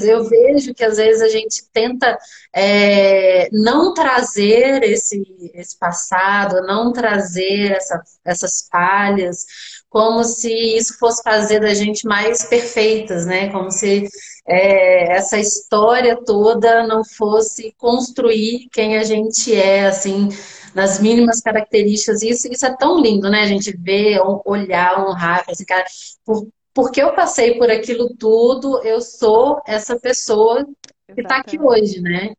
Eu 0.04 0.26
vejo 0.26 0.74
que 0.74 0.84
às 0.84 0.98
vezes 0.98 1.22
a 1.22 1.30
gente 1.30 1.64
tenta 1.72 2.18
é, 2.54 3.48
não 3.52 3.94
trazer 3.94 4.84
esse, 4.84 5.24
esse 5.54 5.78
passado, 5.78 6.62
não 6.66 6.92
trazer 6.92 7.72
essa, 7.72 8.02
essas 8.26 8.68
falhas, 8.70 9.46
como 9.90 10.24
se 10.24 10.54
isso 10.54 10.98
fosse 11.00 11.22
fazer 11.24 11.60
da 11.60 11.74
gente 11.74 12.06
mais 12.08 12.46
perfeitas, 12.46 13.26
né? 13.26 13.50
Como 13.50 13.72
se 13.72 14.08
é, 14.48 15.14
essa 15.14 15.40
história 15.40 16.16
toda 16.24 16.86
não 16.86 17.04
fosse 17.04 17.74
construir 17.78 18.68
quem 18.72 18.98
a 18.98 19.04
gente 19.04 19.54
é, 19.54 19.88
assim, 19.88 20.30
nas 20.76 21.00
mínimas 21.00 21.42
características. 21.42 22.22
Isso, 22.22 22.48
isso 22.52 22.66
é 22.66 22.76
tão 22.78 23.02
lindo, 23.02 23.30
né? 23.30 23.42
A 23.42 23.48
gente 23.48 23.76
ver, 23.76 24.20
olhar, 24.46 25.04
honrar, 25.04 25.44
assim, 25.50 25.66
cara, 25.66 25.86
por, 26.24 26.48
porque 26.74 27.02
eu 27.02 27.14
passei 27.14 27.58
por 27.58 27.72
aquilo 27.72 28.16
tudo, 28.16 28.82
eu 28.84 29.02
sou 29.02 29.60
essa 29.66 30.00
pessoa 30.00 30.66
que 31.14 31.22
está 31.22 31.38
aqui 31.38 31.60
hoje, 31.60 32.00
né? 32.00 32.34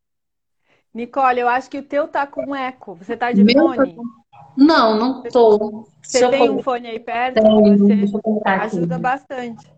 Nicole, 0.94 1.40
eu 1.40 1.48
acho 1.48 1.70
que 1.70 1.78
o 1.78 1.82
teu 1.82 2.08
tá 2.08 2.26
com 2.26 2.54
eco. 2.54 2.94
Você 2.94 3.16
tá 3.16 3.32
de 3.32 3.42
Meu 3.42 3.54
fone? 3.54 3.94
Tá... 3.94 4.02
Não, 4.56 4.96
não 4.96 5.22
tô. 5.22 5.86
Você 6.02 6.28
tem 6.28 6.50
um 6.50 6.62
fone 6.62 6.88
aí 6.88 7.00
perto? 7.00 7.40
Tenho, 7.40 7.78
você 7.78 8.20
ajuda 8.44 8.94
aqui. 8.94 9.02
bastante. 9.02 9.72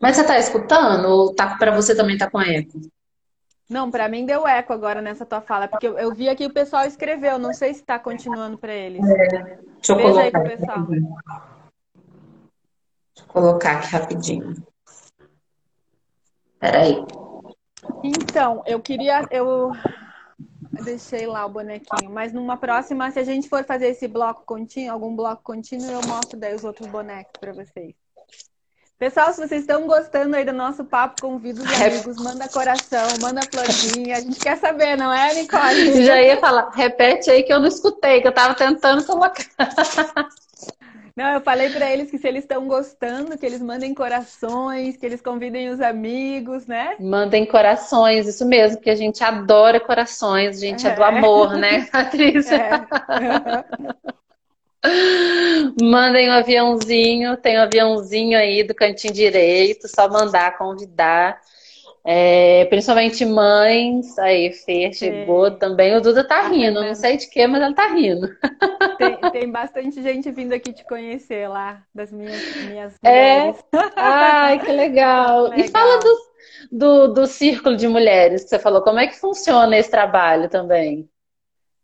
Mas 0.00 0.16
você 0.16 0.24
tá 0.24 0.38
escutando 0.38 1.06
ou 1.08 1.34
tá 1.34 1.56
para 1.56 1.74
você 1.74 1.94
também 1.94 2.16
tá 2.16 2.30
com 2.30 2.40
eco? 2.40 2.80
Não, 3.68 3.90
para 3.90 4.08
mim 4.08 4.26
deu 4.26 4.46
eco 4.48 4.72
agora 4.72 5.00
nessa 5.00 5.24
tua 5.24 5.40
fala, 5.40 5.68
porque 5.68 5.86
eu, 5.86 5.96
eu 5.96 6.12
vi 6.12 6.28
aqui 6.28 6.44
o 6.44 6.52
pessoal 6.52 6.84
escreveu, 6.84 7.38
não 7.38 7.52
sei 7.52 7.72
se 7.72 7.80
está 7.80 7.98
continuando 7.98 8.58
para 8.58 8.74
eles. 8.74 9.08
É, 9.08 9.28
deixa 9.28 9.92
eu 9.92 9.96
Veja 9.96 10.08
colocar 10.08 10.22
aí 10.22 10.30
pro 10.30 10.42
pessoal. 10.42 10.86
Deixa 10.86 11.08
eu 13.18 13.26
colocar 13.28 13.78
aqui 13.78 13.86
rapidinho. 13.88 14.56
Peraí. 16.58 17.04
Então, 18.02 18.62
eu 18.66 18.80
queria. 18.80 19.26
Eu 19.30 19.72
deixei 20.70 21.26
lá 21.26 21.44
o 21.44 21.48
bonequinho, 21.48 22.10
mas 22.10 22.32
numa 22.32 22.56
próxima, 22.56 23.10
se 23.10 23.18
a 23.18 23.24
gente 23.24 23.48
for 23.48 23.64
fazer 23.64 23.88
esse 23.88 24.06
bloco 24.06 24.44
contínuo, 24.44 24.92
algum 24.92 25.14
bloco 25.14 25.42
contínuo, 25.42 25.90
eu 25.90 26.00
mostro 26.06 26.38
daí 26.38 26.54
os 26.54 26.64
outros 26.64 26.88
bonecos 26.88 27.32
para 27.40 27.52
vocês. 27.52 27.94
Pessoal, 28.98 29.32
se 29.32 29.38
vocês 29.38 29.62
estão 29.62 29.86
gostando 29.86 30.36
aí 30.36 30.44
do 30.44 30.52
nosso 30.52 30.84
papo, 30.84 31.22
convida 31.22 31.62
os 31.62 31.80
amigos, 31.80 32.22
manda 32.22 32.46
coração, 32.48 33.08
manda 33.22 33.40
florzinha. 33.50 34.18
A 34.18 34.20
gente 34.20 34.38
quer 34.38 34.58
saber, 34.58 34.94
não 34.94 35.10
é, 35.10 35.34
Nicole? 35.34 36.04
Já 36.04 36.20
ia 36.20 36.38
falar, 36.38 36.68
repete 36.68 37.30
aí 37.30 37.42
que 37.42 37.50
eu 37.50 37.60
não 37.60 37.68
escutei, 37.68 38.20
que 38.20 38.28
eu 38.28 38.34
tava 38.34 38.54
tentando 38.54 39.02
colocar. 39.06 39.42
Não, 41.20 41.34
eu 41.34 41.40
falei 41.42 41.68
para 41.68 41.92
eles 41.92 42.10
que 42.10 42.16
se 42.16 42.26
eles 42.26 42.44
estão 42.44 42.66
gostando, 42.66 43.36
que 43.36 43.44
eles 43.44 43.60
mandem 43.60 43.92
corações, 43.92 44.96
que 44.96 45.04
eles 45.04 45.20
convidem 45.20 45.68
os 45.68 45.78
amigos, 45.78 46.66
né? 46.66 46.96
Mandem 46.98 47.44
corações, 47.44 48.26
isso 48.26 48.46
mesmo, 48.46 48.78
porque 48.78 48.88
a 48.88 48.96
gente 48.96 49.22
adora 49.22 49.78
corações, 49.78 50.56
a 50.56 50.60
gente 50.60 50.86
é, 50.86 50.90
é 50.92 50.94
do 50.94 51.04
amor, 51.04 51.58
né, 51.58 51.86
Patrícia? 51.92 52.56
É. 52.56 52.80
Mandem 55.84 56.30
um 56.30 56.32
aviãozinho, 56.32 57.36
tem 57.36 57.58
um 57.58 57.62
aviãozinho 57.64 58.38
aí 58.38 58.62
do 58.62 58.74
cantinho 58.74 59.12
direito, 59.12 59.94
só 59.94 60.08
mandar, 60.08 60.56
convidar. 60.56 61.38
É, 62.02 62.64
principalmente 62.70 63.26
mães, 63.26 64.18
aí 64.18 64.52
Fê 64.52 64.90
chegou 64.90 65.50
também. 65.50 65.94
O 65.94 66.00
Duda 66.00 66.24
tá 66.24 66.48
rindo, 66.48 66.82
não 66.82 66.94
sei 66.94 67.18
de 67.18 67.28
quê, 67.28 67.46
mas 67.46 67.62
ela 67.62 67.74
tá 67.74 67.88
rindo. 67.88 68.26
Tem, 68.96 69.09
tem, 69.40 69.50
bastante 69.50 70.02
gente 70.02 70.30
vindo 70.30 70.52
aqui 70.52 70.72
te 70.72 70.84
conhecer 70.84 71.48
lá, 71.48 71.82
das 71.94 72.12
minhas, 72.12 72.56
minhas 72.56 72.94
é? 73.02 73.44
mulheres. 73.44 73.64
Ai, 73.96 74.58
que 74.58 74.70
legal. 74.70 75.44
legal. 75.44 75.58
E 75.58 75.68
fala 75.68 75.98
do, 75.98 76.30
do, 76.70 77.08
do 77.14 77.26
círculo 77.26 77.76
de 77.76 77.88
mulheres 77.88 78.42
que 78.42 78.50
você 78.50 78.58
falou, 78.58 78.82
como 78.82 78.98
é 78.98 79.06
que 79.06 79.18
funciona 79.18 79.76
esse 79.76 79.90
trabalho 79.90 80.48
também? 80.48 81.08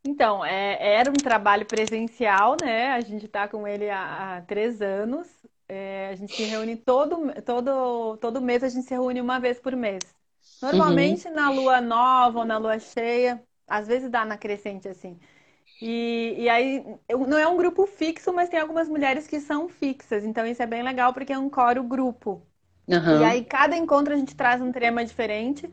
Então, 0.06 0.44
é, 0.44 0.98
era 0.98 1.10
um 1.10 1.14
trabalho 1.14 1.66
presencial, 1.66 2.56
né? 2.62 2.92
A 2.92 3.00
gente 3.00 3.26
está 3.26 3.48
com 3.48 3.66
ele 3.66 3.88
há, 3.90 4.36
há 4.36 4.40
três 4.42 4.80
anos. 4.80 5.26
É, 5.68 6.10
a 6.12 6.14
gente 6.14 6.32
se 6.32 6.44
reúne 6.44 6.76
todo, 6.76 7.32
todo, 7.42 8.16
todo 8.18 8.40
mês, 8.40 8.62
a 8.62 8.68
gente 8.68 8.86
se 8.86 8.94
reúne 8.94 9.20
uma 9.20 9.40
vez 9.40 9.58
por 9.58 9.74
mês. 9.74 10.00
Normalmente 10.62 11.26
uhum. 11.26 11.34
na 11.34 11.50
lua 11.50 11.80
nova 11.80 12.38
ou 12.40 12.44
na 12.44 12.56
lua 12.56 12.78
cheia, 12.78 13.42
às 13.66 13.88
vezes 13.88 14.08
dá 14.08 14.24
na 14.24 14.38
crescente 14.38 14.88
assim. 14.88 15.18
E, 15.80 16.34
e 16.38 16.48
aí, 16.48 16.82
não 17.28 17.38
é 17.38 17.46
um 17.46 17.56
grupo 17.56 17.86
fixo, 17.86 18.32
mas 18.32 18.48
tem 18.48 18.58
algumas 18.60 18.88
mulheres 18.88 19.26
que 19.26 19.40
são 19.40 19.68
fixas. 19.68 20.24
Então, 20.24 20.46
isso 20.46 20.62
é 20.62 20.66
bem 20.66 20.82
legal 20.82 21.12
porque 21.12 21.32
é 21.32 21.38
um 21.38 21.50
coro 21.50 21.82
grupo. 21.84 22.42
Uhum. 22.88 23.18
E 23.18 23.22
aí, 23.24 23.44
cada 23.44 23.76
encontro 23.76 24.14
a 24.14 24.16
gente 24.16 24.34
traz 24.36 24.60
um 24.62 24.72
tema 24.72 25.04
diferente 25.04 25.70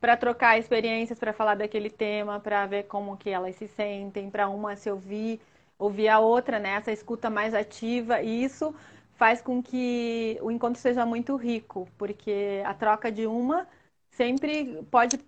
para 0.00 0.16
trocar 0.16 0.58
experiências, 0.58 1.18
para 1.18 1.32
falar 1.32 1.54
daquele 1.56 1.90
tema, 1.90 2.40
para 2.40 2.66
ver 2.66 2.84
como 2.84 3.16
que 3.16 3.30
elas 3.30 3.56
se 3.56 3.66
sentem, 3.68 4.30
para 4.30 4.48
uma 4.48 4.76
se 4.76 4.90
ouvir, 4.90 5.40
ouvir 5.78 6.08
a 6.08 6.18
outra, 6.20 6.58
né? 6.58 6.70
Essa 6.70 6.92
escuta 6.92 7.30
mais 7.30 7.54
ativa. 7.54 8.22
E 8.22 8.44
isso 8.44 8.74
faz 9.14 9.40
com 9.42 9.62
que 9.62 10.38
o 10.42 10.50
encontro 10.50 10.80
seja 10.80 11.06
muito 11.06 11.36
rico, 11.36 11.88
porque 11.98 12.62
a 12.64 12.74
troca 12.74 13.10
de 13.10 13.26
uma 13.26 13.66
sempre 14.10 14.82
pode 14.90 15.18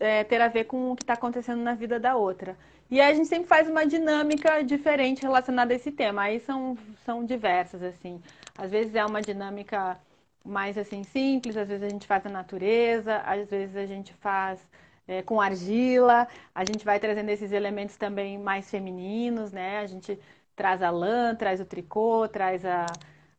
é, 0.00 0.24
ter 0.24 0.40
a 0.40 0.48
ver 0.48 0.64
com 0.64 0.90
o 0.92 0.96
que 0.96 1.02
está 1.02 1.14
acontecendo 1.14 1.62
na 1.62 1.74
vida 1.74 1.98
da 2.00 2.16
outra. 2.16 2.56
E 2.94 3.00
a 3.00 3.12
gente 3.12 3.26
sempre 3.26 3.48
faz 3.48 3.68
uma 3.68 3.84
dinâmica 3.84 4.62
diferente 4.62 5.20
relacionada 5.22 5.72
a 5.72 5.76
esse 5.76 5.90
tema. 5.90 6.22
Aí 6.22 6.38
são, 6.38 6.78
são 7.04 7.24
diversas, 7.24 7.82
assim. 7.82 8.22
Às 8.56 8.70
vezes 8.70 8.94
é 8.94 9.04
uma 9.04 9.20
dinâmica 9.20 9.98
mais 10.44 10.78
assim 10.78 11.02
simples, 11.02 11.56
às 11.56 11.66
vezes 11.66 11.82
a 11.82 11.88
gente 11.88 12.06
faz 12.06 12.24
a 12.24 12.28
natureza, 12.28 13.16
às 13.26 13.50
vezes 13.50 13.74
a 13.76 13.84
gente 13.84 14.12
faz 14.14 14.60
é, 15.08 15.22
com 15.22 15.40
argila, 15.40 16.28
a 16.54 16.64
gente 16.64 16.84
vai 16.84 17.00
trazendo 17.00 17.30
esses 17.30 17.50
elementos 17.50 17.96
também 17.96 18.38
mais 18.38 18.70
femininos, 18.70 19.50
né? 19.50 19.78
A 19.80 19.86
gente 19.86 20.16
traz 20.54 20.80
a 20.80 20.90
lã, 20.90 21.34
traz 21.34 21.60
o 21.60 21.64
tricô, 21.64 22.28
traz 22.28 22.64
a, 22.64 22.86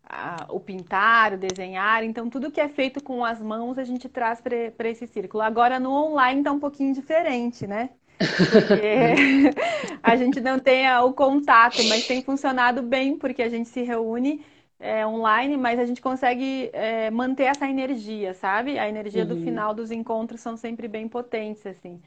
a, 0.03 0.47
o 0.49 0.59
pintar, 0.59 1.33
o 1.33 1.37
desenhar. 1.37 2.03
Então, 2.03 2.29
tudo 2.29 2.51
que 2.51 2.59
é 2.59 2.67
feito 2.67 3.01
com 3.01 3.23
as 3.23 3.41
mãos 3.41 3.77
a 3.77 3.85
gente 3.85 4.09
traz 4.09 4.41
para 4.41 4.89
esse 4.89 5.07
círculo. 5.07 5.41
Agora, 5.41 5.79
no 5.79 5.91
online 5.91 6.41
está 6.41 6.51
um 6.51 6.59
pouquinho 6.59 6.93
diferente, 6.93 7.65
né? 7.65 7.91
Porque 8.18 9.53
a 10.01 10.16
gente 10.16 10.39
não 10.39 10.59
tem 10.59 10.88
o 10.99 11.13
contato, 11.13 11.84
mas 11.86 12.07
tem 12.07 12.24
funcionado 12.24 12.82
bem, 12.82 13.18
porque 13.18 13.41
a 13.41 13.49
gente 13.49 13.70
se 13.70 13.82
reúne 13.82 14.43
é, 14.80 15.05
online, 15.05 15.57
mas 15.57 15.80
a 15.80 15.86
gente 15.86 16.01
consegue 16.01 16.70
é, 16.74 17.09
manter 17.09 17.43
essa 17.43 17.68
energia, 17.68 18.34
sabe? 18.34 18.78
A 18.78 18.88
energia 18.88 19.24
uhum. 19.24 19.30
do 19.30 19.38
final 19.38 19.74
dos 19.74 19.91
encontros 19.91 20.41
são 20.41 20.57
sempre 20.57 20.88
bem 20.88 21.07
potentes, 21.07 21.66
assim, 21.66 22.01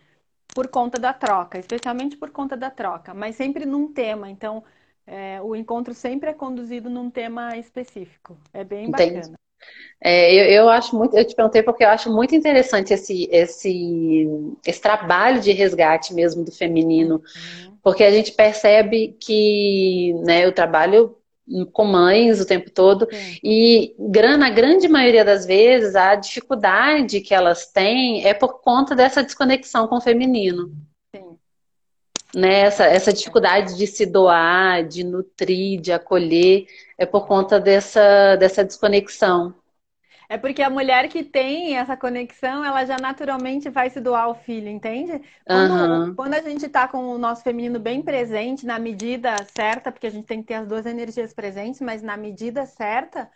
por 0.54 0.68
conta 0.68 0.98
da 0.98 1.12
troca, 1.12 1.58
especialmente 1.58 2.16
por 2.16 2.30
conta 2.30 2.56
da 2.56 2.70
troca, 2.70 3.14
mas 3.14 3.36
sempre 3.36 3.64
num 3.64 3.92
tema. 3.92 4.30
Então, 4.30 4.62
é, 5.06 5.40
o 5.40 5.56
encontro 5.56 5.94
sempre 5.94 6.30
é 6.30 6.34
conduzido 6.34 6.90
num 6.90 7.10
tema 7.10 7.56
específico. 7.56 8.36
É 8.52 8.62
bem 8.62 8.90
bacana. 8.90 9.38
É, 10.00 10.32
eu, 10.32 10.62
eu, 10.62 10.68
acho 10.68 10.96
muito, 10.96 11.16
eu 11.16 11.24
te 11.24 11.34
perguntei 11.34 11.62
porque 11.62 11.82
eu 11.84 11.88
acho 11.88 12.12
muito 12.12 12.34
interessante 12.34 12.94
esse, 12.94 13.28
esse, 13.32 14.28
esse 14.64 14.80
trabalho 14.80 15.40
de 15.40 15.50
resgate 15.50 16.14
mesmo 16.14 16.44
do 16.44 16.52
feminino, 16.52 17.16
uhum. 17.16 17.76
porque 17.82 18.04
a 18.04 18.10
gente 18.10 18.30
percebe 18.30 19.16
que 19.20 20.14
né, 20.24 20.46
o 20.46 20.52
trabalho 20.52 21.18
com 21.72 21.84
mães 21.84 22.40
o 22.40 22.46
tempo 22.46 22.70
todo. 22.70 23.08
E 23.42 23.94
na 24.38 24.50
grande 24.50 24.88
maioria 24.88 25.24
das 25.24 25.46
vezes, 25.46 25.94
a 25.96 26.14
dificuldade 26.14 27.20
que 27.20 27.34
elas 27.34 27.66
têm 27.66 28.26
é 28.26 28.34
por 28.34 28.60
conta 28.60 28.94
dessa 28.94 29.22
desconexão 29.22 29.88
com 29.88 29.96
o 29.96 30.00
feminino. 30.00 30.70
Sim. 31.14 31.38
Né? 32.34 32.60
Essa, 32.60 32.84
essa 32.84 33.12
dificuldade 33.12 33.76
de 33.76 33.86
se 33.86 34.04
doar, 34.04 34.86
de 34.86 35.02
nutrir, 35.04 35.80
de 35.80 35.92
acolher, 35.92 36.66
é 36.98 37.06
por 37.06 37.26
conta 37.26 37.60
dessa, 37.60 38.36
dessa 38.36 38.64
desconexão. 38.64 39.54
É 40.28 40.36
porque 40.36 40.60
a 40.60 40.68
mulher 40.68 41.08
que 41.08 41.24
tem 41.24 41.78
essa 41.78 41.96
conexão, 41.96 42.62
ela 42.62 42.84
já 42.84 42.98
naturalmente 42.98 43.70
vai 43.70 43.88
se 43.88 43.98
doar 43.98 44.24
ao 44.24 44.34
filho, 44.34 44.68
entende? 44.68 45.22
Quando, 45.46 45.72
uhum. 45.72 46.14
quando 46.14 46.34
a 46.34 46.42
gente 46.42 46.66
está 46.66 46.86
com 46.86 46.98
o 46.98 47.16
nosso 47.16 47.42
feminino 47.42 47.78
bem 47.78 48.02
presente, 48.02 48.66
na 48.66 48.78
medida 48.78 49.34
certa, 49.56 49.90
porque 49.90 50.06
a 50.06 50.10
gente 50.10 50.26
tem 50.26 50.42
que 50.42 50.48
ter 50.48 50.54
as 50.54 50.68
duas 50.68 50.84
energias 50.84 51.32
presentes, 51.32 51.80
mas 51.80 52.02
na 52.02 52.14
medida 52.14 52.66
certa, 52.66 53.30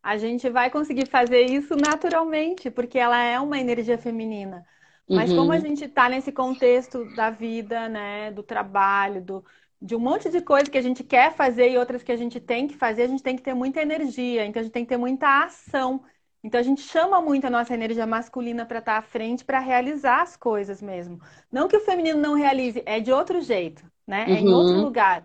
a 0.00 0.16
gente 0.16 0.48
vai 0.48 0.70
conseguir 0.70 1.06
fazer 1.06 1.42
isso 1.42 1.74
naturalmente, 1.74 2.70
porque 2.70 3.00
ela 3.00 3.20
é 3.20 3.40
uma 3.40 3.58
energia 3.58 3.98
feminina. 3.98 4.64
Mas 5.10 5.30
uhum. 5.30 5.38
como 5.38 5.52
a 5.52 5.56
uhum. 5.56 5.60
gente 5.60 5.86
está 5.86 6.08
nesse 6.08 6.30
contexto 6.30 7.04
da 7.16 7.30
vida, 7.30 7.88
né, 7.88 8.30
do 8.30 8.44
trabalho, 8.44 9.20
do, 9.22 9.44
de 9.80 9.94
um 9.94 10.00
monte 10.00 10.28
de 10.28 10.40
coisa 10.40 10.70
que 10.70 10.78
a 10.78 10.82
gente 10.82 11.04
quer 11.04 11.32
fazer 11.32 11.70
e 11.70 11.78
outras 11.78 12.02
que 12.02 12.10
a 12.10 12.16
gente 12.16 12.40
tem 12.40 12.66
que 12.66 12.76
fazer, 12.76 13.02
a 13.02 13.06
gente 13.06 13.22
tem 13.22 13.36
que 13.36 13.42
ter 13.42 13.54
muita 13.54 13.80
energia, 13.80 14.44
então 14.44 14.60
a 14.60 14.62
gente 14.64 14.72
tem 14.72 14.84
que 14.84 14.88
ter 14.88 14.96
muita 14.96 15.44
ação. 15.44 16.02
Então 16.42 16.58
a 16.58 16.62
gente 16.62 16.80
chama 16.82 17.20
muito 17.20 17.46
a 17.46 17.50
nossa 17.50 17.74
energia 17.74 18.06
masculina 18.06 18.64
para 18.66 18.78
estar 18.78 18.92
tá 18.92 18.98
à 18.98 19.02
frente, 19.02 19.44
para 19.44 19.58
realizar 19.58 20.22
as 20.22 20.36
coisas 20.36 20.82
mesmo. 20.82 21.20
Não 21.50 21.68
que 21.68 21.76
o 21.76 21.80
feminino 21.80 22.20
não 22.20 22.34
realize, 22.34 22.82
é 22.86 23.00
de 23.00 23.12
outro 23.12 23.40
jeito, 23.40 23.84
né? 24.06 24.24
É 24.28 24.40
em 24.40 24.48
outro 24.48 24.74
uhum. 24.74 24.82
lugar. 24.82 25.24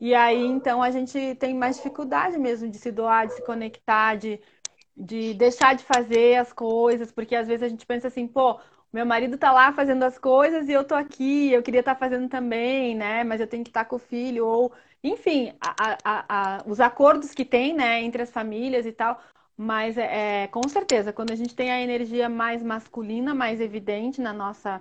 E 0.00 0.14
aí 0.14 0.44
então 0.44 0.82
a 0.82 0.90
gente 0.90 1.36
tem 1.36 1.54
mais 1.54 1.76
dificuldade 1.76 2.38
mesmo 2.38 2.68
de 2.68 2.78
se 2.78 2.90
doar, 2.90 3.26
de 3.26 3.34
se 3.34 3.44
conectar, 3.44 4.16
de, 4.16 4.40
de 4.96 5.34
deixar 5.34 5.74
de 5.74 5.84
fazer 5.84 6.36
as 6.36 6.52
coisas, 6.52 7.12
porque 7.12 7.36
às 7.36 7.46
vezes 7.46 7.62
a 7.62 7.68
gente 7.68 7.86
pensa 7.86 8.08
assim, 8.08 8.26
pô, 8.26 8.58
meu 8.92 9.06
marido 9.06 9.38
tá 9.38 9.50
lá 9.50 9.72
fazendo 9.72 10.02
as 10.02 10.18
coisas 10.18 10.68
e 10.68 10.72
eu 10.72 10.84
tô 10.84 10.94
aqui, 10.94 11.50
eu 11.50 11.62
queria 11.62 11.80
estar 11.80 11.94
tá 11.94 11.98
fazendo 11.98 12.28
também, 12.28 12.94
né? 12.94 13.24
Mas 13.24 13.40
eu 13.40 13.46
tenho 13.46 13.64
que 13.64 13.70
estar 13.70 13.84
tá 13.84 13.90
com 13.90 13.96
o 13.96 13.98
filho, 13.98 14.46
ou 14.46 14.72
enfim, 15.02 15.52
a, 15.60 15.96
a, 16.04 16.24
a, 16.28 16.62
os 16.66 16.78
acordos 16.78 17.32
que 17.32 17.44
tem, 17.44 17.74
né, 17.74 18.02
entre 18.02 18.22
as 18.22 18.30
famílias 18.30 18.86
e 18.86 18.92
tal. 18.92 19.20
Mas 19.56 19.98
é, 19.98 20.42
é, 20.42 20.46
com 20.46 20.66
certeza, 20.68 21.12
quando 21.12 21.30
a 21.30 21.36
gente 21.36 21.54
tem 21.54 21.70
a 21.70 21.80
energia 21.80 22.28
mais 22.28 22.62
masculina, 22.62 23.34
mais 23.34 23.60
evidente 23.60 24.20
na 24.20 24.32
nossa, 24.32 24.80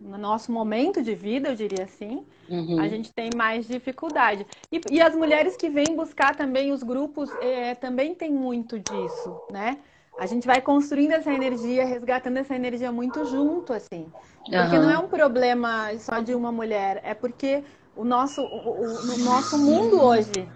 no 0.00 0.18
nosso 0.18 0.50
momento 0.52 1.02
de 1.02 1.14
vida, 1.14 1.48
eu 1.48 1.54
diria 1.54 1.84
assim, 1.84 2.24
uhum. 2.48 2.80
a 2.80 2.88
gente 2.88 3.12
tem 3.12 3.30
mais 3.36 3.66
dificuldade. 3.66 4.46
E, 4.72 4.80
e, 4.90 5.00
as 5.00 5.14
mulheres 5.14 5.56
que 5.56 5.68
vêm 5.68 5.96
buscar 5.96 6.34
também 6.34 6.72
os 6.72 6.82
grupos 6.82 7.30
é, 7.40 7.74
também 7.74 8.14
tem 8.14 8.32
muito 8.32 8.78
disso, 8.78 9.40
né? 9.50 9.78
A 10.18 10.26
gente 10.26 10.46
vai 10.46 10.60
construindo 10.60 11.12
essa 11.12 11.32
energia, 11.32 11.84
resgatando 11.84 12.38
essa 12.38 12.54
energia 12.54 12.90
muito 12.90 13.24
junto, 13.24 13.72
assim. 13.72 14.10
Porque 14.40 14.76
uhum. 14.76 14.82
não 14.82 14.90
é 14.90 14.98
um 14.98 15.08
problema 15.08 15.96
só 15.98 16.18
de 16.20 16.34
uma 16.34 16.50
mulher, 16.50 17.00
é 17.04 17.14
porque 17.14 17.62
o 17.94 18.04
nosso, 18.04 18.42
o, 18.42 19.14
o, 19.14 19.18
nosso 19.18 19.56
mundo 19.58 20.00
hoje 20.00 20.48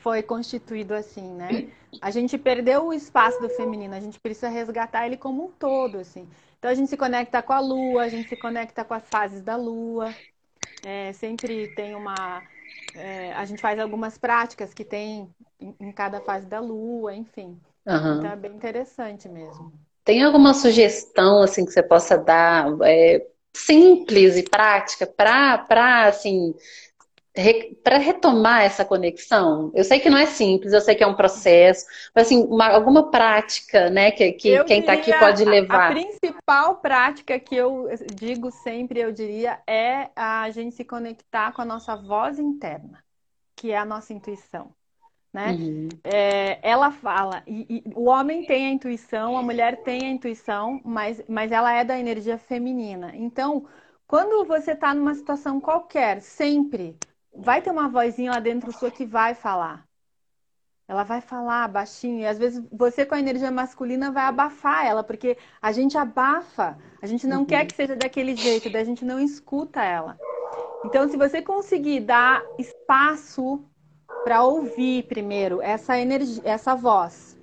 foi 0.00 0.22
constituído 0.22 0.94
assim, 0.94 1.34
né? 1.34 1.68
a 2.00 2.10
gente 2.10 2.36
perdeu 2.38 2.86
o 2.86 2.92
espaço 2.92 3.40
do 3.40 3.48
feminino, 3.48 3.94
a 3.94 4.00
gente 4.00 4.18
precisa 4.20 4.48
resgatar 4.48 5.06
ele 5.06 5.16
como 5.16 5.46
um 5.46 5.50
todo, 5.50 5.98
assim. 5.98 6.28
Então 6.58 6.70
a 6.70 6.74
gente 6.74 6.90
se 6.90 6.96
conecta 6.96 7.42
com 7.42 7.52
a 7.52 7.60
lua, 7.60 8.02
a 8.02 8.08
gente 8.08 8.28
se 8.28 8.36
conecta 8.36 8.84
com 8.84 8.94
as 8.94 9.08
fases 9.08 9.42
da 9.42 9.56
lua. 9.56 10.14
É, 10.84 11.12
sempre 11.12 11.74
tem 11.74 11.94
uma. 11.94 12.42
É, 12.94 13.32
a 13.32 13.44
gente 13.44 13.60
faz 13.60 13.78
algumas 13.78 14.18
práticas 14.18 14.74
que 14.74 14.84
tem 14.84 15.32
em, 15.60 15.74
em 15.80 15.92
cada 15.92 16.20
fase 16.20 16.46
da 16.46 16.60
lua, 16.60 17.14
enfim. 17.14 17.58
Uhum. 17.88 18.26
É 18.26 18.36
bem 18.36 18.52
interessante 18.52 19.28
mesmo. 19.28 19.72
Tem 20.04 20.22
alguma 20.22 20.52
sugestão 20.52 21.42
assim 21.42 21.64
que 21.64 21.72
você 21.72 21.82
possa 21.82 22.18
dar 22.18 22.68
é, 22.82 23.26
simples 23.56 24.36
e 24.36 24.42
prática 24.42 25.06
para 25.06 26.06
assim 26.06 26.54
para 27.84 27.98
retomar 27.98 28.62
essa 28.62 28.84
conexão? 28.84 29.70
Eu 29.72 29.84
sei 29.84 30.00
que 30.00 30.10
não 30.10 30.18
é 30.18 30.26
simples, 30.26 30.72
eu 30.72 30.80
sei 30.80 30.96
que 30.96 31.04
é 31.04 31.06
um 31.06 31.14
processo, 31.14 31.86
mas 32.14 32.26
assim, 32.26 32.44
uma, 32.44 32.66
alguma 32.68 33.10
prática, 33.10 33.88
né, 33.90 34.10
que, 34.10 34.32
que 34.32 34.64
quem 34.64 34.80
está 34.80 34.94
aqui 34.94 35.16
pode 35.16 35.44
levar. 35.44 35.82
A, 35.82 35.88
a, 35.88 35.92
principal 35.92 36.76
prática 36.76 37.38
que 37.38 37.54
eu 37.54 37.88
digo 38.12 38.50
sempre, 38.50 39.00
eu 39.00 39.12
diria, 39.12 39.60
é 39.68 40.10
a 40.16 40.50
gente 40.50 40.74
se 40.74 40.84
conectar 40.84 41.52
com 41.52 41.62
a 41.62 41.64
nossa 41.64 41.94
voz 41.94 42.40
interna, 42.40 43.04
que 43.54 43.70
é 43.70 43.78
a 43.78 43.84
nossa 43.84 44.12
intuição. 44.12 44.74
Né? 45.32 45.52
Uhum. 45.52 45.88
É, 46.02 46.58
ela 46.62 46.90
fala, 46.90 47.42
e, 47.46 47.84
e, 47.86 47.92
o 47.94 48.04
homem 48.04 48.46
tem 48.46 48.66
a 48.66 48.70
intuição, 48.70 49.36
a 49.36 49.42
mulher 49.42 49.82
tem 49.82 50.06
a 50.06 50.10
intuição, 50.10 50.80
mas, 50.84 51.22
mas 51.28 51.52
ela 51.52 51.72
é 51.72 51.84
da 51.84 51.98
energia 51.98 52.38
feminina. 52.38 53.12
Então, 53.14 53.66
quando 54.06 54.44
você 54.46 54.72
está 54.72 54.94
numa 54.94 55.14
situação 55.14 55.60
qualquer, 55.60 56.22
sempre 56.22 56.96
vai 57.34 57.60
ter 57.60 57.70
uma 57.70 57.88
vozinha 57.88 58.32
lá 58.32 58.40
dentro 58.40 58.72
sua 58.72 58.90
que 58.90 59.04
vai 59.04 59.34
falar. 59.34 59.86
Ela 60.88 61.04
vai 61.04 61.20
falar 61.20 61.68
baixinho. 61.68 62.20
E 62.20 62.26
às 62.26 62.38
vezes 62.38 62.64
você 62.72 63.04
com 63.04 63.14
a 63.14 63.20
energia 63.20 63.50
masculina 63.50 64.10
vai 64.10 64.24
abafar 64.24 64.86
ela, 64.86 65.04
porque 65.04 65.36
a 65.60 65.70
gente 65.70 65.98
abafa. 65.98 66.78
A 67.02 67.06
gente 67.06 67.26
não 67.26 67.40
uhum. 67.40 67.44
quer 67.44 67.66
que 67.66 67.74
seja 67.74 67.94
daquele 67.94 68.34
jeito, 68.34 68.70
daí 68.70 68.80
a 68.80 68.86
gente 68.86 69.04
não 69.04 69.20
escuta 69.20 69.84
ela. 69.84 70.18
Então, 70.86 71.06
se 71.08 71.16
você 71.18 71.42
conseguir 71.42 72.00
dar 72.00 72.42
espaço 72.58 73.62
para 74.28 74.42
ouvir 74.42 75.04
primeiro 75.04 75.62
essa 75.62 75.98
energia, 75.98 76.42
essa 76.44 76.74
voz, 76.74 77.34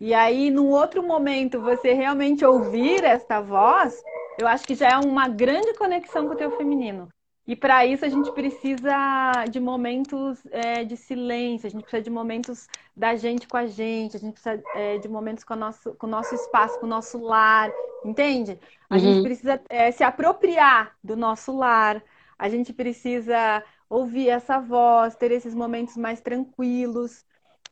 e 0.00 0.14
aí, 0.14 0.50
num 0.50 0.70
outro 0.70 1.02
momento, 1.02 1.60
você 1.60 1.92
realmente 1.92 2.42
ouvir 2.42 3.04
essa 3.04 3.42
voz, 3.42 4.02
eu 4.38 4.48
acho 4.48 4.64
que 4.64 4.74
já 4.74 4.88
é 4.92 4.96
uma 4.96 5.28
grande 5.28 5.74
conexão 5.74 6.26
com 6.26 6.32
o 6.32 6.36
teu 6.36 6.50
feminino. 6.56 7.06
E 7.46 7.54
para 7.54 7.84
isso 7.84 8.02
a 8.02 8.08
gente 8.08 8.32
precisa 8.32 9.44
de 9.50 9.60
momentos 9.60 10.38
é, 10.50 10.84
de 10.84 10.96
silêncio, 10.96 11.66
a 11.66 11.70
gente 11.70 11.82
precisa 11.82 12.02
de 12.02 12.10
momentos 12.10 12.66
da 12.96 13.14
gente 13.14 13.46
com 13.46 13.58
a 13.58 13.66
gente, 13.66 14.16
a 14.16 14.20
gente 14.20 14.32
precisa 14.32 14.62
é, 14.74 14.96
de 14.96 15.08
momentos 15.08 15.44
com 15.44 15.52
o, 15.52 15.58
nosso, 15.58 15.94
com 15.96 16.06
o 16.06 16.10
nosso 16.10 16.34
espaço, 16.34 16.80
com 16.80 16.86
o 16.86 16.88
nosso 16.88 17.22
lar, 17.22 17.70
entende? 18.02 18.58
A 18.88 18.94
uhum. 18.94 19.00
gente 19.00 19.22
precisa 19.22 19.60
é, 19.68 19.90
se 19.90 20.02
apropriar 20.02 20.96
do 21.04 21.14
nosso 21.14 21.54
lar, 21.54 22.02
a 22.38 22.48
gente 22.48 22.72
precisa 22.72 23.62
ouvir 23.88 24.28
essa 24.28 24.58
voz, 24.58 25.16
ter 25.16 25.30
esses 25.30 25.54
momentos 25.54 25.96
mais 25.96 26.20
tranquilos 26.20 27.24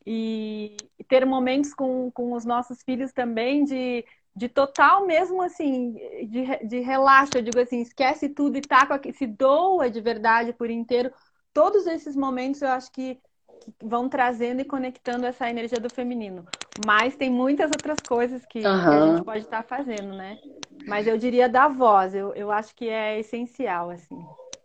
e 0.06 0.76
ter 1.08 1.24
momentos 1.24 1.72
com, 1.74 2.10
com 2.10 2.32
os 2.32 2.44
nossos 2.44 2.82
filhos 2.82 3.12
também 3.12 3.64
de 3.64 4.04
de 4.36 4.48
total 4.48 5.06
mesmo 5.06 5.42
assim, 5.42 5.92
de, 6.28 6.66
de 6.66 6.80
relaxo, 6.80 7.32
eu 7.36 7.42
digo 7.42 7.60
assim, 7.60 7.80
esquece 7.80 8.28
tudo 8.28 8.58
e 8.58 8.60
tá 8.60 8.86
com 8.86 9.12
se 9.12 9.26
doa 9.26 9.88
de 9.88 10.00
verdade 10.00 10.52
por 10.52 10.68
inteiro. 10.70 11.12
Todos 11.52 11.86
esses 11.86 12.16
momentos 12.16 12.60
eu 12.60 12.68
acho 12.68 12.90
que, 12.90 13.14
que, 13.60 13.72
vão 13.80 14.08
trazendo 14.08 14.60
e 14.60 14.64
conectando 14.64 15.24
essa 15.24 15.48
energia 15.48 15.78
do 15.78 15.88
feminino. 15.88 16.44
Mas 16.84 17.14
tem 17.14 17.30
muitas 17.30 17.70
outras 17.70 17.98
coisas 18.00 18.44
que, 18.44 18.58
uhum. 18.58 18.62
que 18.62 18.88
a 18.88 19.06
gente 19.06 19.24
pode 19.24 19.44
estar 19.44 19.62
tá 19.62 19.76
fazendo, 19.76 20.16
né? 20.16 20.36
Mas 20.84 21.06
eu 21.06 21.16
diria 21.16 21.48
da 21.48 21.68
voz, 21.68 22.12
eu, 22.12 22.34
eu 22.34 22.50
acho 22.50 22.74
que 22.74 22.88
é 22.88 23.20
essencial, 23.20 23.90
assim. 23.90 24.18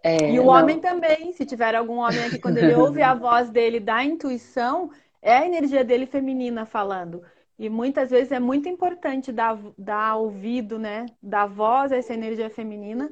É, 0.03 0.31
e 0.31 0.39
o 0.39 0.45
não. 0.45 0.49
homem 0.49 0.79
também, 0.79 1.33
se 1.33 1.45
tiver 1.45 1.75
algum 1.75 1.97
homem 1.97 2.23
aqui, 2.25 2.39
quando 2.39 2.57
ele 2.57 2.73
ouve 2.73 3.01
a 3.01 3.13
voz 3.15 3.49
dele 3.49 3.79
da 3.79 4.03
intuição, 4.03 4.89
é 5.21 5.37
a 5.37 5.45
energia 5.45 5.83
dele 5.83 6.05
feminina 6.05 6.65
falando. 6.65 7.21
E 7.57 7.69
muitas 7.69 8.09
vezes 8.09 8.31
é 8.31 8.39
muito 8.39 8.69
importante 8.69 9.33
dar, 9.33 9.59
dar 9.77 10.15
ouvido, 10.15 10.79
né, 10.79 11.05
dar 11.21 11.45
voz 11.45 11.91
a 11.91 11.97
essa 11.97 12.13
energia 12.13 12.49
feminina, 12.49 13.09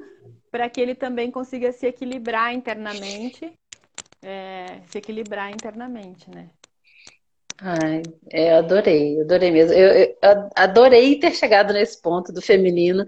para 0.50 0.70
que 0.70 0.80
ele 0.80 0.94
também 0.94 1.30
consiga 1.30 1.70
se 1.70 1.86
equilibrar 1.86 2.54
internamente, 2.54 3.52
é, 4.22 4.80
se 4.86 4.96
equilibrar 4.96 5.52
internamente, 5.52 6.30
né? 6.30 6.48
Ai, 7.60 8.02
é, 8.32 8.52
eu 8.52 8.56
adorei, 8.58 9.20
adorei 9.20 9.50
mesmo. 9.50 9.72
Eu, 9.74 10.16
eu, 10.22 10.48
adorei 10.54 11.18
ter 11.18 11.32
chegado 11.34 11.72
nesse 11.72 12.00
ponto 12.00 12.32
do 12.32 12.40
feminino, 12.40 13.04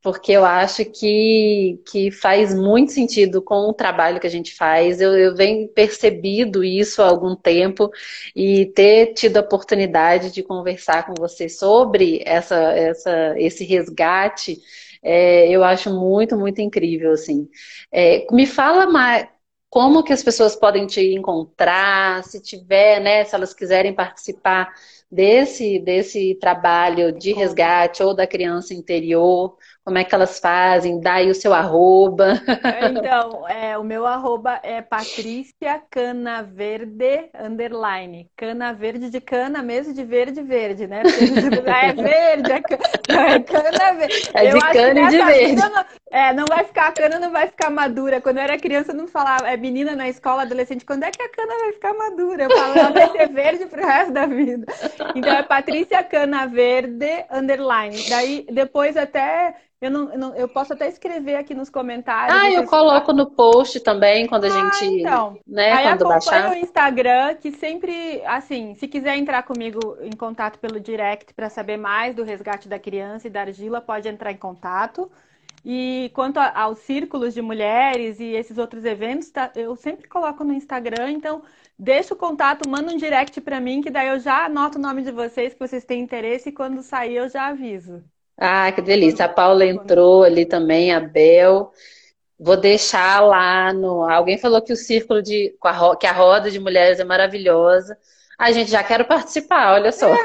porque 0.00 0.30
eu 0.32 0.44
acho 0.44 0.84
que, 0.84 1.80
que 1.90 2.10
faz 2.12 2.54
muito 2.54 2.92
sentido 2.92 3.42
com 3.42 3.68
o 3.68 3.72
trabalho 3.74 4.20
que 4.20 4.26
a 4.26 4.30
gente 4.30 4.54
faz. 4.54 5.00
Eu, 5.00 5.18
eu 5.18 5.34
venho 5.34 5.68
percebido 5.70 6.62
isso 6.62 7.02
há 7.02 7.08
algum 7.08 7.34
tempo 7.34 7.90
e 8.36 8.66
ter 8.66 9.14
tido 9.14 9.38
a 9.38 9.40
oportunidade 9.40 10.30
de 10.32 10.44
conversar 10.44 11.04
com 11.06 11.14
você 11.18 11.48
sobre 11.48 12.22
essa, 12.24 12.56
essa, 12.56 13.34
esse 13.36 13.64
resgate. 13.64 14.58
É, 15.02 15.48
eu 15.50 15.64
acho 15.64 15.90
muito, 15.92 16.36
muito 16.36 16.60
incrível, 16.60 17.12
assim. 17.12 17.48
É, 17.90 18.26
me 18.32 18.46
fala 18.46 18.86
mais, 18.86 19.28
como 19.70 20.02
que 20.02 20.12
as 20.12 20.22
pessoas 20.22 20.56
podem 20.56 20.86
te 20.86 21.00
encontrar, 21.14 22.24
se 22.24 22.40
tiver, 22.40 23.00
né, 23.00 23.24
se 23.24 23.34
elas 23.34 23.52
quiserem 23.52 23.94
participar 23.94 24.72
desse, 25.10 25.78
desse 25.78 26.34
trabalho 26.40 27.12
de 27.12 27.32
resgate 27.32 28.02
ou 28.02 28.14
da 28.14 28.26
criança 28.26 28.72
interior, 28.74 29.56
como 29.88 29.96
é 29.96 30.04
que 30.04 30.14
elas 30.14 30.38
fazem? 30.38 31.00
Dá 31.00 31.14
aí 31.14 31.30
o 31.30 31.34
seu 31.34 31.54
arroba. 31.54 32.34
Então, 32.90 33.48
é, 33.48 33.78
o 33.78 33.82
meu 33.82 34.06
arroba 34.06 34.60
é 34.62 34.82
Patrícia 34.82 35.80
Cana 35.90 36.42
Verde 36.42 37.30
underline. 37.34 38.28
Cana 38.36 38.74
verde 38.74 39.08
de 39.08 39.18
cana 39.18 39.62
mesmo, 39.62 39.94
de 39.94 40.04
verde 40.04 40.42
verde, 40.42 40.86
né? 40.86 41.02
Porque, 41.02 41.70
é 41.70 41.92
verde, 41.94 42.52
é 42.52 42.60
cana, 42.60 43.34
é 43.34 43.40
cana 43.40 43.94
verde. 43.94 44.30
É 44.34 44.52
de 44.52 44.60
cana 44.60 45.00
e 45.00 45.08
de 45.08 45.24
verde. 45.24 45.56
Não, 45.56 45.84
é, 46.10 46.32
não 46.34 46.44
vai 46.46 46.64
ficar, 46.64 46.88
a 46.88 46.92
cana 46.92 47.18
não 47.18 47.30
vai 47.30 47.46
ficar 47.46 47.70
madura. 47.70 48.20
Quando 48.20 48.36
eu 48.36 48.42
era 48.42 48.58
criança, 48.58 48.92
eu 48.92 48.96
não 48.96 49.08
falava, 49.08 49.48
é 49.48 49.56
menina 49.56 49.96
na 49.96 50.06
escola, 50.06 50.42
adolescente, 50.42 50.84
quando 50.84 51.04
é 51.04 51.10
que 51.10 51.22
a 51.22 51.30
cana 51.30 51.54
vai 51.60 51.72
ficar 51.72 51.94
madura? 51.94 52.44
Eu 52.44 52.50
falo, 52.50 52.78
ela 52.78 52.90
vai 52.90 53.10
ser 53.10 53.28
verde 53.30 53.64
pro 53.64 53.86
resto 53.86 54.12
da 54.12 54.26
vida. 54.26 54.66
Então 55.14 55.32
é 55.32 55.42
Patrícia 55.42 56.02
Cana 56.02 56.46
Verde 56.46 57.24
underline. 57.30 57.96
Daí, 58.10 58.46
depois 58.50 58.98
até 58.98 59.54
eu, 59.80 59.90
não, 59.90 60.12
eu, 60.12 60.18
não, 60.18 60.34
eu 60.34 60.48
posso 60.48 60.72
até 60.72 60.88
escrever 60.88 61.36
aqui 61.36 61.54
nos 61.54 61.70
comentários. 61.70 62.36
Ah, 62.36 62.50
eu 62.50 62.66
coloco 62.66 63.12
no 63.12 63.26
post 63.26 63.78
também, 63.80 64.26
quando 64.26 64.44
a 64.44 64.48
ah, 64.48 64.50
gente. 64.50 65.00
Então. 65.00 65.38
Né, 65.46 65.72
Aí 65.72 65.88
quando 65.88 66.08
baixar. 66.08 66.50
o 66.50 66.54
Instagram, 66.54 67.36
que 67.36 67.52
sempre, 67.52 68.20
assim, 68.26 68.74
se 68.74 68.88
quiser 68.88 69.16
entrar 69.16 69.44
comigo 69.44 69.96
em 70.00 70.16
contato 70.16 70.58
pelo 70.58 70.80
direct 70.80 71.32
para 71.32 71.48
saber 71.48 71.76
mais 71.76 72.14
do 72.14 72.24
resgate 72.24 72.68
da 72.68 72.78
criança 72.78 73.28
e 73.28 73.30
da 73.30 73.42
argila, 73.42 73.80
pode 73.80 74.08
entrar 74.08 74.32
em 74.32 74.36
contato. 74.36 75.08
E 75.64 76.10
quanto 76.12 76.38
aos 76.38 76.78
círculos 76.80 77.32
de 77.32 77.42
mulheres 77.42 78.18
e 78.18 78.32
esses 78.32 78.58
outros 78.58 78.84
eventos, 78.84 79.30
tá, 79.30 79.52
eu 79.54 79.76
sempre 79.76 80.08
coloco 80.08 80.42
no 80.42 80.52
Instagram, 80.52 81.12
então 81.12 81.42
deixa 81.78 82.14
o 82.14 82.16
contato, 82.16 82.68
manda 82.68 82.92
um 82.92 82.96
direct 82.96 83.40
para 83.40 83.60
mim, 83.60 83.80
que 83.80 83.90
daí 83.90 84.08
eu 84.08 84.18
já 84.18 84.46
anoto 84.46 84.78
o 84.78 84.80
nome 84.80 85.02
de 85.02 85.12
vocês, 85.12 85.54
que 85.54 85.60
vocês 85.60 85.84
têm 85.84 86.00
interesse, 86.00 86.48
e 86.48 86.52
quando 86.52 86.82
sair 86.82 87.16
eu 87.16 87.28
já 87.28 87.46
aviso. 87.46 88.02
Ah, 88.38 88.70
que 88.70 88.80
delícia. 88.80 89.24
A 89.24 89.28
Paula 89.28 89.66
entrou 89.66 90.22
ali 90.22 90.46
também, 90.46 90.94
a 90.94 91.00
Bel. 91.00 91.72
Vou 92.38 92.56
deixar 92.56 93.20
lá 93.20 93.72
no. 93.72 94.08
Alguém 94.08 94.38
falou 94.38 94.62
que 94.62 94.72
o 94.72 94.76
círculo 94.76 95.20
de. 95.20 95.52
que 95.98 96.06
a 96.06 96.12
roda 96.12 96.50
de 96.50 96.60
mulheres 96.60 97.00
é 97.00 97.04
maravilhosa. 97.04 97.98
A 98.38 98.52
gente 98.52 98.70
já 98.70 98.84
quero 98.84 99.04
participar, 99.04 99.74
olha 99.74 99.90
só. 99.90 100.06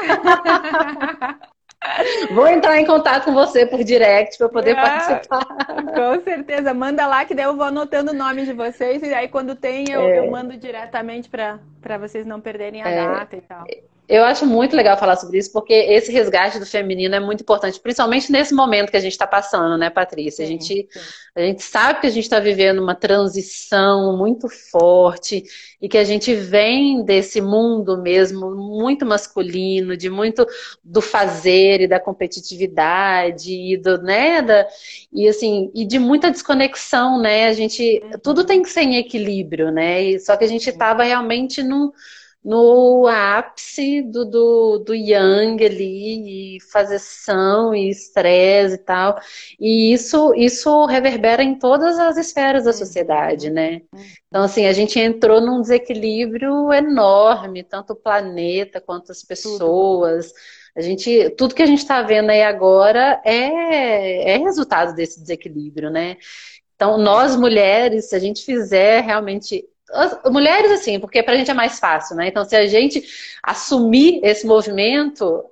Vou 2.31 2.47
entrar 2.47 2.79
em 2.79 2.85
contato 2.85 3.25
com 3.25 3.33
você 3.33 3.65
por 3.65 3.83
direct 3.83 4.37
para 4.37 4.47
poder 4.47 4.77
ah, 4.77 4.81
participar. 4.81 5.45
Com 5.45 6.23
certeza, 6.23 6.73
manda 6.73 7.05
lá 7.05 7.25
que 7.25 7.35
daí 7.35 7.45
eu 7.45 7.57
vou 7.57 7.65
anotando 7.65 8.11
o 8.11 8.15
nome 8.15 8.45
de 8.45 8.53
vocês 8.53 9.03
e 9.03 9.13
aí 9.13 9.27
quando 9.27 9.53
tem 9.55 9.91
eu, 9.91 10.01
é. 10.01 10.19
eu 10.19 10.31
mando 10.31 10.55
diretamente 10.55 11.29
para 11.29 11.97
vocês 11.99 12.25
não 12.25 12.39
perderem 12.39 12.81
a 12.81 12.89
é. 12.89 13.05
data 13.05 13.35
e 13.35 13.41
tal. 13.41 13.65
Eu 14.07 14.25
acho 14.25 14.45
muito 14.45 14.75
legal 14.75 14.97
falar 14.97 15.15
sobre 15.15 15.37
isso, 15.37 15.51
porque 15.51 15.73
esse 15.73 16.11
resgate 16.11 16.59
do 16.59 16.65
feminino 16.65 17.15
é 17.15 17.21
muito 17.21 17.41
importante, 17.41 17.79
principalmente 17.79 18.29
nesse 18.29 18.53
momento 18.53 18.91
que 18.91 18.97
a 18.97 18.99
gente 18.99 19.13
está 19.13 19.25
passando, 19.25 19.77
né, 19.77 19.89
Patrícia? 19.89 20.45
Sim, 20.45 20.53
a, 20.53 20.57
gente, 20.57 20.87
a 21.35 21.41
gente 21.41 21.63
sabe 21.63 22.01
que 22.01 22.07
a 22.07 22.09
gente 22.09 22.23
está 22.23 22.37
vivendo 22.37 22.79
uma 22.79 22.95
transição 22.95 24.17
muito 24.17 24.49
forte 24.49 25.43
e 25.81 25.87
que 25.87 25.97
a 25.97 26.03
gente 26.03 26.35
vem 26.35 27.03
desse 27.05 27.39
mundo 27.39 27.97
mesmo 28.01 28.53
muito 28.53 29.05
masculino, 29.05 29.95
de 29.95 30.09
muito 30.09 30.45
do 30.83 31.01
fazer 31.01 31.81
e 31.81 31.87
da 31.87 31.99
competitividade 31.99 33.51
e 33.51 33.77
do, 33.77 34.01
né, 34.01 34.41
da, 34.41 34.67
e 35.13 35.29
assim, 35.29 35.71
e 35.73 35.85
de 35.85 35.97
muita 35.97 36.29
desconexão, 36.29 37.21
né? 37.21 37.47
A 37.47 37.53
gente, 37.53 38.03
tudo 38.21 38.43
tem 38.43 38.61
que 38.61 38.69
ser 38.69 38.81
em 38.81 38.97
equilíbrio, 38.97 39.71
né? 39.71 40.03
E, 40.03 40.19
só 40.19 40.35
que 40.35 40.43
a 40.43 40.47
gente 40.47 40.69
estava 40.69 41.03
realmente 41.03 41.63
num 41.63 41.89
no 42.43 43.07
ápice 43.07 44.01
do, 44.01 44.25
do, 44.25 44.77
do 44.79 44.93
yang 44.93 45.63
ali, 45.63 46.55
e 46.57 46.61
fazeção 46.71 47.73
e 47.73 47.89
estresse 47.89 48.75
e 48.75 48.77
tal. 48.79 49.17
E 49.59 49.93
isso, 49.93 50.33
isso 50.35 50.85
reverbera 50.85 51.41
em 51.41 51.57
todas 51.57 51.97
as 51.97 52.17
esferas 52.17 52.65
da 52.65 52.71
uhum. 52.71 52.77
sociedade, 52.77 53.49
né? 53.49 53.81
Então, 54.27 54.43
assim, 54.43 54.65
a 54.65 54.73
gente 54.73 54.99
entrou 54.99 55.39
num 55.39 55.61
desequilíbrio 55.61 56.73
enorme, 56.73 57.63
tanto 57.63 57.93
o 57.93 57.95
planeta 57.95 58.81
quanto 58.81 59.11
as 59.11 59.23
pessoas. 59.23 60.33
A 60.75 60.81
gente, 60.81 61.29
tudo 61.37 61.55
que 61.55 61.61
a 61.61 61.67
gente 61.67 61.79
está 61.79 62.01
vendo 62.01 62.31
aí 62.31 62.41
agora 62.41 63.21
é, 63.23 64.33
é 64.33 64.37
resultado 64.37 64.95
desse 64.95 65.21
desequilíbrio, 65.21 65.89
né? 65.89 66.17
Então, 66.75 66.97
nós 66.97 67.35
mulheres, 67.35 68.09
se 68.09 68.15
a 68.15 68.19
gente 68.19 68.43
fizer 68.43 69.01
realmente 69.01 69.63
as 69.91 70.19
mulheres, 70.31 70.71
assim, 70.71 70.99
porque 70.99 71.21
pra 71.21 71.35
gente 71.35 71.51
é 71.51 71.53
mais 71.53 71.79
fácil, 71.79 72.15
né? 72.15 72.27
Então, 72.27 72.45
se 72.45 72.55
a 72.55 72.65
gente 72.65 73.03
assumir 73.43 74.19
esse 74.23 74.45
movimento, 74.45 75.43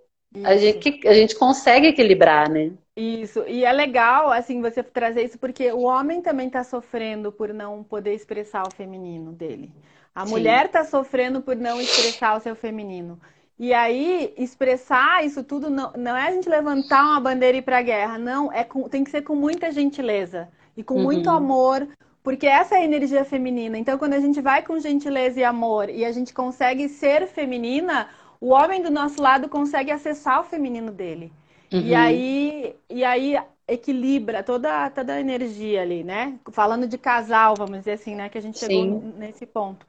a 0.43 0.55
gente, 0.55 1.07
a 1.07 1.13
gente 1.13 1.35
consegue 1.35 1.87
equilibrar, 1.87 2.49
né? 2.49 2.71
Isso, 2.95 3.43
e 3.47 3.63
é 3.63 3.71
legal, 3.71 4.31
assim, 4.31 4.61
você 4.61 4.83
trazer 4.83 5.23
isso, 5.23 5.39
porque 5.39 5.71
o 5.71 5.81
homem 5.81 6.21
também 6.21 6.47
está 6.47 6.63
sofrendo 6.63 7.31
por 7.31 7.53
não 7.53 7.83
poder 7.83 8.13
expressar 8.13 8.67
o 8.67 8.73
feminino 8.73 9.31
dele. 9.31 9.71
A 10.13 10.25
Sim. 10.25 10.31
mulher 10.31 10.65
está 10.65 10.83
sofrendo 10.83 11.41
por 11.41 11.55
não 11.55 11.79
expressar 11.79 12.37
o 12.37 12.41
seu 12.41 12.55
feminino. 12.55 13.19
E 13.57 13.73
aí, 13.73 14.33
expressar 14.37 15.23
isso 15.25 15.43
tudo 15.43 15.69
não, 15.69 15.93
não 15.95 16.17
é 16.17 16.27
a 16.27 16.31
gente 16.31 16.49
levantar 16.49 17.03
uma 17.03 17.19
bandeira 17.19 17.57
e 17.57 17.59
ir 17.59 17.63
pra 17.63 17.81
guerra, 17.81 18.17
não, 18.17 18.51
é 18.51 18.63
com, 18.63 18.89
tem 18.89 19.03
que 19.03 19.11
ser 19.11 19.21
com 19.21 19.35
muita 19.35 19.71
gentileza 19.71 20.49
e 20.75 20.83
com 20.83 20.95
uhum. 20.95 21.03
muito 21.03 21.29
amor, 21.29 21.87
porque 22.23 22.45
essa 22.45 22.75
é 22.75 22.79
a 22.79 22.83
energia 22.83 23.25
feminina. 23.25 23.77
Então, 23.77 23.97
quando 23.97 24.13
a 24.13 24.19
gente 24.19 24.39
vai 24.41 24.63
com 24.63 24.79
gentileza 24.79 25.39
e 25.39 25.43
amor 25.43 25.89
e 25.89 26.05
a 26.05 26.11
gente 26.11 26.33
consegue 26.33 26.87
ser 26.87 27.27
feminina, 27.27 28.09
o 28.39 28.49
homem 28.49 28.81
do 28.81 28.89
nosso 28.91 29.21
lado 29.21 29.49
consegue 29.49 29.91
acessar 29.91 30.41
o 30.41 30.43
feminino 30.43 30.91
dele. 30.91 31.31
Uhum. 31.71 31.81
E 31.81 31.95
aí, 31.95 32.75
e 32.89 33.03
aí 33.03 33.37
equilibra 33.67 34.43
toda, 34.43 34.89
toda 34.89 35.13
a 35.13 35.19
energia 35.19 35.81
ali, 35.81 36.03
né? 36.03 36.37
Falando 36.51 36.87
de 36.87 36.97
casal, 36.97 37.55
vamos 37.55 37.79
dizer 37.79 37.93
assim, 37.93 38.15
né? 38.15 38.29
Que 38.29 38.37
a 38.37 38.41
gente 38.41 38.59
chegou 38.59 38.99
Sim. 38.99 39.13
nesse 39.17 39.45
ponto. 39.45 39.85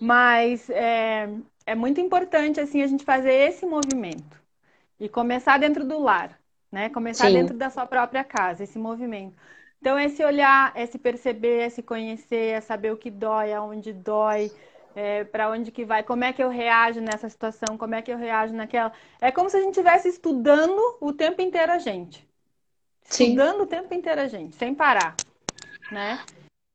Mas 0.00 0.68
é, 0.70 1.28
é 1.64 1.74
muito 1.74 2.00
importante, 2.00 2.60
assim, 2.60 2.82
a 2.82 2.86
gente 2.86 3.04
fazer 3.04 3.32
esse 3.32 3.64
movimento. 3.64 4.40
E 4.98 5.08
começar 5.08 5.58
dentro 5.58 5.84
do 5.84 5.98
lar, 6.00 6.38
né? 6.70 6.88
Começar 6.88 7.28
Sim. 7.28 7.34
dentro 7.34 7.56
da 7.56 7.70
sua 7.70 7.86
própria 7.86 8.24
casa, 8.24 8.64
esse 8.64 8.78
movimento. 8.78 9.36
Então, 9.82 9.98
esse 9.98 10.24
olhar, 10.24 10.72
esse 10.76 10.96
perceber, 10.96 11.66
esse 11.66 11.82
conhecer, 11.82 12.54
é 12.54 12.60
saber 12.60 12.92
o 12.92 12.96
que 12.96 13.10
dói, 13.10 13.52
aonde 13.52 13.92
dói, 13.92 14.48
é, 14.94 15.24
para 15.24 15.50
onde 15.50 15.72
que 15.72 15.84
vai, 15.84 16.04
como 16.04 16.22
é 16.22 16.32
que 16.32 16.40
eu 16.40 16.48
reajo 16.48 17.00
nessa 17.00 17.28
situação, 17.28 17.76
como 17.76 17.92
é 17.96 18.00
que 18.00 18.12
eu 18.12 18.16
reajo 18.16 18.54
naquela. 18.54 18.92
É 19.20 19.32
como 19.32 19.50
se 19.50 19.56
a 19.56 19.60
gente 19.60 19.70
estivesse 19.70 20.08
estudando 20.08 20.80
o 21.00 21.12
tempo 21.12 21.42
inteiro 21.42 21.72
a 21.72 21.78
gente. 21.78 22.24
Sim. 23.02 23.30
Estudando 23.30 23.62
o 23.62 23.66
tempo 23.66 23.92
inteiro 23.92 24.20
a 24.20 24.28
gente, 24.28 24.54
sem 24.54 24.72
parar, 24.72 25.16
né? 25.90 26.20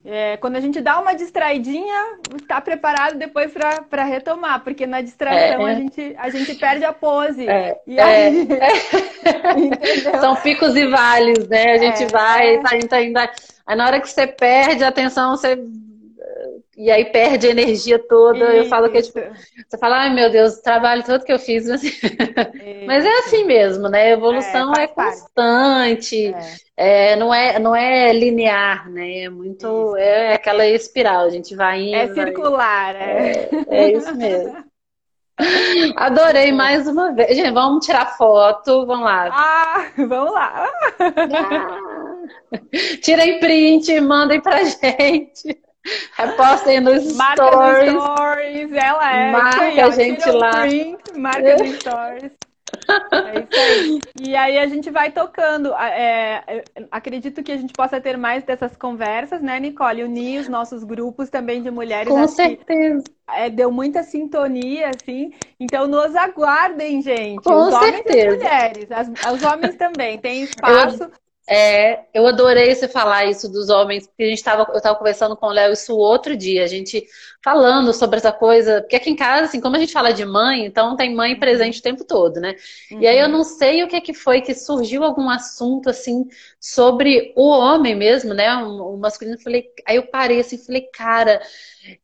É, 0.09 0.37
quando 0.37 0.55
a 0.55 0.61
gente 0.61 0.79
dá 0.79 0.99
uma 0.99 1.13
distraidinha, 1.13 2.17
está 2.41 2.61
preparado 2.61 3.17
depois 3.17 3.51
para 3.51 4.05
retomar, 4.05 4.63
porque 4.63 4.87
na 4.87 5.01
distração 5.01 5.67
é, 5.67 5.71
é. 5.71 5.75
A, 5.75 5.75
gente, 5.75 6.15
a 6.17 6.29
gente 6.29 6.55
perde 6.55 6.85
a 6.85 6.93
pose. 6.93 7.45
É, 7.45 7.77
e 7.85 7.99
aí... 7.99 8.47
É. 8.49 10.15
São 10.21 10.35
picos 10.37 10.77
e 10.77 10.87
vales, 10.87 11.47
né? 11.49 11.73
A 11.73 11.77
gente 11.77 12.05
vai, 12.05 12.57
tá 12.59 12.75
indo, 12.77 12.87
tá 12.87 13.01
indo. 13.01 13.19
Aí 13.19 13.75
na 13.75 13.85
hora 13.85 13.99
que 13.99 14.09
você 14.09 14.25
perde 14.25 14.81
a 14.81 14.87
atenção, 14.87 15.35
você 15.35 15.59
e 16.77 16.91
aí 16.91 17.05
perde 17.05 17.47
a 17.47 17.49
energia 17.49 17.97
toda. 17.97 18.45
Isso. 18.49 18.57
Eu 18.57 18.65
falo 18.65 18.87
que 18.89 18.99
é 18.99 19.01
tipo, 19.01 19.19
você 19.67 19.77
fala, 19.79 20.01
ai 20.01 20.13
meu 20.13 20.29
Deus, 20.29 20.57
o 20.57 20.61
trabalho 20.61 21.03
todo 21.03 21.23
que 21.23 21.33
eu 21.33 21.39
fiz. 21.39 21.67
Mas, 21.67 21.81
mas 22.85 23.03
é 23.03 23.17
assim 23.17 23.45
mesmo, 23.45 23.89
né? 23.89 24.03
A 24.03 24.09
evolução 24.11 24.71
é, 24.75 24.83
é 24.83 24.87
constante, 24.87 26.35
é. 26.77 27.13
é. 27.13 27.15
não, 27.15 27.33
é, 27.33 27.57
não 27.57 27.75
é 27.75 28.13
linear, 28.13 28.87
né? 28.91 29.21
É 29.23 29.29
muito. 29.29 29.65
Isso. 29.65 29.97
É 29.97 30.35
aquela 30.35 30.67
espiral, 30.67 31.25
a 31.25 31.29
gente 31.29 31.55
vai 31.55 31.81
indo. 31.81 31.95
É 31.95 32.13
circular, 32.13 32.95
é. 32.95 33.49
É, 33.69 33.83
é 33.85 33.91
isso 33.93 34.15
mesmo. 34.15 34.63
Adorei 35.97 36.51
mais 36.51 36.87
uma 36.87 37.11
vez. 37.11 37.35
Gente, 37.35 37.51
vamos 37.51 37.85
tirar 37.85 38.17
foto, 38.17 38.85
vamos 38.85 39.05
lá. 39.05 39.29
Ah, 39.31 39.91
vamos 39.97 40.31
lá. 40.31 40.69
Ah. 40.99 41.79
Tirem 43.01 43.39
print, 43.39 43.99
mandem 43.99 44.41
pra 44.41 44.61
gente. 44.63 45.66
Repostem 46.15 46.79
nos 46.79 47.15
marca 47.15 47.47
stories. 47.47 47.91
stories. 47.91 48.71
Ela 48.73 49.15
é. 49.15 49.31
Marca 49.31 49.61
aí, 49.61 49.79
a 49.79 49.89
gente 49.89 50.29
lá. 50.31 50.61
Print, 50.61 51.17
marca 51.17 51.57
nos 51.57 51.75
stories. 51.75 52.31
É 53.11 53.39
isso 53.39 53.59
aí. 53.59 53.99
E 54.27 54.35
aí 54.35 54.57
a 54.57 54.67
gente 54.67 54.89
vai 54.89 55.11
tocando. 55.11 55.73
É, 55.73 56.43
é, 56.47 56.63
acredito 56.91 57.43
que 57.43 57.51
a 57.51 57.57
gente 57.57 57.73
possa 57.73 57.99
ter 57.99 58.17
mais 58.17 58.43
dessas 58.43 58.75
conversas, 58.75 59.41
né, 59.41 59.59
Nicole? 59.59 60.03
Unir 60.03 60.41
os 60.41 60.47
nossos 60.47 60.83
grupos 60.83 61.29
também 61.29 61.61
de 61.61 61.71
mulheres. 61.71 62.11
Com 62.11 62.27
certeza. 62.27 63.03
É, 63.29 63.49
deu 63.49 63.71
muita 63.71 64.03
sintonia, 64.03 64.91
assim. 64.95 65.31
Então 65.59 65.87
nos 65.87 66.15
aguardem, 66.15 67.01
gente. 67.01 67.41
Com 67.43 67.67
os 67.67 67.77
certeza. 67.77 67.79
homens 67.79 68.05
e 68.15 68.35
mulheres. 68.35 68.91
As, 68.91 69.33
os 69.33 69.43
homens 69.43 69.75
também. 69.75 70.17
Tem 70.17 70.43
espaço. 70.43 71.03
Eu... 71.03 71.11
É, 71.49 72.01
eu 72.13 72.27
adorei 72.27 72.75
você 72.75 72.89
falar 72.89 73.25
isso 73.25 73.49
dos 73.49 73.69
homens, 73.69 74.05
porque 74.05 74.23
a 74.23 74.27
gente 74.27 74.43
tava, 74.43 74.69
eu 74.69 74.75
estava 74.75 74.97
conversando 74.97 75.37
com 75.37 75.47
o 75.47 75.51
Léo 75.51 75.71
isso 75.71 75.95
outro 75.95 76.35
dia, 76.35 76.63
a 76.63 76.67
gente 76.67 77.07
falando 77.41 77.93
sobre 77.93 78.17
essa 78.17 78.33
coisa, 78.33 78.81
porque 78.81 78.97
aqui 78.97 79.09
em 79.09 79.15
casa, 79.15 79.45
assim, 79.45 79.61
como 79.61 79.77
a 79.77 79.79
gente 79.79 79.93
fala 79.93 80.11
de 80.11 80.25
mãe, 80.25 80.65
então 80.65 80.97
tem 80.97 81.15
mãe 81.15 81.39
presente 81.39 81.79
o 81.79 81.81
tempo 81.81 82.03
todo, 82.03 82.41
né? 82.41 82.55
Uhum. 82.91 83.01
E 83.01 83.07
aí 83.07 83.17
eu 83.17 83.29
não 83.29 83.45
sei 83.45 83.81
o 83.81 83.87
que, 83.87 84.01
que 84.01 84.13
foi 84.13 84.41
que 84.41 84.53
surgiu 84.53 85.05
algum 85.05 85.29
assunto, 85.29 85.89
assim, 85.89 86.25
sobre 86.59 87.31
o 87.37 87.47
homem 87.47 87.95
mesmo, 87.95 88.33
né? 88.33 88.53
O, 88.57 88.95
o 88.95 88.97
masculino, 88.97 89.39
falei, 89.39 89.69
aí 89.85 89.95
eu 89.95 90.03
parei 90.07 90.41
assim, 90.41 90.57
falei, 90.57 90.81
cara, 90.93 91.41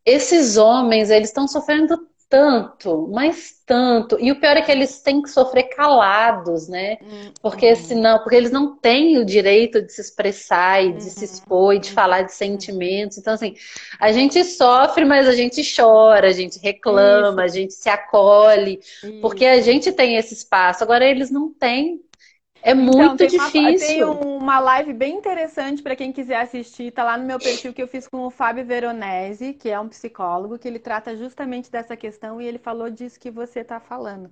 esses 0.05 0.55
homens, 0.55 1.09
eles 1.09 1.27
estão 1.27 1.49
sofrendo 1.49 2.07
tanto, 2.33 3.07
mas 3.13 3.61
tanto. 3.63 4.17
E 4.19 4.31
o 4.31 4.39
pior 4.39 4.57
é 4.57 4.61
que 4.63 4.71
eles 4.71 5.03
têm 5.03 5.21
que 5.21 5.29
sofrer 5.29 5.65
calados, 5.65 6.67
né? 6.67 6.97
Uhum. 6.99 7.31
Porque 7.39 7.75
senão, 7.75 8.17
porque 8.17 8.35
eles 8.35 8.49
não 8.49 8.75
têm 8.75 9.19
o 9.19 9.25
direito 9.25 9.83
de 9.83 9.93
se 9.93 10.01
expressar 10.01 10.83
e 10.83 10.93
de 10.93 11.03
uhum. 11.03 11.09
se 11.11 11.25
expor 11.25 11.75
e 11.75 11.79
de 11.79 11.91
falar 11.91 12.23
de 12.23 12.33
sentimentos. 12.33 13.19
Então, 13.19 13.35
assim, 13.35 13.53
a 13.99 14.11
gente 14.11 14.43
sofre, 14.45 15.05
mas 15.05 15.27
a 15.27 15.33
gente 15.33 15.61
chora, 15.75 16.27
a 16.27 16.31
gente 16.31 16.57
reclama, 16.57 17.45
Isso. 17.45 17.53
a 17.53 17.59
gente 17.59 17.73
se 17.75 17.87
acolhe, 17.87 18.79
porque 19.21 19.45
a 19.45 19.61
gente 19.61 19.91
tem 19.91 20.15
esse 20.15 20.33
espaço. 20.33 20.83
Agora 20.83 21.05
eles 21.05 21.29
não 21.29 21.53
têm. 21.53 22.02
É 22.65 22.71
então, 22.71 22.83
muito 22.85 22.97
então, 22.97 23.17
tem 23.17 23.27
difícil. 23.27 24.09
Uma, 24.09 24.21
tem 24.21 24.37
uma 24.37 24.59
live 24.59 24.93
bem 24.93 25.17
interessante 25.17 25.83
para 25.83 25.97
quem 25.97 26.13
quiser 26.13 26.37
assistir. 26.37 26.91
Tá 26.91 27.03
lá 27.03 27.17
no 27.17 27.25
meu 27.25 27.37
perfil 27.37 27.73
que 27.73 27.83
eu 27.83 27.87
fiz 27.89 28.07
com 28.07 28.25
o 28.25 28.29
Fábio 28.29 28.65
Veronese, 28.65 29.53
que 29.53 29.69
é 29.69 29.77
um 29.77 29.89
psicólogo, 29.89 30.57
que 30.57 30.65
ele 30.65 30.79
trata 30.79 31.17
justamente 31.17 31.69
dessa 31.69 31.97
questão 31.97 32.41
e 32.41 32.47
ele 32.47 32.57
falou 32.57 32.89
disso 32.89 33.19
que 33.19 33.29
você 33.29 33.59
está 33.59 33.81
falando. 33.81 34.31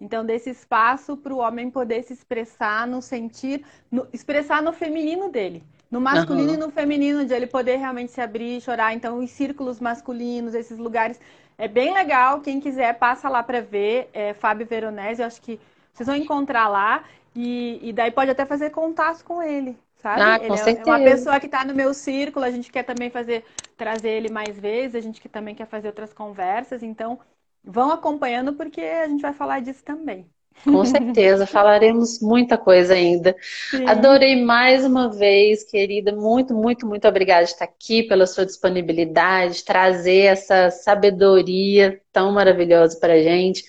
Então, 0.00 0.24
desse 0.24 0.50
espaço 0.50 1.16
para 1.16 1.34
o 1.34 1.38
homem 1.38 1.70
poder 1.70 2.04
se 2.04 2.12
expressar 2.12 2.86
no 2.86 3.02
sentir, 3.02 3.64
no, 3.90 4.06
expressar 4.12 4.62
no 4.62 4.72
feminino 4.72 5.28
dele. 5.28 5.62
No 5.90 6.00
masculino 6.00 6.50
uhum. 6.50 6.54
e 6.54 6.58
no 6.58 6.70
feminino, 6.70 7.24
de 7.24 7.34
ele 7.34 7.48
poder 7.48 7.76
realmente 7.76 8.12
se 8.12 8.20
abrir 8.20 8.60
chorar. 8.60 8.94
Então, 8.94 9.18
os 9.18 9.30
círculos 9.30 9.80
masculinos, 9.80 10.54
esses 10.54 10.78
lugares. 10.78 11.20
É 11.58 11.66
bem 11.66 11.92
legal. 11.92 12.40
Quem 12.40 12.60
quiser, 12.60 12.94
passa 12.94 13.28
lá 13.28 13.42
para 13.42 13.60
ver. 13.60 14.08
É, 14.12 14.34
Fábio 14.34 14.66
Veronese, 14.66 15.20
eu 15.20 15.26
acho 15.26 15.42
que 15.42 15.60
vocês 15.92 16.06
vão 16.06 16.16
encontrar 16.16 16.68
lá. 16.68 17.04
E, 17.34 17.80
e 17.88 17.92
daí 17.92 18.10
pode 18.10 18.30
até 18.30 18.44
fazer 18.44 18.70
contato 18.70 19.24
com 19.24 19.42
ele, 19.42 19.78
sabe? 19.96 20.22
Ah, 20.22 20.38
com 20.38 20.56
ele 20.56 20.56
certeza. 20.56 20.82
é 20.82 20.84
uma 20.84 21.00
pessoa 21.00 21.40
que 21.40 21.46
está 21.46 21.64
no 21.64 21.74
meu 21.74 21.94
círculo, 21.94 22.44
a 22.44 22.50
gente 22.50 22.70
quer 22.70 22.82
também 22.84 23.10
fazer, 23.10 23.44
trazer 23.76 24.10
ele 24.10 24.28
mais 24.28 24.58
vezes, 24.58 24.96
a 24.96 25.00
gente 25.00 25.20
que 25.20 25.28
também 25.28 25.54
quer 25.54 25.66
fazer 25.66 25.88
outras 25.88 26.12
conversas, 26.12 26.82
então 26.82 27.18
vão 27.64 27.90
acompanhando 27.90 28.54
porque 28.54 28.80
a 28.82 29.08
gente 29.08 29.22
vai 29.22 29.32
falar 29.32 29.60
disso 29.60 29.82
também. 29.84 30.30
Com 30.66 30.84
certeza, 30.84 31.46
falaremos 31.46 32.20
muita 32.20 32.56
coisa 32.56 32.94
ainda. 32.94 33.36
Sim. 33.70 33.84
Adorei 33.84 34.42
mais 34.42 34.84
uma 34.84 35.10
vez, 35.10 35.64
querida. 35.64 36.12
Muito, 36.14 36.54
muito, 36.54 36.86
muito 36.86 37.06
obrigada 37.06 37.44
de 37.44 37.50
estar 37.52 37.64
aqui, 37.64 38.02
pela 38.04 38.26
sua 38.26 38.46
disponibilidade, 38.46 39.64
trazer 39.64 40.26
essa 40.26 40.70
sabedoria 40.70 42.00
tão 42.12 42.32
maravilhosa 42.32 42.98
para 42.98 43.14
a 43.14 43.22
gente. 43.22 43.64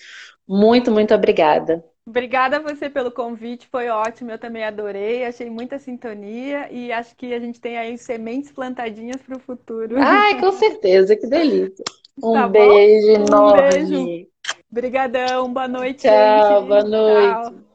Muito, 0.48 0.90
muito 0.90 1.14
obrigada. 1.14 1.84
Obrigada 2.06 2.58
a 2.58 2.60
você 2.60 2.90
pelo 2.90 3.10
convite, 3.10 3.66
foi 3.66 3.88
ótimo, 3.88 4.30
eu 4.30 4.38
também 4.38 4.62
adorei, 4.62 5.24
achei 5.24 5.48
muita 5.48 5.78
sintonia 5.78 6.70
e 6.70 6.92
acho 6.92 7.16
que 7.16 7.32
a 7.32 7.40
gente 7.40 7.58
tem 7.58 7.78
aí 7.78 7.96
sementes 7.96 8.52
plantadinhas 8.52 9.22
para 9.22 9.38
o 9.38 9.40
futuro. 9.40 9.96
Ai, 9.98 10.38
com 10.38 10.52
certeza, 10.52 11.16
que 11.16 11.26
delícia. 11.26 11.84
Um 12.22 12.32
tá 12.32 12.46
beijo 12.46 13.10
enorme. 13.10 13.60
Um 13.60 14.04
beijo. 14.06 14.28
Obrigadão, 14.70 15.52
boa 15.52 15.66
noite. 15.66 16.02
Tchau, 16.02 16.60
gente. 16.60 16.68
boa 16.68 16.84
noite. 16.84 17.50
Tchau. 17.50 17.73